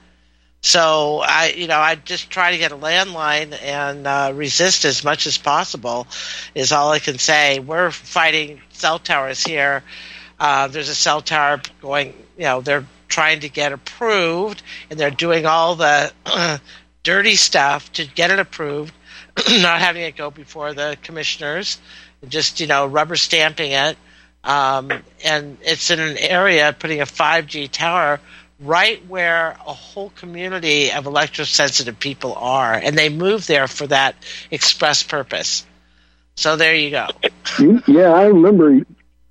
So 0.62 1.22
I, 1.24 1.54
you 1.56 1.66
know, 1.66 1.78
I 1.78 1.94
just 1.94 2.30
try 2.30 2.52
to 2.52 2.58
get 2.58 2.72
a 2.72 2.76
landline 2.76 3.58
and 3.62 4.06
uh, 4.06 4.32
resist 4.34 4.84
as 4.84 5.02
much 5.02 5.26
as 5.26 5.38
possible. 5.38 6.06
Is 6.54 6.72
all 6.72 6.90
I 6.92 6.98
can 6.98 7.18
say. 7.18 7.60
We're 7.60 7.90
fighting 7.90 8.60
cell 8.70 8.98
towers 8.98 9.42
here. 9.42 9.82
Uh, 10.38 10.68
there's 10.68 10.88
a 10.88 10.94
cell 10.94 11.22
tower 11.22 11.62
going. 11.80 12.14
You 12.36 12.44
know, 12.44 12.60
they're 12.60 12.86
trying 13.08 13.40
to 13.40 13.48
get 13.48 13.72
approved, 13.72 14.62
and 14.90 14.98
they're 14.98 15.10
doing 15.10 15.46
all 15.46 15.76
the 15.76 16.12
dirty 17.02 17.36
stuff 17.36 17.90
to 17.94 18.06
get 18.06 18.30
it 18.30 18.38
approved, 18.38 18.92
not 19.50 19.80
having 19.80 20.02
it 20.02 20.16
go 20.16 20.30
before 20.30 20.74
the 20.74 20.96
commissioners, 21.02 21.78
just 22.28 22.60
you 22.60 22.66
know, 22.66 22.86
rubber 22.86 23.16
stamping 23.16 23.72
it. 23.72 23.96
Um, 24.42 24.90
and 25.22 25.58
it's 25.62 25.90
in 25.90 26.00
an 26.00 26.16
area 26.16 26.74
putting 26.78 27.00
a 27.02 27.06
5G 27.06 27.70
tower 27.70 28.20
right 28.60 29.04
where 29.08 29.56
a 29.66 29.72
whole 29.72 30.10
community 30.10 30.92
of 30.92 31.04
electrosensitive 31.04 31.98
people 31.98 32.34
are, 32.34 32.74
and 32.74 32.96
they 32.96 33.08
move 33.08 33.46
there 33.46 33.66
for 33.66 33.86
that 33.86 34.14
express 34.50 35.02
purpose. 35.02 35.66
So 36.36 36.56
there 36.56 36.74
you 36.74 36.90
go. 36.90 37.06
Yeah, 37.86 38.12
I 38.12 38.26
remember. 38.26 38.80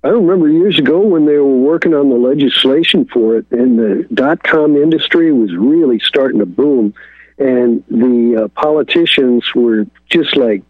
I 0.02 0.08
remember 0.08 0.48
years 0.48 0.78
ago 0.78 1.00
when 1.00 1.26
they 1.26 1.36
were 1.36 1.58
working 1.58 1.92
on 1.92 2.08
the 2.08 2.16
legislation 2.16 3.04
for 3.04 3.36
it, 3.36 3.46
and 3.50 3.78
the 3.78 4.08
dot 4.14 4.42
com 4.42 4.74
industry 4.76 5.30
was 5.30 5.54
really 5.54 5.98
starting 5.98 6.38
to 6.38 6.46
boom, 6.46 6.94
and 7.36 7.84
the 7.90 8.44
uh, 8.44 8.48
politicians 8.48 9.44
were 9.54 9.86
just 10.08 10.36
like 10.36 10.62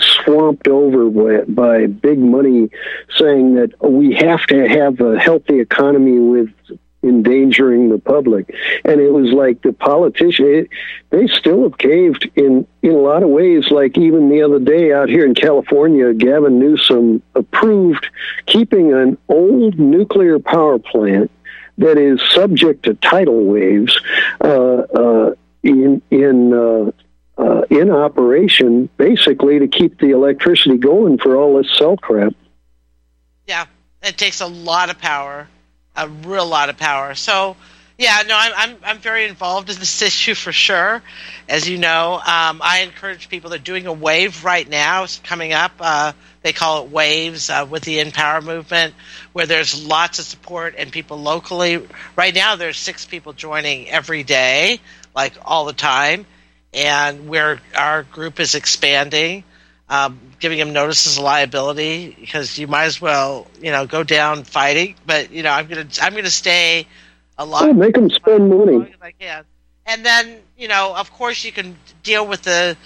swamped 0.00 0.66
over 0.66 1.08
by, 1.08 1.44
by 1.44 1.86
big 1.86 2.18
money 2.18 2.68
saying 3.16 3.54
that 3.54 3.70
we 3.80 4.12
have 4.14 4.44
to 4.46 4.66
have 4.66 5.00
a 5.00 5.20
healthy 5.20 5.60
economy 5.60 6.18
with 6.18 6.50
endangering 7.04 7.90
the 7.90 7.98
public. 7.98 8.52
And 8.84 9.00
it 9.00 9.12
was 9.12 9.30
like 9.32 9.62
the 9.62 9.72
politician, 9.72 10.68
they 11.10 11.26
still 11.28 11.64
have 11.64 11.78
caved 11.78 12.28
in, 12.34 12.66
in 12.82 12.90
a 12.90 12.98
lot 12.98 13.22
of 13.22 13.28
ways. 13.28 13.70
Like 13.70 13.96
even 13.98 14.28
the 14.28 14.42
other 14.42 14.58
day 14.58 14.92
out 14.92 15.08
here 15.08 15.24
in 15.24 15.34
California, 15.34 16.12
Gavin 16.14 16.58
Newsom 16.58 17.22
approved 17.34 18.06
keeping 18.46 18.92
an 18.92 19.18
old 19.28 19.78
nuclear 19.78 20.38
power 20.38 20.78
plant 20.78 21.30
that 21.78 21.98
is 21.98 22.20
subject 22.30 22.84
to 22.84 22.94
tidal 22.94 23.44
waves 23.44 24.00
uh, 24.40 24.48
uh, 24.48 25.34
in, 25.62 26.00
in, 26.10 26.52
uh, 26.52 26.90
uh 27.36 27.62
in 27.68 27.90
operation, 27.90 28.88
basically 28.96 29.58
to 29.58 29.66
keep 29.66 29.98
the 29.98 30.10
electricity 30.10 30.76
going 30.76 31.18
for 31.18 31.36
all 31.36 31.56
this 31.56 31.76
cell 31.76 31.96
crap. 31.96 32.32
Yeah, 33.46 33.66
it 34.02 34.16
takes 34.16 34.40
a 34.40 34.46
lot 34.46 34.88
of 34.88 34.98
power 34.98 35.48
a 35.96 36.08
real 36.08 36.46
lot 36.46 36.68
of 36.68 36.76
power. 36.76 37.14
So, 37.14 37.56
yeah, 37.98 38.22
no, 38.26 38.36
I'm 38.36 38.52
I'm 38.56 38.76
I'm 38.84 38.98
very 38.98 39.26
involved 39.26 39.70
in 39.70 39.78
this 39.78 40.02
issue 40.10 40.34
for 40.34 40.52
sure. 40.52 41.02
As 41.48 41.68
you 41.68 41.78
know, 41.78 42.14
um, 42.14 42.60
I 42.62 42.80
encourage 42.84 43.28
people. 43.28 43.50
They're 43.50 43.58
doing 43.58 43.86
a 43.86 43.92
wave 43.92 44.44
right 44.44 44.68
now. 44.68 45.04
It's 45.04 45.18
coming 45.20 45.52
up. 45.52 45.72
Uh, 45.78 46.12
they 46.42 46.52
call 46.52 46.84
it 46.84 46.90
waves 46.90 47.48
uh, 47.50 47.66
with 47.68 47.84
the 47.84 48.00
Empower 48.00 48.40
movement, 48.40 48.94
where 49.32 49.46
there's 49.46 49.86
lots 49.86 50.18
of 50.18 50.24
support 50.24 50.74
and 50.76 50.92
people 50.92 51.18
locally. 51.18 51.86
Right 52.16 52.34
now, 52.34 52.56
there's 52.56 52.76
six 52.76 53.06
people 53.06 53.32
joining 53.32 53.88
every 53.88 54.24
day, 54.24 54.80
like 55.14 55.34
all 55.44 55.64
the 55.64 55.72
time, 55.72 56.26
and 56.72 57.28
where 57.28 57.60
our 57.76 58.02
group 58.02 58.40
is 58.40 58.54
expanding 58.54 59.44
um, 59.94 60.18
giving 60.40 60.58
him 60.58 60.72
notices 60.72 61.16
a 61.18 61.22
liability 61.22 62.16
because 62.18 62.58
you 62.58 62.66
might 62.66 62.84
as 62.84 63.00
well, 63.00 63.46
you 63.60 63.70
know, 63.70 63.86
go 63.86 64.02
down 64.02 64.44
fighting. 64.44 64.96
But 65.06 65.32
you 65.32 65.42
know, 65.42 65.50
I'm 65.50 65.66
gonna 65.66 65.86
I'm 66.02 66.14
gonna 66.14 66.30
stay 66.30 66.86
a 67.38 67.44
lot. 67.44 67.68
Oh, 67.68 67.72
make 67.72 67.94
them 67.94 68.10
spend 68.10 68.48
money. 68.48 68.94
I 69.00 69.12
can. 69.12 69.44
And 69.86 70.04
then 70.04 70.38
you 70.58 70.68
know, 70.68 70.94
of 70.96 71.12
course, 71.12 71.44
you 71.44 71.52
can 71.52 71.76
deal 72.02 72.26
with 72.26 72.42
the 72.42 72.76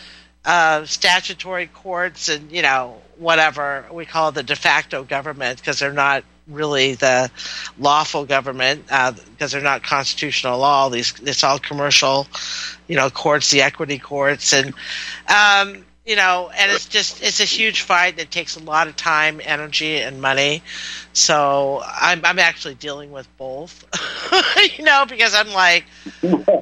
uh, 0.44 0.84
statutory 0.84 1.66
courts 1.66 2.28
and 2.28 2.50
you 2.52 2.62
know 2.62 3.00
whatever 3.16 3.86
we 3.92 4.04
call 4.04 4.32
the 4.32 4.42
de 4.42 4.56
facto 4.56 5.02
government 5.02 5.58
because 5.58 5.78
they're 5.78 5.92
not 5.92 6.24
really 6.46 6.94
the 6.94 7.30
lawful 7.78 8.24
government 8.24 8.84
uh, 8.90 9.12
because 9.12 9.52
they're 9.52 9.60
not 9.60 9.82
constitutional 9.82 10.58
law. 10.58 10.88
These 10.88 11.14
it's 11.22 11.44
all 11.44 11.58
commercial, 11.58 12.26
you 12.86 12.96
know, 12.96 13.10
courts, 13.10 13.50
the 13.50 13.62
equity 13.62 13.98
courts, 13.98 14.52
and 14.52 14.74
um, 15.28 15.84
you 16.08 16.16
know, 16.16 16.50
and 16.56 16.72
it's 16.72 16.86
just 16.86 17.22
it's 17.22 17.40
a 17.40 17.44
huge 17.44 17.82
fight 17.82 18.16
that 18.16 18.30
takes 18.30 18.56
a 18.56 18.60
lot 18.60 18.88
of 18.88 18.96
time, 18.96 19.42
energy, 19.44 19.98
and 19.98 20.22
money. 20.22 20.62
So 21.12 21.82
I'm 21.84 22.24
I'm 22.24 22.38
actually 22.38 22.76
dealing 22.76 23.12
with 23.12 23.28
both, 23.36 23.84
you 24.78 24.84
know, 24.86 25.04
because 25.06 25.34
I'm 25.34 25.52
like, 25.52 25.84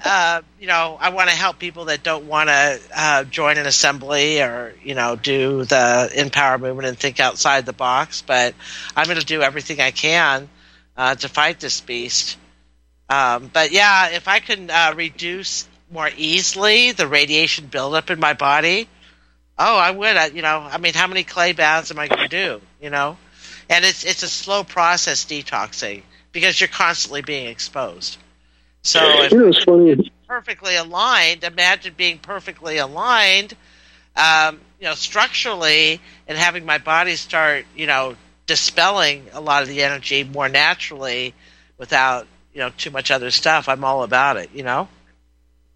uh, 0.05 0.43
you 0.59 0.67
know, 0.67 0.99
I 1.01 1.11
want 1.11 1.31
to 1.31 1.37
help 1.37 1.61
people 1.61 1.85
that 1.85 2.03
don't 2.03 2.27
want 2.27 2.49
to 2.49 2.81
uh, 2.93 3.23
join 3.23 3.57
an 3.57 3.67
assembly 3.67 4.43
or 4.43 4.75
you 4.83 4.97
know 4.97 5.15
do 5.15 5.65
the 5.65 6.11
empower 6.17 6.59
movement 6.59 6.89
and 6.89 6.99
think 6.99 7.21
outside 7.21 7.67
the 7.67 7.73
box, 7.73 8.23
but 8.23 8.53
I'm 8.97 9.07
going 9.07 9.21
to 9.21 9.25
do 9.25 9.43
everything 9.43 9.81
I 9.81 9.93
can 9.93 10.49
uh, 10.97 11.15
to 11.15 11.29
fight 11.29 11.61
this 11.61 11.81
beast. 11.81 12.37
Um, 13.09 13.49
but 13.55 13.71
yeah, 13.71 14.09
if 14.09 14.27
I 14.27 14.41
can 14.41 14.71
uh, 14.71 14.95
reduce 14.97 15.69
more 15.89 16.11
easily 16.17 16.91
the 16.91 17.07
radiation 17.07 17.67
buildup 17.67 18.11
in 18.11 18.19
my 18.19 18.33
body 18.33 18.89
Oh, 19.59 19.77
I 19.77 19.91
would. 19.91 20.17
I, 20.17 20.27
you 20.27 20.43
know, 20.43 20.59
I 20.71 20.79
mean, 20.79 20.95
how 20.95 21.07
many 21.07 21.25
clay 21.25 21.53
baths 21.53 21.91
am 21.91 21.99
I 21.99 22.09
going 22.09 22.29
to 22.29 22.29
do? 22.29 22.61
You 22.81 22.91
know, 22.91 23.17
and 23.71 23.85
it's 23.85 24.05
it's 24.05 24.23
a 24.23 24.29
slow 24.29 24.65
process 24.65 25.25
detoxing 25.25 26.03
because 26.33 26.61
you're 26.61 26.69
constantly 26.69 27.23
being 27.23 27.47
exposed. 27.47 28.19
So 28.83 29.01
if 29.23 29.33
you 29.33 29.39
know, 29.39 29.49
it's 29.49 29.65
funny. 29.65 30.13
perfectly 30.29 30.77
aligned, 30.77 31.43
imagine 31.43 31.95
being 31.97 32.19
perfectly 32.19 32.77
aligned, 32.77 33.57
um, 34.15 34.61
you 34.79 34.87
know, 34.87 34.95
structurally, 34.95 36.01
and 36.29 36.37
having 36.37 36.67
my 36.67 36.79
body 36.79 37.17
start, 37.17 37.65
you 37.75 37.87
know, 37.87 38.15
dispelling 38.47 39.27
a 39.33 39.41
lot 39.41 39.63
of 39.63 39.69
the 39.69 39.83
energy 39.83 40.23
more 40.23 40.49
naturally 40.49 41.35
without, 41.79 42.27
you 42.53 42.61
know, 42.61 42.71
too 42.77 42.91
much 42.91 43.11
other 43.11 43.31
stuff. 43.31 43.69
I'm 43.69 43.83
all 43.85 44.03
about 44.03 44.37
it. 44.37 44.51
You 44.55 44.63
know. 44.63 44.89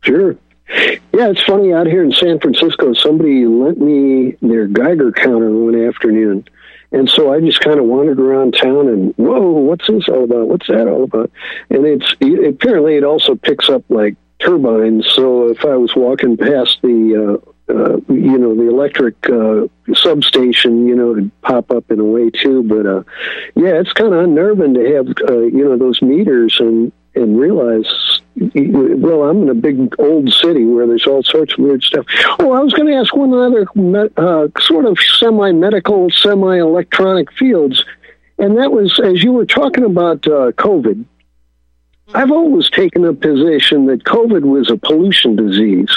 Sure. 0.03 0.37
Yeah, 0.71 1.31
it's 1.31 1.43
funny 1.43 1.73
out 1.73 1.87
here 1.87 2.03
in 2.03 2.13
San 2.13 2.39
Francisco. 2.39 2.93
Somebody 2.95 3.45
lent 3.47 3.81
me 3.81 4.37
their 4.41 4.67
Geiger 4.67 5.11
counter 5.11 5.51
one 5.51 5.75
afternoon, 5.87 6.45
and 6.93 7.09
so 7.09 7.33
I 7.33 7.41
just 7.41 7.61
kind 7.61 7.81
of 7.81 7.87
wandered 7.87 8.21
around 8.21 8.53
town 8.53 8.89
and 8.89 9.15
whoa, 9.17 9.51
what's 9.51 9.87
this 9.87 10.09
all 10.09 10.25
about? 10.25 10.49
What's 10.49 10.69
that 10.69 10.89
all 10.89 11.05
about? 11.05 11.31
And 11.71 11.85
it's 11.85 12.13
apparently 12.13 12.97
it 12.97 13.05
also 13.05 13.35
picks 13.35 13.69
up 13.69 13.85
like 13.89 14.17
turbines. 14.39 15.09
So 15.15 15.49
if 15.49 15.65
I 15.65 15.77
was 15.77 15.95
walking 15.95 16.37
past 16.37 16.79
the 16.83 17.41
uh, 17.41 17.51
uh, 17.73 17.97
you 18.09 18.39
know 18.39 18.55
the 18.55 18.69
electric 18.69 19.15
uh, 19.29 19.67
substation, 19.95 20.87
you 20.87 20.97
know, 20.97 21.15
to 21.15 21.31
pop 21.43 21.71
up 21.71 21.91
in 21.91 22.01
a 22.01 22.05
way 22.05 22.31
too. 22.31 22.63
But 22.63 22.87
uh, 22.87 23.03
yeah, 23.55 23.81
it's 23.81 23.93
kind 23.93 24.13
of 24.13 24.25
unnerving 24.25 24.75
to 24.75 24.95
have 24.95 25.07
uh, 25.29 25.41
you 25.41 25.65
know 25.65 25.77
those 25.77 26.03
meters 26.03 26.57
and 26.59 26.93
and 27.15 27.39
realize 27.39 28.21
well, 28.41 29.25
I'm 29.25 29.43
in 29.43 29.49
a 29.51 29.55
big 29.55 29.95
old 29.99 30.33
city 30.33 30.65
where 30.65 30.87
there's 30.87 31.07
all 31.07 31.23
sorts 31.23 31.53
of 31.53 31.59
weird 31.59 31.83
stuff. 31.83 32.07
Oh, 32.39 32.53
I 32.53 32.61
was 32.61 32.73
going 32.73 32.89
to 32.89 32.95
ask 32.95 33.15
one 33.15 33.35
other 33.35 33.67
uh, 34.17 34.49
sort 34.61 34.87
of 34.87 34.99
semi 34.99 35.53
medical, 35.53 36.11
semi 36.11 36.59
electronic 36.59 37.31
fields, 37.33 37.85
and 38.39 38.57
that 38.59 38.73
was 38.73 38.99
as 39.01 39.23
you 39.23 39.33
were 39.33 39.47
talking 39.47 39.85
about 39.85 40.27
uh, 40.27 40.53
COVID. 40.53 41.05
I've 42.15 42.33
always 42.33 42.69
taken 42.71 43.05
a 43.05 43.13
position 43.13 43.87
that 43.87 44.05
COVID 44.05 44.43
was 44.43 44.71
a 44.71 44.77
pollution 44.77 45.37
disease. 45.37 45.91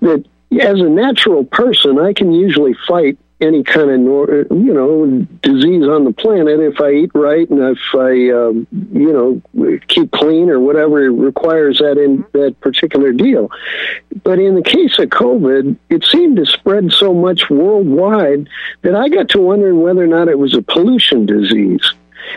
That 0.00 0.24
as 0.60 0.80
a 0.80 0.88
natural 0.88 1.44
person, 1.44 2.00
I 2.00 2.12
can 2.12 2.32
usually 2.32 2.74
fight 2.88 3.18
any 3.40 3.62
kind 3.62 3.90
of 3.90 4.00
nor, 4.00 4.28
you 4.50 4.72
know 4.72 5.06
disease 5.42 5.84
on 5.84 6.04
the 6.04 6.12
planet 6.12 6.60
if 6.60 6.80
I 6.80 6.90
eat 6.92 7.10
right 7.14 7.48
and 7.50 7.60
if 7.60 7.78
I 7.94 8.30
um, 8.30 8.66
you 8.92 9.12
know 9.12 9.78
keep 9.88 10.10
clean 10.12 10.48
or 10.48 10.58
whatever 10.58 11.10
requires 11.12 11.78
that 11.78 11.98
in 11.98 12.24
that 12.32 12.58
particular 12.60 13.12
deal. 13.12 13.50
But 14.24 14.38
in 14.38 14.54
the 14.54 14.62
case 14.62 14.98
of 14.98 15.10
COVID, 15.10 15.76
it 15.90 16.04
seemed 16.04 16.36
to 16.36 16.46
spread 16.46 16.92
so 16.92 17.12
much 17.12 17.50
worldwide 17.50 18.48
that 18.82 18.94
I 18.94 19.08
got 19.08 19.28
to 19.30 19.40
wondering 19.40 19.82
whether 19.82 20.02
or 20.02 20.06
not 20.06 20.28
it 20.28 20.38
was 20.38 20.54
a 20.54 20.62
pollution 20.62 21.26
disease 21.26 21.92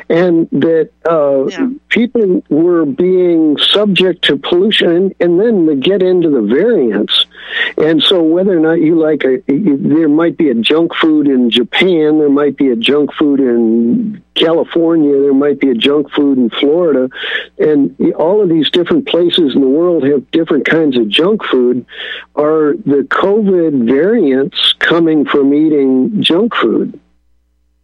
and 0.09 0.49
that 0.51 0.89
uh, 1.09 1.45
yeah. 1.47 1.69
people 1.89 2.43
were 2.49 2.85
being 2.85 3.57
subject 3.57 4.23
to 4.25 4.37
pollution, 4.37 4.89
and, 4.89 5.15
and 5.19 5.39
then 5.39 5.65
to 5.67 5.75
get 5.75 6.01
into 6.01 6.29
the 6.29 6.41
variants. 6.41 7.25
And 7.77 8.01
so, 8.01 8.21
whether 8.21 8.55
or 8.55 8.59
not 8.59 8.81
you 8.81 8.99
like 8.99 9.23
a, 9.23 9.41
there 9.47 10.09
might 10.09 10.37
be 10.37 10.49
a 10.49 10.55
junk 10.55 10.93
food 10.95 11.27
in 11.27 11.49
Japan, 11.49 12.19
there 12.19 12.29
might 12.29 12.57
be 12.57 12.69
a 12.69 12.75
junk 12.75 13.13
food 13.13 13.39
in 13.39 14.21
California, 14.35 15.19
there 15.19 15.33
might 15.33 15.59
be 15.59 15.69
a 15.69 15.75
junk 15.75 16.11
food 16.11 16.37
in 16.37 16.49
Florida, 16.49 17.09
and 17.57 17.95
all 18.13 18.41
of 18.41 18.49
these 18.49 18.69
different 18.69 19.07
places 19.07 19.55
in 19.55 19.61
the 19.61 19.67
world 19.67 20.03
have 20.03 20.29
different 20.31 20.65
kinds 20.65 20.97
of 20.97 21.09
junk 21.09 21.43
food. 21.45 21.85
Are 22.35 22.73
the 22.85 23.07
COVID 23.09 23.85
variants 23.85 24.73
coming 24.79 25.25
from 25.25 25.53
eating 25.53 26.21
junk 26.21 26.55
food? 26.55 26.99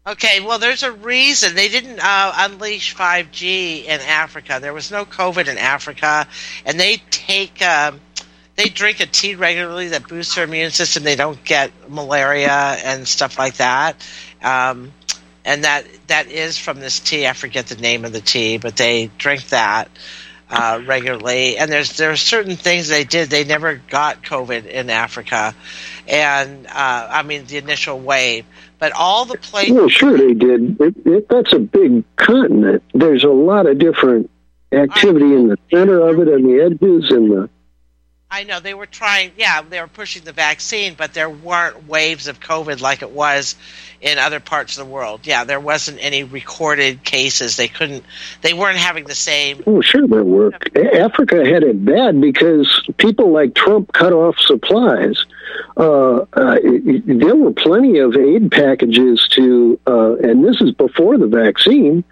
Okay, 0.08 0.40
well, 0.40 0.60
there's 0.60 0.84
a 0.84 0.92
reason 0.92 1.56
they 1.56 1.68
didn't 1.68 2.00
uh, 2.00 2.32
unleash 2.38 2.96
5G 2.96 3.86
in 3.86 4.02
Africa. 4.02 4.60
There 4.62 4.72
was 4.72 4.92
no 4.92 5.04
COVID 5.04 5.48
in 5.48 5.58
Africa, 5.58 6.28
and 6.64 6.80
they 6.80 6.98
take 7.10 7.60
um, 7.64 8.00
they 8.56 8.66
drink 8.66 9.00
a 9.00 9.08
tea 9.08 9.34
regularly 9.34 9.88
that 9.90 10.08
boosts 10.08 10.36
their 10.36 10.44
immune 10.44 10.70
system. 10.70 11.04
They 11.04 11.16
don't 11.16 11.44
get 11.44 11.72
malaria 11.90 12.52
and 12.52 13.08
stuff 13.08 13.40
like 13.40 13.56
that. 13.56 13.96
Um, 14.44 14.94
and 15.44 15.64
that 15.64 15.88
that 16.06 16.28
is 16.28 16.60
from 16.60 16.80
this 16.80 17.00
tea. 17.00 17.26
I 17.26 17.34
forget 17.34 17.66
the 17.66 17.76
name 17.76 18.06
of 18.06 18.14
the 18.14 18.22
tea, 18.22 18.60
but 18.60 18.78
they 18.78 19.10
drink 19.18 19.50
that 19.50 19.90
uh, 20.52 20.82
regularly. 20.86 21.58
And 21.58 21.72
there's 21.72 21.98
there 21.98 22.12
are 22.12 22.16
certain 22.16 22.58
things 22.58 22.90
they 22.90 23.06
did. 23.06 23.32
They 23.32 23.44
never 23.44 23.82
got 23.90 24.22
COVID 24.22 24.68
in 24.68 24.92
Africa, 24.92 25.56
and 26.08 26.68
uh, 26.68 27.08
I 27.10 27.24
mean 27.24 27.46
the 27.46 27.58
initial 27.58 28.00
wave 28.00 28.46
but 28.80 28.92
all 28.94 29.26
the 29.26 29.38
places. 29.38 29.74
Well, 29.74 29.90
sure 29.90 30.18
they 30.18 30.34
did. 30.34 30.80
It, 30.80 30.96
it, 31.06 31.30
that's 31.30 31.54
a 31.54 31.60
big 31.60 32.04
continent. 32.16 32.84
There's 32.94 33.24
a 33.24 33.30
lot 33.30 33.66
of 33.68 33.80
different 33.80 34.30
activity 34.72 35.34
in 35.34 35.48
the 35.48 35.58
center 35.72 36.08
of 36.08 36.20
it 36.20 36.28
and 36.28 36.46
the 36.46 36.64
edges 36.64 37.12
and 37.12 37.32
the. 37.32 37.50
I 38.30 38.44
know 38.44 38.60
they 38.60 38.74
were 38.74 38.88
trying. 38.88 39.32
Yeah, 39.38 39.62
they 39.62 39.80
were 39.80 39.88
pushing 39.88 40.24
the 40.24 40.34
vaccine, 40.34 40.96
but 40.96 41.14
there 41.14 41.30
weren't 41.30 41.88
waves 41.88 42.28
of 42.28 42.40
COVID 42.40 42.82
like 42.82 43.02
it 43.02 43.12
was 43.12 43.56
in 44.02 44.18
other 44.18 44.40
parts 44.40 44.78
of 44.78 44.86
the 44.86 44.92
world. 44.92 45.22
Yeah, 45.24 45.46
there 45.46 45.60
wasn't 45.60 46.00
any 46.02 46.24
recorded 46.24 47.04
cases. 47.04 47.56
They 47.56 47.68
couldn't. 47.68 48.04
They 48.42 48.54
weren't 48.54 48.78
having 48.78 49.06
the 49.06 49.16
same. 49.16 49.64
Oh, 49.66 49.82
sure, 49.82 50.08
there 50.08 50.24
were. 50.24 50.52
Africa 50.76 51.46
had 51.46 51.64
it 51.64 51.86
bad 51.86 52.20
because 52.20 52.90
people 52.98 53.32
like 53.32 53.56
Trump 53.56 53.94
cut 53.94 54.12
off 54.12 54.38
supplies 54.40 55.24
uh, 55.78 56.26
uh, 56.34 56.58
there 56.64 57.36
were 57.36 57.54
plenty 57.54 58.00
of 58.00 58.16
aid 58.16 58.52
packages 58.52 59.28
to, 59.32 59.80
uh, 59.88 60.16
and 60.18 60.44
this 60.44 60.62
is 60.62 60.72
before 60.72 61.18
the 61.18 61.28
vaccine. 61.28 62.04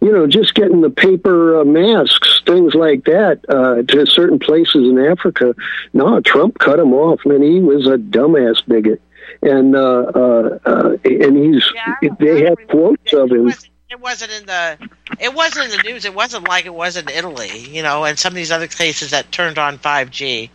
You 0.00 0.12
know, 0.12 0.26
just 0.26 0.54
getting 0.54 0.80
the 0.80 0.90
paper 0.90 1.60
uh, 1.60 1.64
masks, 1.64 2.42
things 2.46 2.74
like 2.74 3.04
that, 3.04 3.40
uh, 3.48 3.82
to 3.82 4.06
certain 4.06 4.38
places 4.38 4.88
in 4.88 4.98
Africa. 4.98 5.54
No, 5.92 6.20
Trump 6.20 6.58
cut 6.58 6.76
them 6.76 6.92
off, 6.92 7.20
man. 7.24 7.42
He 7.42 7.60
was 7.60 7.86
a 7.86 7.96
dumbass 7.96 8.64
bigot, 8.66 9.00
and 9.42 9.74
uh, 9.74 10.98
and 11.04 11.36
he's 11.36 11.64
yeah, 11.74 12.10
they 12.20 12.44
have 12.44 12.58
quotes 12.68 13.12
of 13.12 13.30
him 13.30 13.52
it 13.92 14.00
wasn't 14.00 14.32
in 14.32 14.46
the 14.46 14.78
it 15.20 15.34
wasn't 15.34 15.70
in 15.70 15.76
the 15.76 15.82
news. 15.82 16.04
It 16.04 16.14
wasn't 16.14 16.48
like 16.48 16.64
it 16.64 16.74
was 16.74 16.96
in 16.96 17.08
Italy, 17.10 17.58
you 17.68 17.82
know, 17.82 18.04
and 18.04 18.18
some 18.18 18.32
of 18.32 18.36
these 18.36 18.50
other 18.50 18.66
places 18.66 19.10
that 19.10 19.30
turned 19.30 19.58
on 19.58 19.78
5G. 19.78 20.48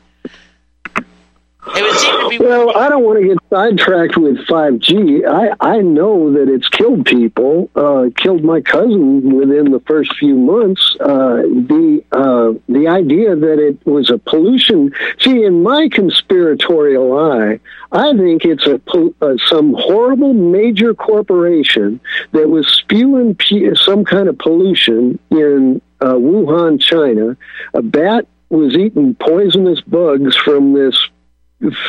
It 1.76 1.82
would 1.84 1.98
seem 1.98 2.20
to 2.22 2.30
be. 2.30 2.38
Well, 2.40 2.76
I 2.78 2.90
don't 2.90 3.04
want 3.04 3.20
to 3.22 3.28
get 3.28 3.38
sidetracked 3.50 4.18
with 4.18 4.38
5G. 4.48 5.28
I, 5.28 5.56
I 5.60 5.82
know 5.82 6.32
that 6.34 6.48
it's 6.50 6.70
killed 6.70 7.06
people. 7.06 7.70
Uh, 7.76 8.10
killed 8.16 8.44
my 8.44 8.62
cousin 8.62 9.36
within 9.36 9.72
the 9.72 9.80
first 9.82 10.16
few 10.18 10.36
months. 10.36 10.96
Uh, 11.00 11.44
the 11.44 12.04
uh, 12.12 12.54
the 12.70 12.88
idea 12.88 13.36
that 13.36 13.60
it 13.60 13.86
was 13.86 14.10
a 14.10 14.18
pollution. 14.18 14.94
See, 15.20 15.44
in 15.44 15.64
my 15.64 15.90
conspiratorial 15.90 17.18
eye, 17.18 17.60
I 17.92 18.16
think 18.16 18.46
it's 18.46 18.66
a 18.66 18.82
uh, 19.22 19.38
some 19.48 19.74
horrible 19.74 20.34
major 20.34 20.94
corporation 20.94 22.00
that 22.32 22.50
was 22.50 22.68
spewing 22.68 23.38
some 23.76 24.06
kind 24.06 24.28
of 24.30 24.38
pollution 24.38 25.20
in 25.32 25.82
uh, 26.02 26.14
Wuhan, 26.14 26.80
China. 26.80 27.38
A 27.74 27.82
bat 27.82 28.28
was 28.50 28.76
eating 28.76 29.16
poisonous 29.16 29.82
bugs 29.82 30.36
from 30.36 30.74
this 30.74 30.98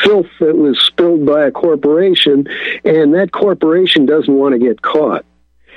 filth 0.02 0.26
that 0.40 0.56
was 0.56 0.78
spilled 0.80 1.26
by 1.26 1.46
a 1.46 1.50
corporation, 1.50 2.46
and 2.84 3.14
that 3.14 3.32
corporation 3.32 4.06
doesn't 4.06 4.32
want 4.32 4.54
to 4.54 4.58
get 4.58 4.82
caught. 4.82 5.24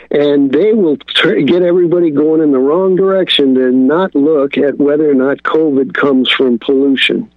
And 0.09 0.51
they 0.51 0.73
will 0.73 0.97
tr- 0.97 1.39
get 1.41 1.61
everybody 1.61 2.11
going 2.11 2.41
in 2.41 2.51
the 2.51 2.59
wrong 2.59 2.95
direction 2.95 3.55
to 3.55 3.71
not 3.71 4.13
look 4.15 4.57
at 4.57 4.77
whether 4.77 5.09
or 5.09 5.13
not 5.13 5.43
COVID 5.43 5.93
comes 5.93 6.29
from 6.29 6.59
pollution. 6.59 7.31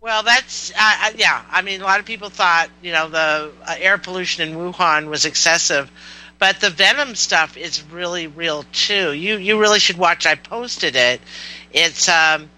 Well, 0.00 0.22
that's 0.22 0.72
uh, 0.78 1.12
yeah. 1.16 1.44
I 1.50 1.62
mean, 1.62 1.80
a 1.80 1.84
lot 1.84 2.00
of 2.00 2.06
people 2.06 2.30
thought 2.30 2.70
you 2.82 2.92
know 2.92 3.08
the 3.08 3.50
uh, 3.66 3.74
air 3.78 3.98
pollution 3.98 4.48
in 4.48 4.56
Wuhan 4.56 5.08
was 5.08 5.24
excessive, 5.24 5.90
but 6.38 6.60
the 6.60 6.70
venom 6.70 7.14
stuff 7.14 7.56
is 7.56 7.82
really 7.90 8.26
real 8.26 8.64
too. 8.72 9.12
You 9.12 9.36
you 9.36 9.60
really 9.60 9.80
should 9.80 9.98
watch. 9.98 10.24
I 10.26 10.36
posted 10.36 10.96
it. 10.96 11.20
It's 11.72 12.08
um, 12.08 12.48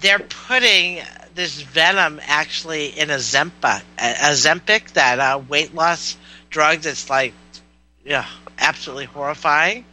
they're 0.00 0.18
putting 0.18 1.00
this 1.34 1.60
venom 1.60 2.20
actually 2.24 2.86
in 2.98 3.08
Ozempic, 3.08 3.82
Ozempic, 3.98 4.92
that 4.92 5.18
uh, 5.18 5.40
weight 5.48 5.74
loss 5.74 6.16
drug 6.50 6.78
that's 6.80 7.08
like, 7.10 7.34
yeah, 8.04 8.26
absolutely 8.58 9.04
horrifying. 9.04 9.84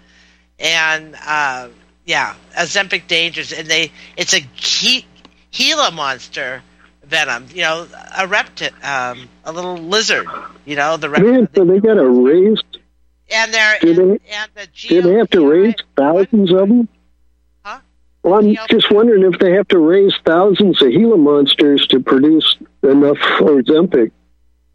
And 0.59 1.15
uh, 1.25 1.69
yeah, 2.05 2.35
Ozempic 2.57 3.07
dangers, 3.07 3.51
and 3.51 3.67
they 3.67 3.91
it's 4.17 4.33
a 4.33 4.39
he, 4.55 5.05
Gila 5.51 5.91
monster 5.91 6.63
venom. 7.03 7.47
You 7.53 7.63
know, 7.63 7.87
a 8.17 8.27
reptile, 8.27 8.69
um, 8.83 9.29
a 9.43 9.51
little 9.51 9.77
lizard. 9.77 10.27
You 10.65 10.75
know, 10.75 10.97
the 10.97 11.09
reptile. 11.09 11.31
Man, 11.31 11.49
so 11.55 11.65
they 11.65 11.79
got 11.79 11.97
a 11.97 12.07
raised. 12.07 12.63
And 13.31 13.53
they're 13.53 13.79
did 13.79 13.97
they, 13.97 14.19
and 14.31 14.51
the 14.53 14.67
did 14.87 15.03
they 15.05 15.13
have 15.13 15.29
to 15.31 15.49
raise 15.49 15.75
thousands 15.95 16.51
of 16.53 16.69
them? 16.69 16.87
Well, 18.23 18.35
I'm 18.35 18.55
just 18.69 18.89
wondering 18.89 19.23
if 19.31 19.37
they 19.39 19.51
have 19.51 19.67
to 19.67 19.79
raise 19.79 20.13
thousands 20.25 20.81
of 20.81 20.91
Gila 20.91 21.17
monsters 21.17 21.85
to 21.87 21.99
produce 21.99 22.55
enough 22.81 23.17
for 23.37 23.61
Ozempic. 23.61 24.11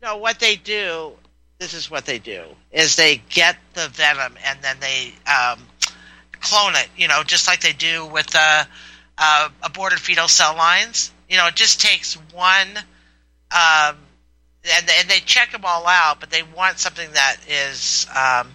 No, 0.02 0.18
what 0.18 0.38
they 0.38 0.56
do, 0.56 1.12
this 1.58 1.72
is 1.72 1.90
what 1.90 2.04
they 2.04 2.18
do, 2.18 2.44
is 2.70 2.96
they 2.96 3.22
get 3.30 3.56
the 3.72 3.88
venom 3.88 4.34
and 4.46 4.58
then 4.60 4.76
they 4.80 5.14
um, 5.26 5.60
clone 6.40 6.74
it, 6.74 6.88
you 6.96 7.08
know, 7.08 7.22
just 7.24 7.48
like 7.48 7.60
they 7.60 7.72
do 7.72 8.04
with 8.06 8.34
uh, 8.34 8.64
uh, 9.16 9.48
aborted 9.62 9.98
fetal 9.98 10.28
cell 10.28 10.54
lines. 10.54 11.10
You 11.30 11.38
know, 11.38 11.46
it 11.46 11.54
just 11.56 11.80
takes 11.80 12.14
one, 12.34 12.68
um, 13.50 13.96
and, 14.76 14.90
and 14.90 15.08
they 15.08 15.20
check 15.20 15.52
them 15.52 15.62
all 15.64 15.86
out, 15.86 16.20
but 16.20 16.30
they 16.30 16.42
want 16.42 16.78
something 16.78 17.10
that 17.12 17.36
is 17.48 18.06
um, 18.14 18.48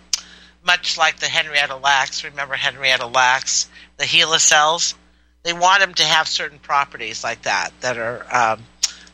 much 0.65 0.99
like 0.99 1.17
the 1.17 1.25
Henrietta 1.27 1.77
Lacks. 1.77 2.23
Remember 2.23 2.53
Henrietta 2.53 3.07
Lacks? 3.07 3.69
The 3.97 4.05
HeLa 4.05 4.39
cells. 4.39 4.95
They 5.43 5.53
want 5.53 5.81
them 5.81 5.93
to 5.95 6.03
have 6.03 6.27
certain 6.27 6.59
properties 6.59 7.23
like 7.23 7.43
that 7.43 7.71
that 7.81 7.97
are 7.97 8.25
um, 8.31 8.63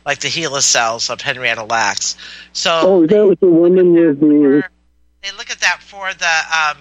like 0.06 0.20
the 0.20 0.28
HeLa 0.28 0.62
cells 0.62 1.10
of 1.10 1.20
Henrietta 1.20 1.64
Lacks. 1.64 2.16
So 2.52 2.80
oh, 2.82 3.06
that 3.06 3.26
was 3.26 3.38
the 3.40 3.48
woman 3.48 3.92
with 3.92 4.20
the. 4.20 4.62
They 5.22 5.32
look 5.36 5.50
at 5.50 5.60
that 5.60 5.82
for 5.82 6.12
the 6.14 6.76
um, 6.76 6.78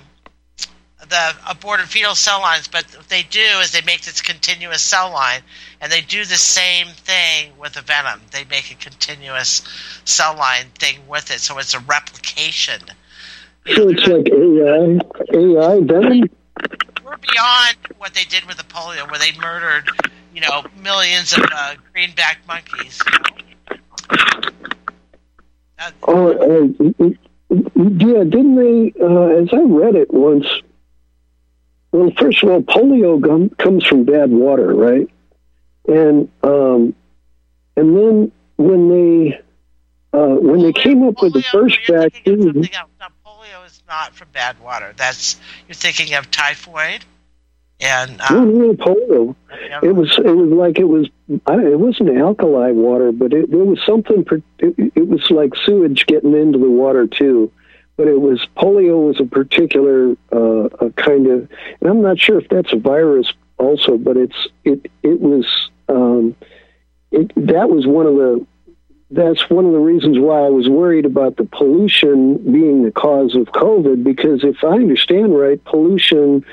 the 1.09 1.35
aborted 1.49 1.87
fetal 1.87 2.15
cell 2.15 2.39
lines, 2.39 2.67
but 2.67 2.85
what 2.95 3.09
they 3.09 3.23
do 3.23 3.39
is 3.61 3.71
they 3.71 3.81
make 3.81 4.01
this 4.01 4.21
continuous 4.21 4.81
cell 4.81 5.11
line, 5.11 5.41
and 5.81 5.91
they 5.91 6.01
do 6.01 6.23
the 6.25 6.35
same 6.35 6.87
thing 6.87 7.51
with 7.57 7.73
the 7.73 7.81
venom. 7.81 8.21
They 8.31 8.45
make 8.45 8.71
a 8.71 8.75
continuous 8.75 9.63
cell 10.05 10.35
line 10.35 10.67
thing 10.77 10.99
with 11.07 11.31
it, 11.31 11.39
so 11.39 11.57
it's 11.57 11.73
a 11.73 11.79
replication. 11.79 12.81
so 13.65 13.89
it's 13.89 14.07
like 14.07 14.29
AI, 14.29 14.99
AI 15.33 15.79
venom 15.81 16.29
we're 17.09 17.17
beyond 17.17 17.75
what 17.97 18.13
they 18.13 18.23
did 18.23 18.45
with 18.45 18.57
the 18.57 18.63
polio, 18.63 19.09
where 19.09 19.19
they 19.19 19.31
murdered, 19.39 19.89
you 20.33 20.41
know, 20.41 20.63
millions 20.81 21.33
of 21.33 21.43
uh, 21.51 21.75
greenback 21.91 22.39
monkeys. 22.47 23.01
You 23.07 23.77
know? 23.77 24.27
uh, 25.79 25.91
oh, 26.03 26.31
uh, 26.31 27.09
yeah, 27.49 28.23
didn't 28.23 28.55
they? 28.55 28.93
Uh, 29.01 29.41
as 29.41 29.49
I 29.51 29.61
read 29.61 29.95
it 29.95 30.13
once. 30.13 30.45
Well, 31.91 32.11
first 32.19 32.43
of 32.43 32.49
all, 32.49 32.61
polio 32.61 33.19
gum 33.19 33.49
comes 33.49 33.83
from 33.83 34.03
bad 34.03 34.29
water, 34.29 34.75
right? 34.75 35.09
And 35.87 36.29
um, 36.43 36.93
and 37.75 37.97
then 37.97 38.31
when 38.57 38.89
they 38.89 39.41
uh, 40.13 40.35
when 40.35 40.61
they 40.61 40.73
came 40.73 41.01
up 41.07 41.19
with 41.23 41.33
the 41.33 41.41
first 41.41 41.79
you're 41.87 42.09
thinking 42.11 42.49
of 42.49 42.55
vaccine, 42.55 42.69
not 43.89 44.15
from 44.15 44.29
bad 44.31 44.59
water. 44.61 44.93
That's 44.95 45.37
you're 45.67 45.75
thinking 45.75 46.13
of 46.13 46.31
typhoid, 46.31 47.03
and 47.81 48.21
um, 48.21 48.57
no, 48.57 48.73
polio. 48.73 49.35
yeah, 49.67 49.79
It 49.83 49.95
was 49.95 50.17
it 50.17 50.31
was 50.31 50.49
like 50.51 50.79
it 50.79 50.85
was 50.85 51.09
I, 51.45 51.55
it 51.55 51.79
wasn't 51.79 52.17
alkali 52.17 52.71
water, 52.71 53.11
but 53.11 53.33
it, 53.33 53.51
there 53.51 53.65
was 53.65 53.81
something. 53.85 54.25
It, 54.59 54.93
it 54.95 55.07
was 55.07 55.29
like 55.29 55.53
sewage 55.65 56.05
getting 56.05 56.33
into 56.33 56.59
the 56.59 56.69
water 56.69 57.07
too. 57.07 57.51
But 57.97 58.07
it 58.07 58.21
was 58.21 58.47
polio 58.55 59.07
was 59.07 59.19
a 59.19 59.25
particular 59.25 60.15
uh, 60.31 60.69
a 60.85 60.89
kind 60.91 61.27
of, 61.27 61.49
and 61.81 61.89
I'm 61.89 62.01
not 62.01 62.17
sure 62.17 62.39
if 62.39 62.47
that's 62.47 62.71
a 62.71 62.77
virus 62.77 63.33
also, 63.57 63.97
but 63.97 64.15
it's 64.15 64.47
it 64.63 64.89
it 65.03 65.19
was 65.19 65.69
um, 65.89 66.35
it 67.11 67.31
that 67.35 67.69
was 67.69 67.85
one 67.85 68.05
of 68.05 68.15
the 68.15 68.45
that's 69.11 69.49
one 69.49 69.65
of 69.65 69.71
the 69.71 69.79
reasons 69.79 70.19
why 70.19 70.39
I 70.45 70.49
was 70.49 70.69
worried 70.69 71.05
about 71.05 71.37
the 71.37 71.45
pollution 71.45 72.37
being 72.51 72.83
the 72.83 72.91
cause 72.91 73.35
of 73.35 73.47
COVID. 73.47 74.03
Because 74.03 74.43
if 74.43 74.63
I 74.63 74.73
understand 74.73 75.37
right, 75.37 75.63
pollution 75.65 76.45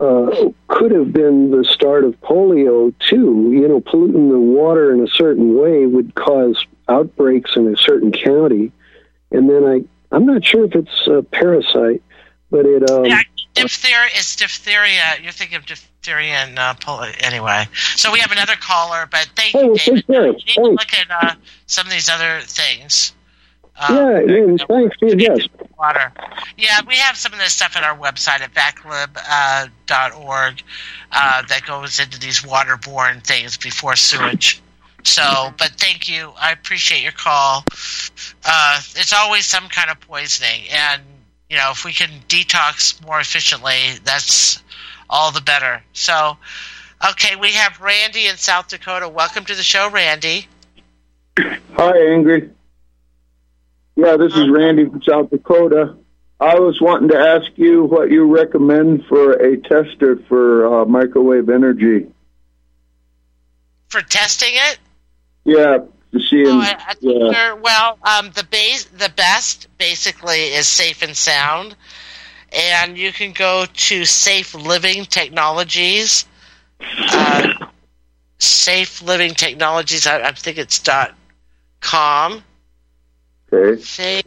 uh, 0.00 0.50
could 0.68 0.90
have 0.90 1.12
been 1.12 1.50
the 1.50 1.64
start 1.64 2.04
of 2.04 2.20
polio 2.20 2.92
too. 2.98 3.50
You 3.52 3.68
know, 3.68 3.80
polluting 3.80 4.30
the 4.30 4.40
water 4.40 4.92
in 4.92 5.02
a 5.02 5.08
certain 5.08 5.56
way 5.56 5.86
would 5.86 6.14
cause 6.14 6.64
outbreaks 6.88 7.54
in 7.54 7.72
a 7.72 7.76
certain 7.76 8.10
county, 8.10 8.72
and 9.30 9.48
then 9.48 9.64
I 9.64 10.14
I'm 10.14 10.26
not 10.26 10.44
sure 10.44 10.64
if 10.64 10.74
it's 10.74 11.06
a 11.06 11.22
parasite, 11.22 12.02
but 12.50 12.66
it 12.66 12.90
um, 12.90 13.04
yeah, 13.04 13.22
diphtheria 13.54 14.10
is 14.16 14.34
diphtheria. 14.34 15.18
You're 15.22 15.32
thinking 15.32 15.58
of 15.58 15.66
diphtheria 15.66 15.89
and 16.08 16.58
uh, 16.58 16.74
polio. 16.74 17.14
Anyway, 17.20 17.66
so 17.96 18.12
we 18.12 18.18
have 18.20 18.32
another 18.32 18.56
caller, 18.56 19.06
but 19.10 19.28
thank 19.36 19.54
you, 19.54 19.76
David. 19.76 19.78
take 19.78 20.06
care. 20.06 20.26
You 20.26 20.32
need 20.32 20.54
to 20.54 20.62
look 20.62 20.94
at 20.94 21.10
uh, 21.10 21.34
some 21.66 21.86
of 21.86 21.92
these 21.92 22.08
other 22.08 22.40
things. 22.42 23.12
Um, 23.76 23.96
yeah, 23.96 24.20
yeah, 24.20 24.56
thanks. 24.68 24.96
Yes, 25.00 25.48
water. 25.78 26.12
Yeah, 26.58 26.80
we 26.86 26.96
have 26.96 27.16
some 27.16 27.32
of 27.32 27.38
this 27.38 27.52
stuff 27.52 27.76
at 27.76 27.82
our 27.82 27.96
website 27.96 28.40
at 28.40 28.52
vaclib.org 28.52 29.70
uh, 29.90 30.18
org, 30.18 30.62
uh, 31.12 31.42
that 31.48 31.64
goes 31.66 31.98
into 31.98 32.18
these 32.18 32.40
waterborne 32.40 33.24
things 33.24 33.56
before 33.56 33.96
sewage. 33.96 34.60
So, 35.04 35.54
but 35.56 35.70
thank 35.78 36.08
you. 36.08 36.32
I 36.38 36.52
appreciate 36.52 37.02
your 37.02 37.12
call. 37.12 37.64
Uh, 38.44 38.80
it's 38.96 39.14
always 39.14 39.46
some 39.46 39.68
kind 39.68 39.90
of 39.90 39.98
poisoning, 40.00 40.64
and 40.70 41.00
you 41.48 41.56
know 41.56 41.70
if 41.70 41.86
we 41.86 41.94
can 41.94 42.10
detox 42.28 43.02
more 43.06 43.18
efficiently, 43.18 43.98
that's 44.04 44.62
all 45.10 45.32
the 45.32 45.40
better. 45.42 45.82
So, 45.92 46.38
okay, 47.10 47.36
we 47.36 47.52
have 47.52 47.80
Randy 47.80 48.28
in 48.28 48.36
South 48.36 48.68
Dakota. 48.68 49.08
Welcome 49.08 49.44
to 49.46 49.54
the 49.54 49.62
show, 49.62 49.90
Randy. 49.90 50.46
Hi, 51.38 51.92
Ingri. 51.92 52.50
Yeah, 53.96 54.16
this 54.16 54.34
is 54.34 54.48
Randy 54.48 54.86
from 54.86 55.02
South 55.02 55.30
Dakota. 55.30 55.96
I 56.38 56.58
was 56.58 56.80
wanting 56.80 57.08
to 57.10 57.18
ask 57.18 57.50
you 57.56 57.84
what 57.84 58.10
you 58.10 58.24
recommend 58.24 59.04
for 59.06 59.32
a 59.32 59.58
tester 59.58 60.16
for 60.28 60.82
uh, 60.82 60.84
microwave 60.86 61.50
energy. 61.50 62.06
For 63.88 64.00
testing 64.00 64.52
it, 64.54 64.78
Yeah, 65.44 65.78
to 66.12 66.20
see. 66.20 66.46
Oh, 66.46 66.60
I, 66.60 66.76
I 66.78 66.94
yeah. 67.00 67.52
well, 67.54 67.98
um, 68.04 68.30
the 68.34 68.44
base, 68.44 68.84
the 68.84 69.12
best 69.14 69.66
basically 69.76 70.44
is 70.54 70.66
safe 70.66 71.02
and 71.02 71.14
sound, 71.16 71.76
and 72.52 72.96
you 72.98 73.12
can 73.12 73.32
go 73.32 73.64
to 73.72 74.04
Safe 74.04 74.54
Living 74.54 75.04
Technologies. 75.04 76.26
Uh, 76.98 77.52
safe 78.38 79.02
Living 79.02 79.34
Technologies. 79.34 80.06
I, 80.06 80.20
I 80.22 80.32
think 80.32 80.58
it's 80.58 80.78
dot 80.78 81.14
com. 81.80 82.42
Okay. 83.52 83.80
Safe, 83.82 84.24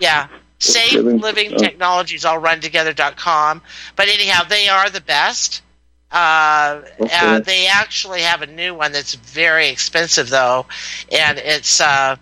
yeah. 0.00 0.28
Safe 0.58 0.94
Living- 0.94 1.20
Living. 1.20 1.50
Technologies 1.58 2.24
all 2.24 2.38
run 2.38 2.60
together 2.60 2.92
dot 2.92 3.16
com. 3.16 3.62
But 3.96 4.08
anyhow, 4.08 4.44
they 4.44 4.68
are 4.68 4.90
the 4.90 5.00
best. 5.00 5.62
Uh, 6.10 6.82
Okay. 7.00 7.10
uh, 7.12 7.40
they 7.40 7.66
actually 7.66 8.20
have 8.20 8.42
a 8.42 8.46
new 8.46 8.72
one 8.74 8.92
that's 8.92 9.14
very 9.14 9.68
expensive 9.68 10.30
though, 10.30 10.64
and 11.10 11.38
it's 11.38 11.80
uh, 11.80 12.14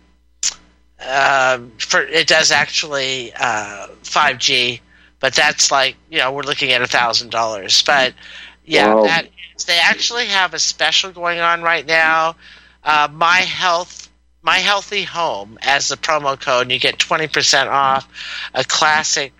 uh, 1.04 1.58
for 1.78 2.00
it 2.00 2.26
does 2.26 2.50
actually 2.50 3.32
uh, 3.34 3.88
5G, 4.02 4.80
but 5.22 5.32
that's 5.32 5.70
like 5.70 5.96
you 6.10 6.18
know 6.18 6.32
we're 6.32 6.42
looking 6.42 6.72
at 6.72 6.82
a 6.82 6.86
thousand 6.86 7.30
dollars. 7.30 7.82
But 7.82 8.12
yeah, 8.66 8.94
Wow. 8.94 9.04
that 9.04 9.28
they 9.66 9.78
actually 9.78 10.26
have 10.26 10.52
a 10.52 10.58
special 10.58 11.12
going 11.12 11.40
on 11.40 11.62
right 11.62 11.86
now. 11.86 12.36
Uh, 12.84 13.08
my 13.10 13.38
health, 13.38 14.10
my 14.42 14.58
healthy 14.58 15.04
home 15.04 15.58
as 15.62 15.88
the 15.88 15.96
promo 15.96 16.38
code, 16.38 16.62
and 16.62 16.72
you 16.72 16.78
get 16.78 16.98
twenty 16.98 17.28
percent 17.28 17.70
off 17.70 18.06
a 18.52 18.64
classic 18.64 19.32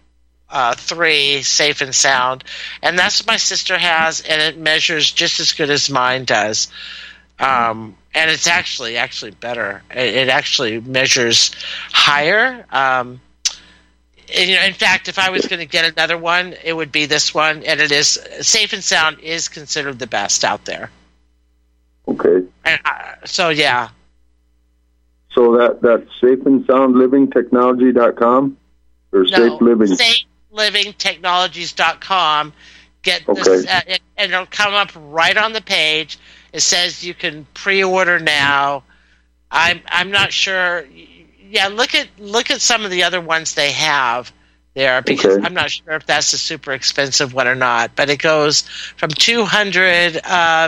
uh, 0.49 0.75
three 0.75 1.43
safe 1.43 1.81
and 1.83 1.95
sound, 1.95 2.45
and 2.83 2.99
that's 2.99 3.21
what 3.21 3.27
my 3.27 3.37
sister 3.37 3.77
has, 3.77 4.21
and 4.21 4.41
it 4.41 4.57
measures 4.57 5.11
just 5.11 5.41
as 5.41 5.53
good 5.53 5.69
as 5.71 5.91
mine 5.91 6.25
does. 6.25 6.69
Um, 7.41 7.97
and 8.15 8.31
it's 8.31 8.47
actually 8.47 8.97
actually 8.97 9.33
better. 9.33 9.83
It, 9.91 10.15
it 10.15 10.29
actually 10.29 10.81
measures 10.81 11.51
higher. 11.91 12.65
Um, 12.71 12.79
and, 12.79 13.11
you 13.11 13.21
know, 13.21 13.32
in 14.35 14.73
fact, 14.75 15.09
if 15.09 15.19
I 15.19 15.31
was 15.31 15.47
going 15.47 15.61
to 15.61 15.67
get 15.67 15.85
another 15.93 16.17
one, 16.19 16.55
it 16.65 16.73
would 16.73 16.91
be 16.93 17.07
this 17.07 17.35
one, 17.35 17.63
and 17.65 17.81
it 17.81 17.93
is 17.93 18.19
safe 18.41 18.73
and 18.73 18.83
sound 18.83 19.21
is 19.21 19.49
considered 19.49 19.99
the 19.99 20.07
best 20.07 20.45
out 20.45 20.65
there. 20.65 20.91
Okay. 22.09 22.47
And, 22.65 22.81
uh, 22.85 23.15
so 23.25 23.49
yeah, 23.51 23.91
So 25.35 25.57
that 25.57 25.81
that's 25.83 26.09
safe 26.21 26.45
and 26.47 26.65
sound 26.67 26.97
living 26.97 27.31
technology.com 27.31 28.57
or 29.13 29.23
no, 29.25 29.29
safe 29.29 29.61
living. 29.61 29.89
safelivingtechnologies.com. 30.55 32.53
Get 33.03 33.27
this, 33.27 33.67
uh, 33.67 33.81
it, 33.87 34.01
and 34.17 34.33
it'll 34.33 34.47
come 34.47 34.75
up 34.75 34.91
right 34.97 35.37
on 35.37 35.53
the 35.53 35.61
page. 35.61 36.19
It 36.53 36.61
says 36.61 37.05
you 37.05 37.15
can 37.15 37.47
pre-order 37.55 38.19
now. 38.21 38.85
I'm 39.51 39.81
I'm 39.89 40.11
not 40.11 40.33
sure. 40.33 40.85
Yeah, 41.53 41.69
look 41.69 41.95
at 41.95 42.09
look 42.19 42.51
at 42.51 42.63
some 42.63 42.87
of 42.87 42.91
the 42.91 43.03
other 43.03 43.21
ones 43.21 43.55
they 43.55 43.73
have 43.73 44.33
there 44.73 45.03
because 45.03 45.37
Okay. 45.37 45.45
I'm 45.47 45.53
not 45.53 45.71
sure 45.71 45.93
if 45.93 46.07
that's 46.07 46.33
a 46.33 46.39
super 46.39 46.73
expensive 46.73 47.35
one 47.35 47.47
or 47.47 47.55
not. 47.55 47.95
But 47.95 48.09
it 48.09 48.23
goes 48.23 48.63
from 48.97 49.11
200 49.11 50.17
uh, 50.17 50.21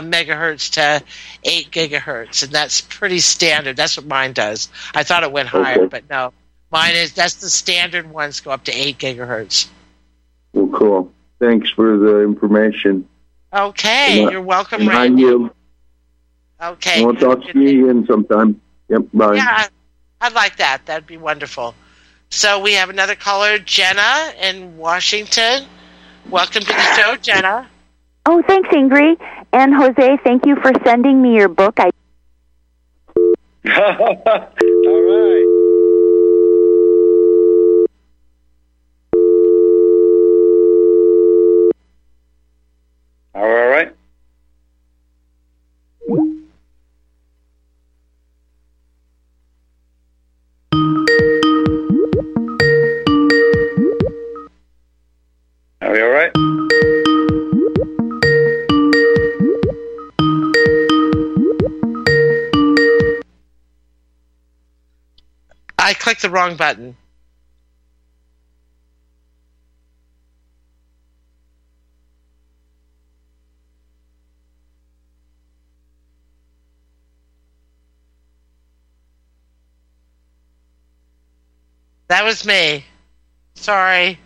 megahertz 0.03 0.73
to 0.73 1.03
8 1.43 1.71
gigahertz, 1.71 2.43
and 2.43 2.51
that's 2.51 2.81
pretty 2.81 3.17
standard. 3.17 3.75
That's 3.75 3.97
what 3.97 4.05
mine 4.05 4.33
does. 4.33 4.69
I 4.93 5.01
thought 5.01 5.23
it 5.23 5.31
went 5.31 5.47
higher, 5.49 5.79
Okay. 5.79 5.87
but 5.87 6.07
no, 6.07 6.33
mine 6.71 6.93
is 6.95 7.13
that's 7.13 7.33
the 7.35 7.49
standard 7.49 8.07
ones 8.11 8.41
go 8.41 8.51
up 8.51 8.65
to 8.65 8.71
8 8.71 8.99
gigahertz. 8.99 9.67
Well, 10.53 10.67
cool. 10.77 11.11
Thanks 11.39 11.71
for 11.71 11.97
the 11.97 12.21
information. 12.21 13.09
Okay, 13.51 14.19
And 14.19 14.29
I- 14.29 14.31
you're 14.33 14.41
welcome, 14.41 14.87
Randy. 14.87 15.23
yield. 15.23 15.49
Okay, 16.61 17.03
We'll 17.03 17.15
talk 17.15 17.43
to 17.43 17.59
you 17.59 17.89
again 17.89 18.05
sometime. 18.05 18.61
Yep. 18.89 19.01
Bye. 19.15 19.35
Yeah, 19.37 19.67
I'd 20.21 20.33
like 20.33 20.57
that. 20.57 20.85
That'd 20.85 21.07
be 21.07 21.17
wonderful. 21.17 21.75
So 22.29 22.59
we 22.59 22.73
have 22.73 22.89
another 22.89 23.15
caller, 23.15 23.59
Jenna 23.59 24.33
in 24.41 24.77
Washington. 24.77 25.65
Welcome 26.29 26.63
to 26.63 26.67
the 26.73 26.95
show, 26.95 27.15
Jenna. 27.17 27.69
Oh, 28.25 28.41
thanks, 28.47 28.69
Ingrid. 28.69 29.21
And 29.53 29.73
Jose, 29.73 30.17
thank 30.23 30.45
you 30.45 30.55
for 30.55 30.71
sending 30.83 31.21
me 31.21 31.35
your 31.35 31.47
book. 31.47 31.79
I 31.79 31.91
the 66.25 66.31
wrong 66.31 66.55
button. 66.55 66.97
That 82.07 82.23
was 82.23 82.43
me. 82.45 82.85
Sorry. 83.53 84.19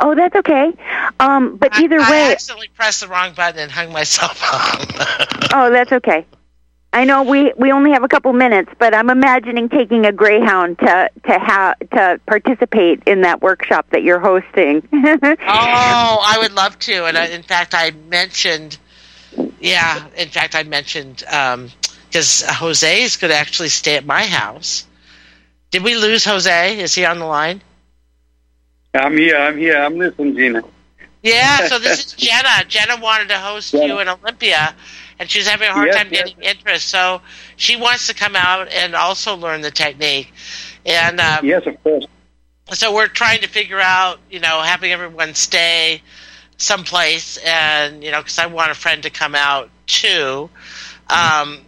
oh, 0.00 0.14
that's 0.14 0.34
okay. 0.34 0.72
Um, 1.20 1.56
but 1.56 1.78
either 1.78 2.00
I, 2.00 2.04
I 2.04 2.10
way, 2.10 2.32
accidentally 2.32 2.68
pressed 2.74 3.00
the 3.00 3.08
wrong 3.08 3.34
button 3.34 3.60
and 3.60 3.70
hung 3.70 3.92
myself 3.92 4.40
up. 4.42 5.50
oh, 5.54 5.70
that's 5.70 5.92
okay. 5.92 6.26
I 6.92 7.04
know 7.04 7.22
we 7.22 7.52
we 7.56 7.70
only 7.70 7.92
have 7.92 8.02
a 8.02 8.08
couple 8.08 8.32
minutes, 8.32 8.72
but 8.78 8.94
I'm 8.94 9.10
imagining 9.10 9.68
taking 9.68 10.06
a 10.06 10.12
greyhound 10.12 10.78
to 10.78 11.10
to 11.26 11.38
have 11.38 11.78
to 11.90 12.20
participate 12.26 13.02
in 13.06 13.20
that 13.22 13.42
workshop 13.42 13.90
that 13.90 14.02
you're 14.02 14.18
hosting. 14.18 14.86
oh, 14.92 15.38
I 15.46 16.38
would 16.40 16.54
love 16.54 16.78
to, 16.80 17.04
and 17.04 17.18
I, 17.18 17.26
in 17.26 17.42
fact, 17.42 17.74
I 17.74 17.90
mentioned, 18.08 18.78
yeah, 19.60 20.06
in 20.16 20.28
fact, 20.28 20.54
I 20.54 20.62
mentioned 20.62 21.18
because 21.18 22.42
um, 22.42 22.54
Jose 22.54 23.02
is 23.02 23.18
going 23.18 23.32
to 23.32 23.36
actually 23.36 23.68
stay 23.68 23.96
at 23.96 24.06
my 24.06 24.24
house. 24.24 24.86
Did 25.70 25.84
we 25.84 25.94
lose 25.94 26.24
Jose? 26.24 26.80
Is 26.80 26.94
he 26.94 27.04
on 27.04 27.18
the 27.18 27.26
line? 27.26 27.60
I'm 28.94 29.14
here. 29.14 29.36
I'm 29.36 29.58
here. 29.58 29.76
I'm 29.76 29.98
listening, 29.98 30.34
Gina. 30.34 30.62
Yeah. 31.22 31.68
So 31.68 31.78
this 31.78 32.06
is 32.06 32.12
Jenna. 32.14 32.64
Jenna 32.66 32.98
wanted 32.98 33.28
to 33.28 33.38
host 33.38 33.72
Jenna. 33.72 33.86
you 33.86 33.98
in 34.00 34.08
Olympia 34.08 34.74
and 35.18 35.30
she's 35.30 35.46
having 35.46 35.68
a 35.68 35.72
hard 35.72 35.88
yes, 35.88 35.96
time 35.96 36.08
yes. 36.10 36.22
getting 36.22 36.42
interest. 36.42 36.88
So 36.88 37.20
she 37.56 37.76
wants 37.76 38.06
to 38.06 38.14
come 38.14 38.36
out 38.36 38.68
and 38.68 38.94
also 38.94 39.36
learn 39.36 39.60
the 39.60 39.70
technique. 39.70 40.32
And 40.86 41.20
um, 41.20 41.44
yes, 41.44 41.66
of 41.66 41.82
course. 41.82 42.06
So 42.72 42.94
we're 42.94 43.08
trying 43.08 43.40
to 43.40 43.48
figure 43.48 43.80
out, 43.80 44.18
you 44.30 44.40
know, 44.40 44.60
having 44.60 44.92
everyone 44.92 45.34
stay 45.34 46.02
someplace, 46.58 47.38
and 47.38 48.02
you 48.04 48.10
know, 48.10 48.18
because 48.18 48.38
I 48.38 48.46
want 48.46 48.70
a 48.70 48.74
friend 48.74 49.02
to 49.04 49.10
come 49.10 49.34
out 49.34 49.70
too. 49.86 50.50
Um, 51.08 51.60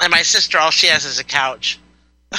and 0.00 0.10
my 0.10 0.22
sister, 0.22 0.58
all 0.58 0.70
she 0.70 0.88
has 0.88 1.04
is 1.04 1.18
a 1.18 1.24
couch. 1.24 1.78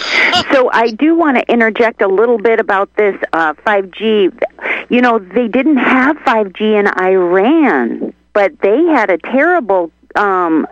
so 0.51 0.69
I 0.71 0.91
do 0.91 1.15
want 1.15 1.37
to 1.37 1.51
interject 1.51 2.01
a 2.01 2.07
little 2.07 2.37
bit 2.37 2.59
about 2.59 2.93
this 2.95 3.15
uh, 3.33 3.53
5G. 3.53 4.87
You 4.89 5.01
know, 5.01 5.19
they 5.19 5.47
didn't 5.47 5.77
have 5.77 6.17
5G 6.17 6.79
in 6.79 6.87
Iran, 6.87 8.13
but 8.33 8.59
they 8.61 8.83
had 8.85 9.09
a 9.09 9.17
terrible 9.17 9.91
um, 10.15 10.67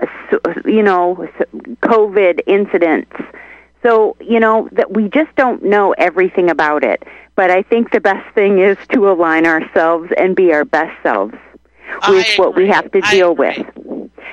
you 0.66 0.84
know, 0.84 1.28
COVID 1.82 2.42
incidents. 2.48 3.16
So, 3.84 4.18
you 4.20 4.40
know, 4.40 4.70
that 4.74 4.92
we 4.92 5.08
just 5.10 5.34
don't 5.36 5.64
know 5.64 5.94
everything 5.94 6.50
about 6.50 6.84
it. 6.84 7.04
But 7.36 7.52
I 7.52 7.62
think 7.62 7.92
the 7.92 8.02
best 8.02 8.34
thing 8.34 8.60
is 8.60 8.78
to 8.94 9.10
align 9.10 9.46
ourselves 9.46 10.12
and 10.18 10.36
be 10.36 10.52
our 10.54 10.66
best 10.66 10.92
selves 11.04 11.36
with 12.08 12.28
what 12.38 12.56
we 12.56 12.68
have 12.68 12.92
to 12.92 13.02
deal 13.02 13.36
with. 13.36 13.66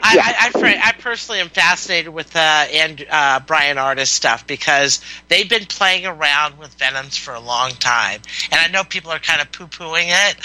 I, 0.03 0.51
I, 0.55 0.61
I, 0.61 0.89
I, 0.89 0.93
personally 1.01 1.41
am 1.41 1.49
fascinated 1.49 2.13
with 2.13 2.35
uh, 2.37 2.39
and 2.73 3.07
uh, 3.11 3.41
Bryan 3.47 3.77
Ardis 3.77 4.09
stuff 4.09 4.47
because 4.47 5.01
they've 5.29 5.49
been 5.49 5.65
playing 5.65 6.05
around 6.05 6.59
with 6.59 6.75
venoms 6.75 7.17
for 7.17 7.33
a 7.33 7.41
long 7.41 7.71
time, 7.71 8.21
and 8.51 8.61
I 8.61 8.69
know 8.69 8.85
people 8.85 9.13
are 9.13 9.19
kind 9.19 9.41
of 9.41 9.51
poo 9.51 9.67
pooing 9.67 10.09
it, 10.09 10.37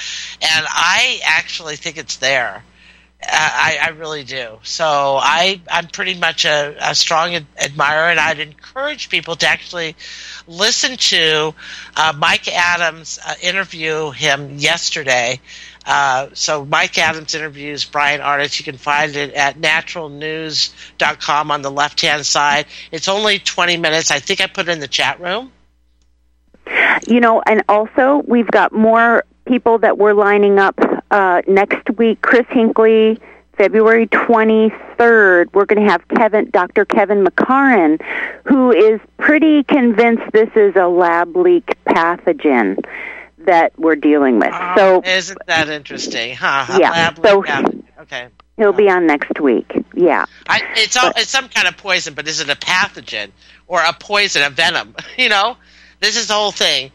and 0.41 0.66
I 0.70 1.20
actually 1.26 1.76
think 1.76 1.97
it's 1.97 2.18
there. 2.18 2.64
I, 3.22 3.78
I, 3.82 3.89
really 3.89 4.24
do. 4.24 4.59
So 4.63 4.86
I, 4.86 5.61
I'm 5.70 5.88
pretty 5.88 6.17
much 6.17 6.45
a, 6.45 6.76
a 6.80 6.95
strong 6.95 7.36
ad- 7.36 7.45
admirer, 7.57 8.09
and 8.09 8.20
I'd 8.20 8.39
encourage 8.39 9.09
people 9.09 9.36
to 9.38 9.47
actually 9.47 9.97
listen 10.47 10.95
to 10.95 11.53
uh, 11.97 12.13
Mike 12.17 12.47
Adams 12.47 13.20
uh, 13.26 13.36
interview 13.41 14.11
him 14.11 14.57
yesterday. 14.57 15.41
Uh, 15.86 16.30
so 16.34 16.63
Mike 16.63 16.97
Adams 16.97 17.36
interviews 17.36 17.84
Bryan 17.84 18.22
Ardis. 18.22 18.57
You 18.57 18.63
can 18.63 18.78
find 18.78 19.15
it 19.15 19.34
at 19.34 19.57
naturalnews.com 19.57 21.51
on 21.51 21.61
the 21.61 21.72
left 21.72 21.99
hand 21.99 22.26
side. 22.26 22.67
It's 22.91 23.09
only 23.09 23.39
20 23.39 23.78
minutes. 23.78 24.11
I 24.11 24.20
think 24.20 24.39
I 24.39 24.47
put 24.47 24.70
it 24.70 24.72
in 24.72 24.80
the 24.80 24.88
chat 24.88 25.20
room. 25.20 25.51
You 27.07 27.20
know, 27.20 27.41
and 27.45 27.63
also 27.67 28.24
we've 28.28 28.47
got 28.47 28.72
more 28.72 29.26
people 29.45 29.80
that 29.80 29.97
we're 29.97 30.13
lining 30.13 30.59
up 30.59 30.80
uh, 31.12 31.41
next 31.47 31.89
week. 31.97 32.22
Chris 32.22 32.45
Hinckley, 32.49 33.20
February 33.57 34.07
23rd, 34.07 35.53
we're 35.53 35.66
going 35.66 35.84
to 35.84 35.89
have 35.91 36.07
Kevin, 36.07 36.49
Dr. 36.49 36.86
Kevin 36.86 37.26
McCairn, 37.26 38.01
who 38.45 38.72
is 38.72 38.99
pretty 39.18 39.64
convinced 39.64 40.24
this 40.32 40.49
is 40.55 40.76
a 40.76 40.88
lab 40.88 41.36
leak 41.36 41.76
pathogen 41.86 42.84
that 43.39 43.78
we're 43.78 43.95
dealing 43.95 44.39
with. 44.39 44.51
Oh, 44.53 44.76
so 44.76 45.01
isn't 45.03 45.39
that 45.47 45.70
interesting? 45.70 46.36
Huh? 46.36 46.78
Yeah. 46.80 46.91
Lab 46.91 47.20
so 47.24 47.39
leak. 47.39 47.84
Okay. 48.01 48.28
He'll 48.57 48.74
be 48.74 48.89
on 48.89 49.07
next 49.07 49.39
week. 49.39 49.72
Yeah. 49.93 50.26
I, 50.47 50.62
it's 50.76 50.97
all, 50.97 51.12
it's 51.16 51.30
some 51.30 51.47
kind 51.47 51.68
of 51.68 51.78
poison, 51.78 52.14
but 52.14 52.28
is 52.28 52.41
it 52.41 52.49
a 52.49 52.55
pathogen 52.55 53.32
or 53.68 53.82
a 53.82 53.93
poison, 53.93 54.43
a 54.43 54.49
venom? 54.49 54.95
You 55.18 55.30
know, 55.30 55.57
this 55.99 56.18
is 56.18 56.28
the 56.28 56.34
whole 56.34 56.51
thing. 56.51 56.91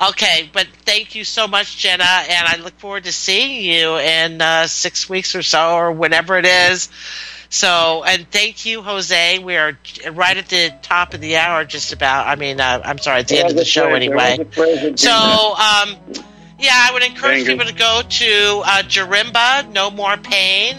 Okay, 0.00 0.48
but 0.52 0.66
thank 0.84 1.14
you 1.14 1.24
so 1.24 1.48
much, 1.48 1.76
Jenna, 1.78 2.04
and 2.04 2.46
I 2.46 2.56
look 2.62 2.78
forward 2.78 3.04
to 3.04 3.12
seeing 3.12 3.64
you 3.64 3.96
in 3.98 4.40
uh, 4.40 4.66
six 4.66 5.08
weeks 5.08 5.34
or 5.34 5.42
so, 5.42 5.74
or 5.74 5.92
whenever 5.92 6.38
it 6.38 6.46
is. 6.46 6.88
So, 7.50 8.04
and 8.06 8.30
thank 8.30 8.64
you, 8.66 8.82
Jose. 8.82 9.38
We 9.38 9.56
are 9.56 9.76
right 10.12 10.36
at 10.36 10.48
the 10.48 10.72
top 10.82 11.14
of 11.14 11.20
the 11.20 11.36
hour, 11.36 11.64
just 11.64 11.92
about. 11.92 12.26
I 12.26 12.36
mean, 12.36 12.60
uh, 12.60 12.82
I'm 12.84 12.98
sorry, 12.98 13.20
at 13.20 13.28
the 13.28 13.38
end 13.38 13.50
of 13.50 13.56
the 13.56 13.64
show, 13.64 13.88
anyway. 13.88 14.38
So, 14.96 15.10
um, 15.10 15.96
yeah, 16.60 16.72
I 16.74 16.90
would 16.92 17.02
encourage 17.02 17.46
people 17.46 17.66
to 17.66 17.74
go 17.74 18.02
to 18.06 18.62
uh, 18.64 18.82
Jarimba, 18.82 19.72
no 19.72 19.90
more 19.90 20.16
pain 20.16 20.76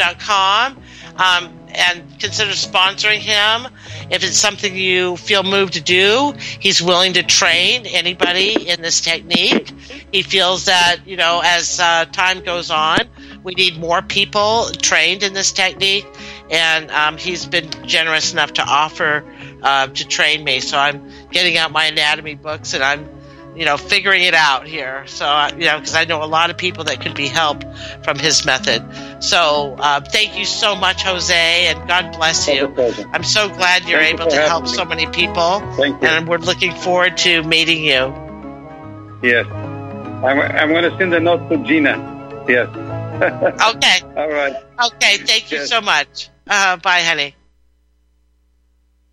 pain.com. 0.00 0.78
Um, 1.16 1.59
and 1.74 2.18
consider 2.20 2.52
sponsoring 2.52 3.18
him. 3.18 3.66
If 4.10 4.24
it's 4.24 4.36
something 4.36 4.74
you 4.74 5.16
feel 5.16 5.42
moved 5.42 5.74
to 5.74 5.80
do, 5.80 6.34
he's 6.38 6.82
willing 6.82 7.14
to 7.14 7.22
train 7.22 7.86
anybody 7.86 8.68
in 8.68 8.82
this 8.82 9.00
technique. 9.00 9.72
He 10.12 10.22
feels 10.22 10.66
that, 10.66 10.98
you 11.06 11.16
know, 11.16 11.40
as 11.44 11.80
uh, 11.80 12.06
time 12.06 12.42
goes 12.42 12.70
on, 12.70 12.98
we 13.42 13.54
need 13.54 13.78
more 13.78 14.02
people 14.02 14.70
trained 14.82 15.22
in 15.22 15.32
this 15.32 15.52
technique. 15.52 16.06
And 16.50 16.90
um, 16.90 17.16
he's 17.16 17.46
been 17.46 17.70
generous 17.86 18.32
enough 18.32 18.54
to 18.54 18.62
offer 18.62 19.24
uh, 19.62 19.86
to 19.86 20.08
train 20.08 20.42
me. 20.42 20.60
So 20.60 20.78
I'm 20.78 21.10
getting 21.30 21.56
out 21.56 21.70
my 21.70 21.86
anatomy 21.86 22.34
books 22.34 22.74
and 22.74 22.82
I'm 22.82 23.19
you 23.56 23.64
know, 23.64 23.76
figuring 23.76 24.22
it 24.22 24.34
out 24.34 24.66
here. 24.66 25.06
So, 25.06 25.26
uh, 25.26 25.50
you 25.52 25.66
know, 25.66 25.78
because 25.78 25.94
I 25.94 26.04
know 26.04 26.22
a 26.22 26.26
lot 26.26 26.50
of 26.50 26.56
people 26.56 26.84
that 26.84 27.00
could 27.00 27.14
be 27.14 27.26
helped 27.26 27.64
from 28.04 28.18
his 28.18 28.44
method. 28.46 28.82
So, 29.22 29.76
uh, 29.78 30.00
thank 30.00 30.38
you 30.38 30.44
so 30.44 30.76
much, 30.76 31.02
Jose, 31.02 31.66
and 31.66 31.88
God 31.88 32.12
bless 32.16 32.46
you. 32.48 32.66
I'm 33.12 33.24
so 33.24 33.48
glad 33.48 33.84
you're 33.88 33.98
Thank 33.98 34.20
able 34.20 34.30
you 34.30 34.36
to 34.36 34.42
help 34.42 34.64
having 34.64 34.78
so 34.78 34.84
many 34.84 35.06
people. 35.06 35.60
Thank 35.76 36.02
you. 36.02 36.08
And 36.08 36.28
we're 36.28 36.38
looking 36.38 36.72
forward 36.74 37.16
to 37.18 37.42
meeting 37.42 37.82
you. 37.84 38.14
Yes. 39.22 39.46
I'm, 39.46 40.38
I'm 40.40 40.68
going 40.68 40.90
to 40.90 40.96
send 40.98 41.12
a 41.14 41.20
note 41.20 41.48
to 41.50 41.56
Gina. 41.64 42.44
Yes. 42.48 42.68
Okay. 43.20 44.00
All 44.16 44.30
right. 44.30 44.56
Okay. 44.82 45.18
Thank 45.18 45.52
you 45.52 45.58
Yes. 45.58 45.68
so 45.68 45.82
much. 45.82 46.30
Uh, 46.48 46.78
bye, 46.78 47.02
honey. 47.02 47.34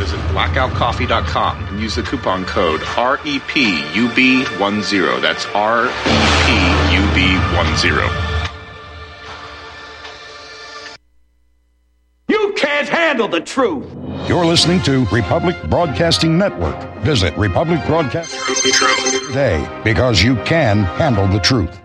Visit 0.00 0.18
blackoutcoffee.com 0.32 1.66
and 1.66 1.78
use 1.78 1.94
the 1.96 2.02
coupon 2.02 2.46
code 2.46 2.80
E 2.80 2.84
REPUB10. 3.38 5.20
That's 5.20 5.44
E 5.44 5.50
REPUB10. 6.96 8.08
You 12.28 12.54
can't 12.56 12.88
handle 12.88 13.28
the 13.28 13.42
truth. 13.42 13.84
You're 14.26 14.46
listening 14.46 14.80
to 14.84 15.04
Republic 15.12 15.62
Broadcasting 15.68 16.38
Network. 16.38 16.82
Visit 17.00 17.36
Republic 17.36 17.84
Broadcasting 17.84 18.40
today 19.26 19.68
because 19.84 20.22
you 20.22 20.36
can 20.44 20.84
handle 20.84 21.26
the 21.26 21.40
truth. 21.40 21.79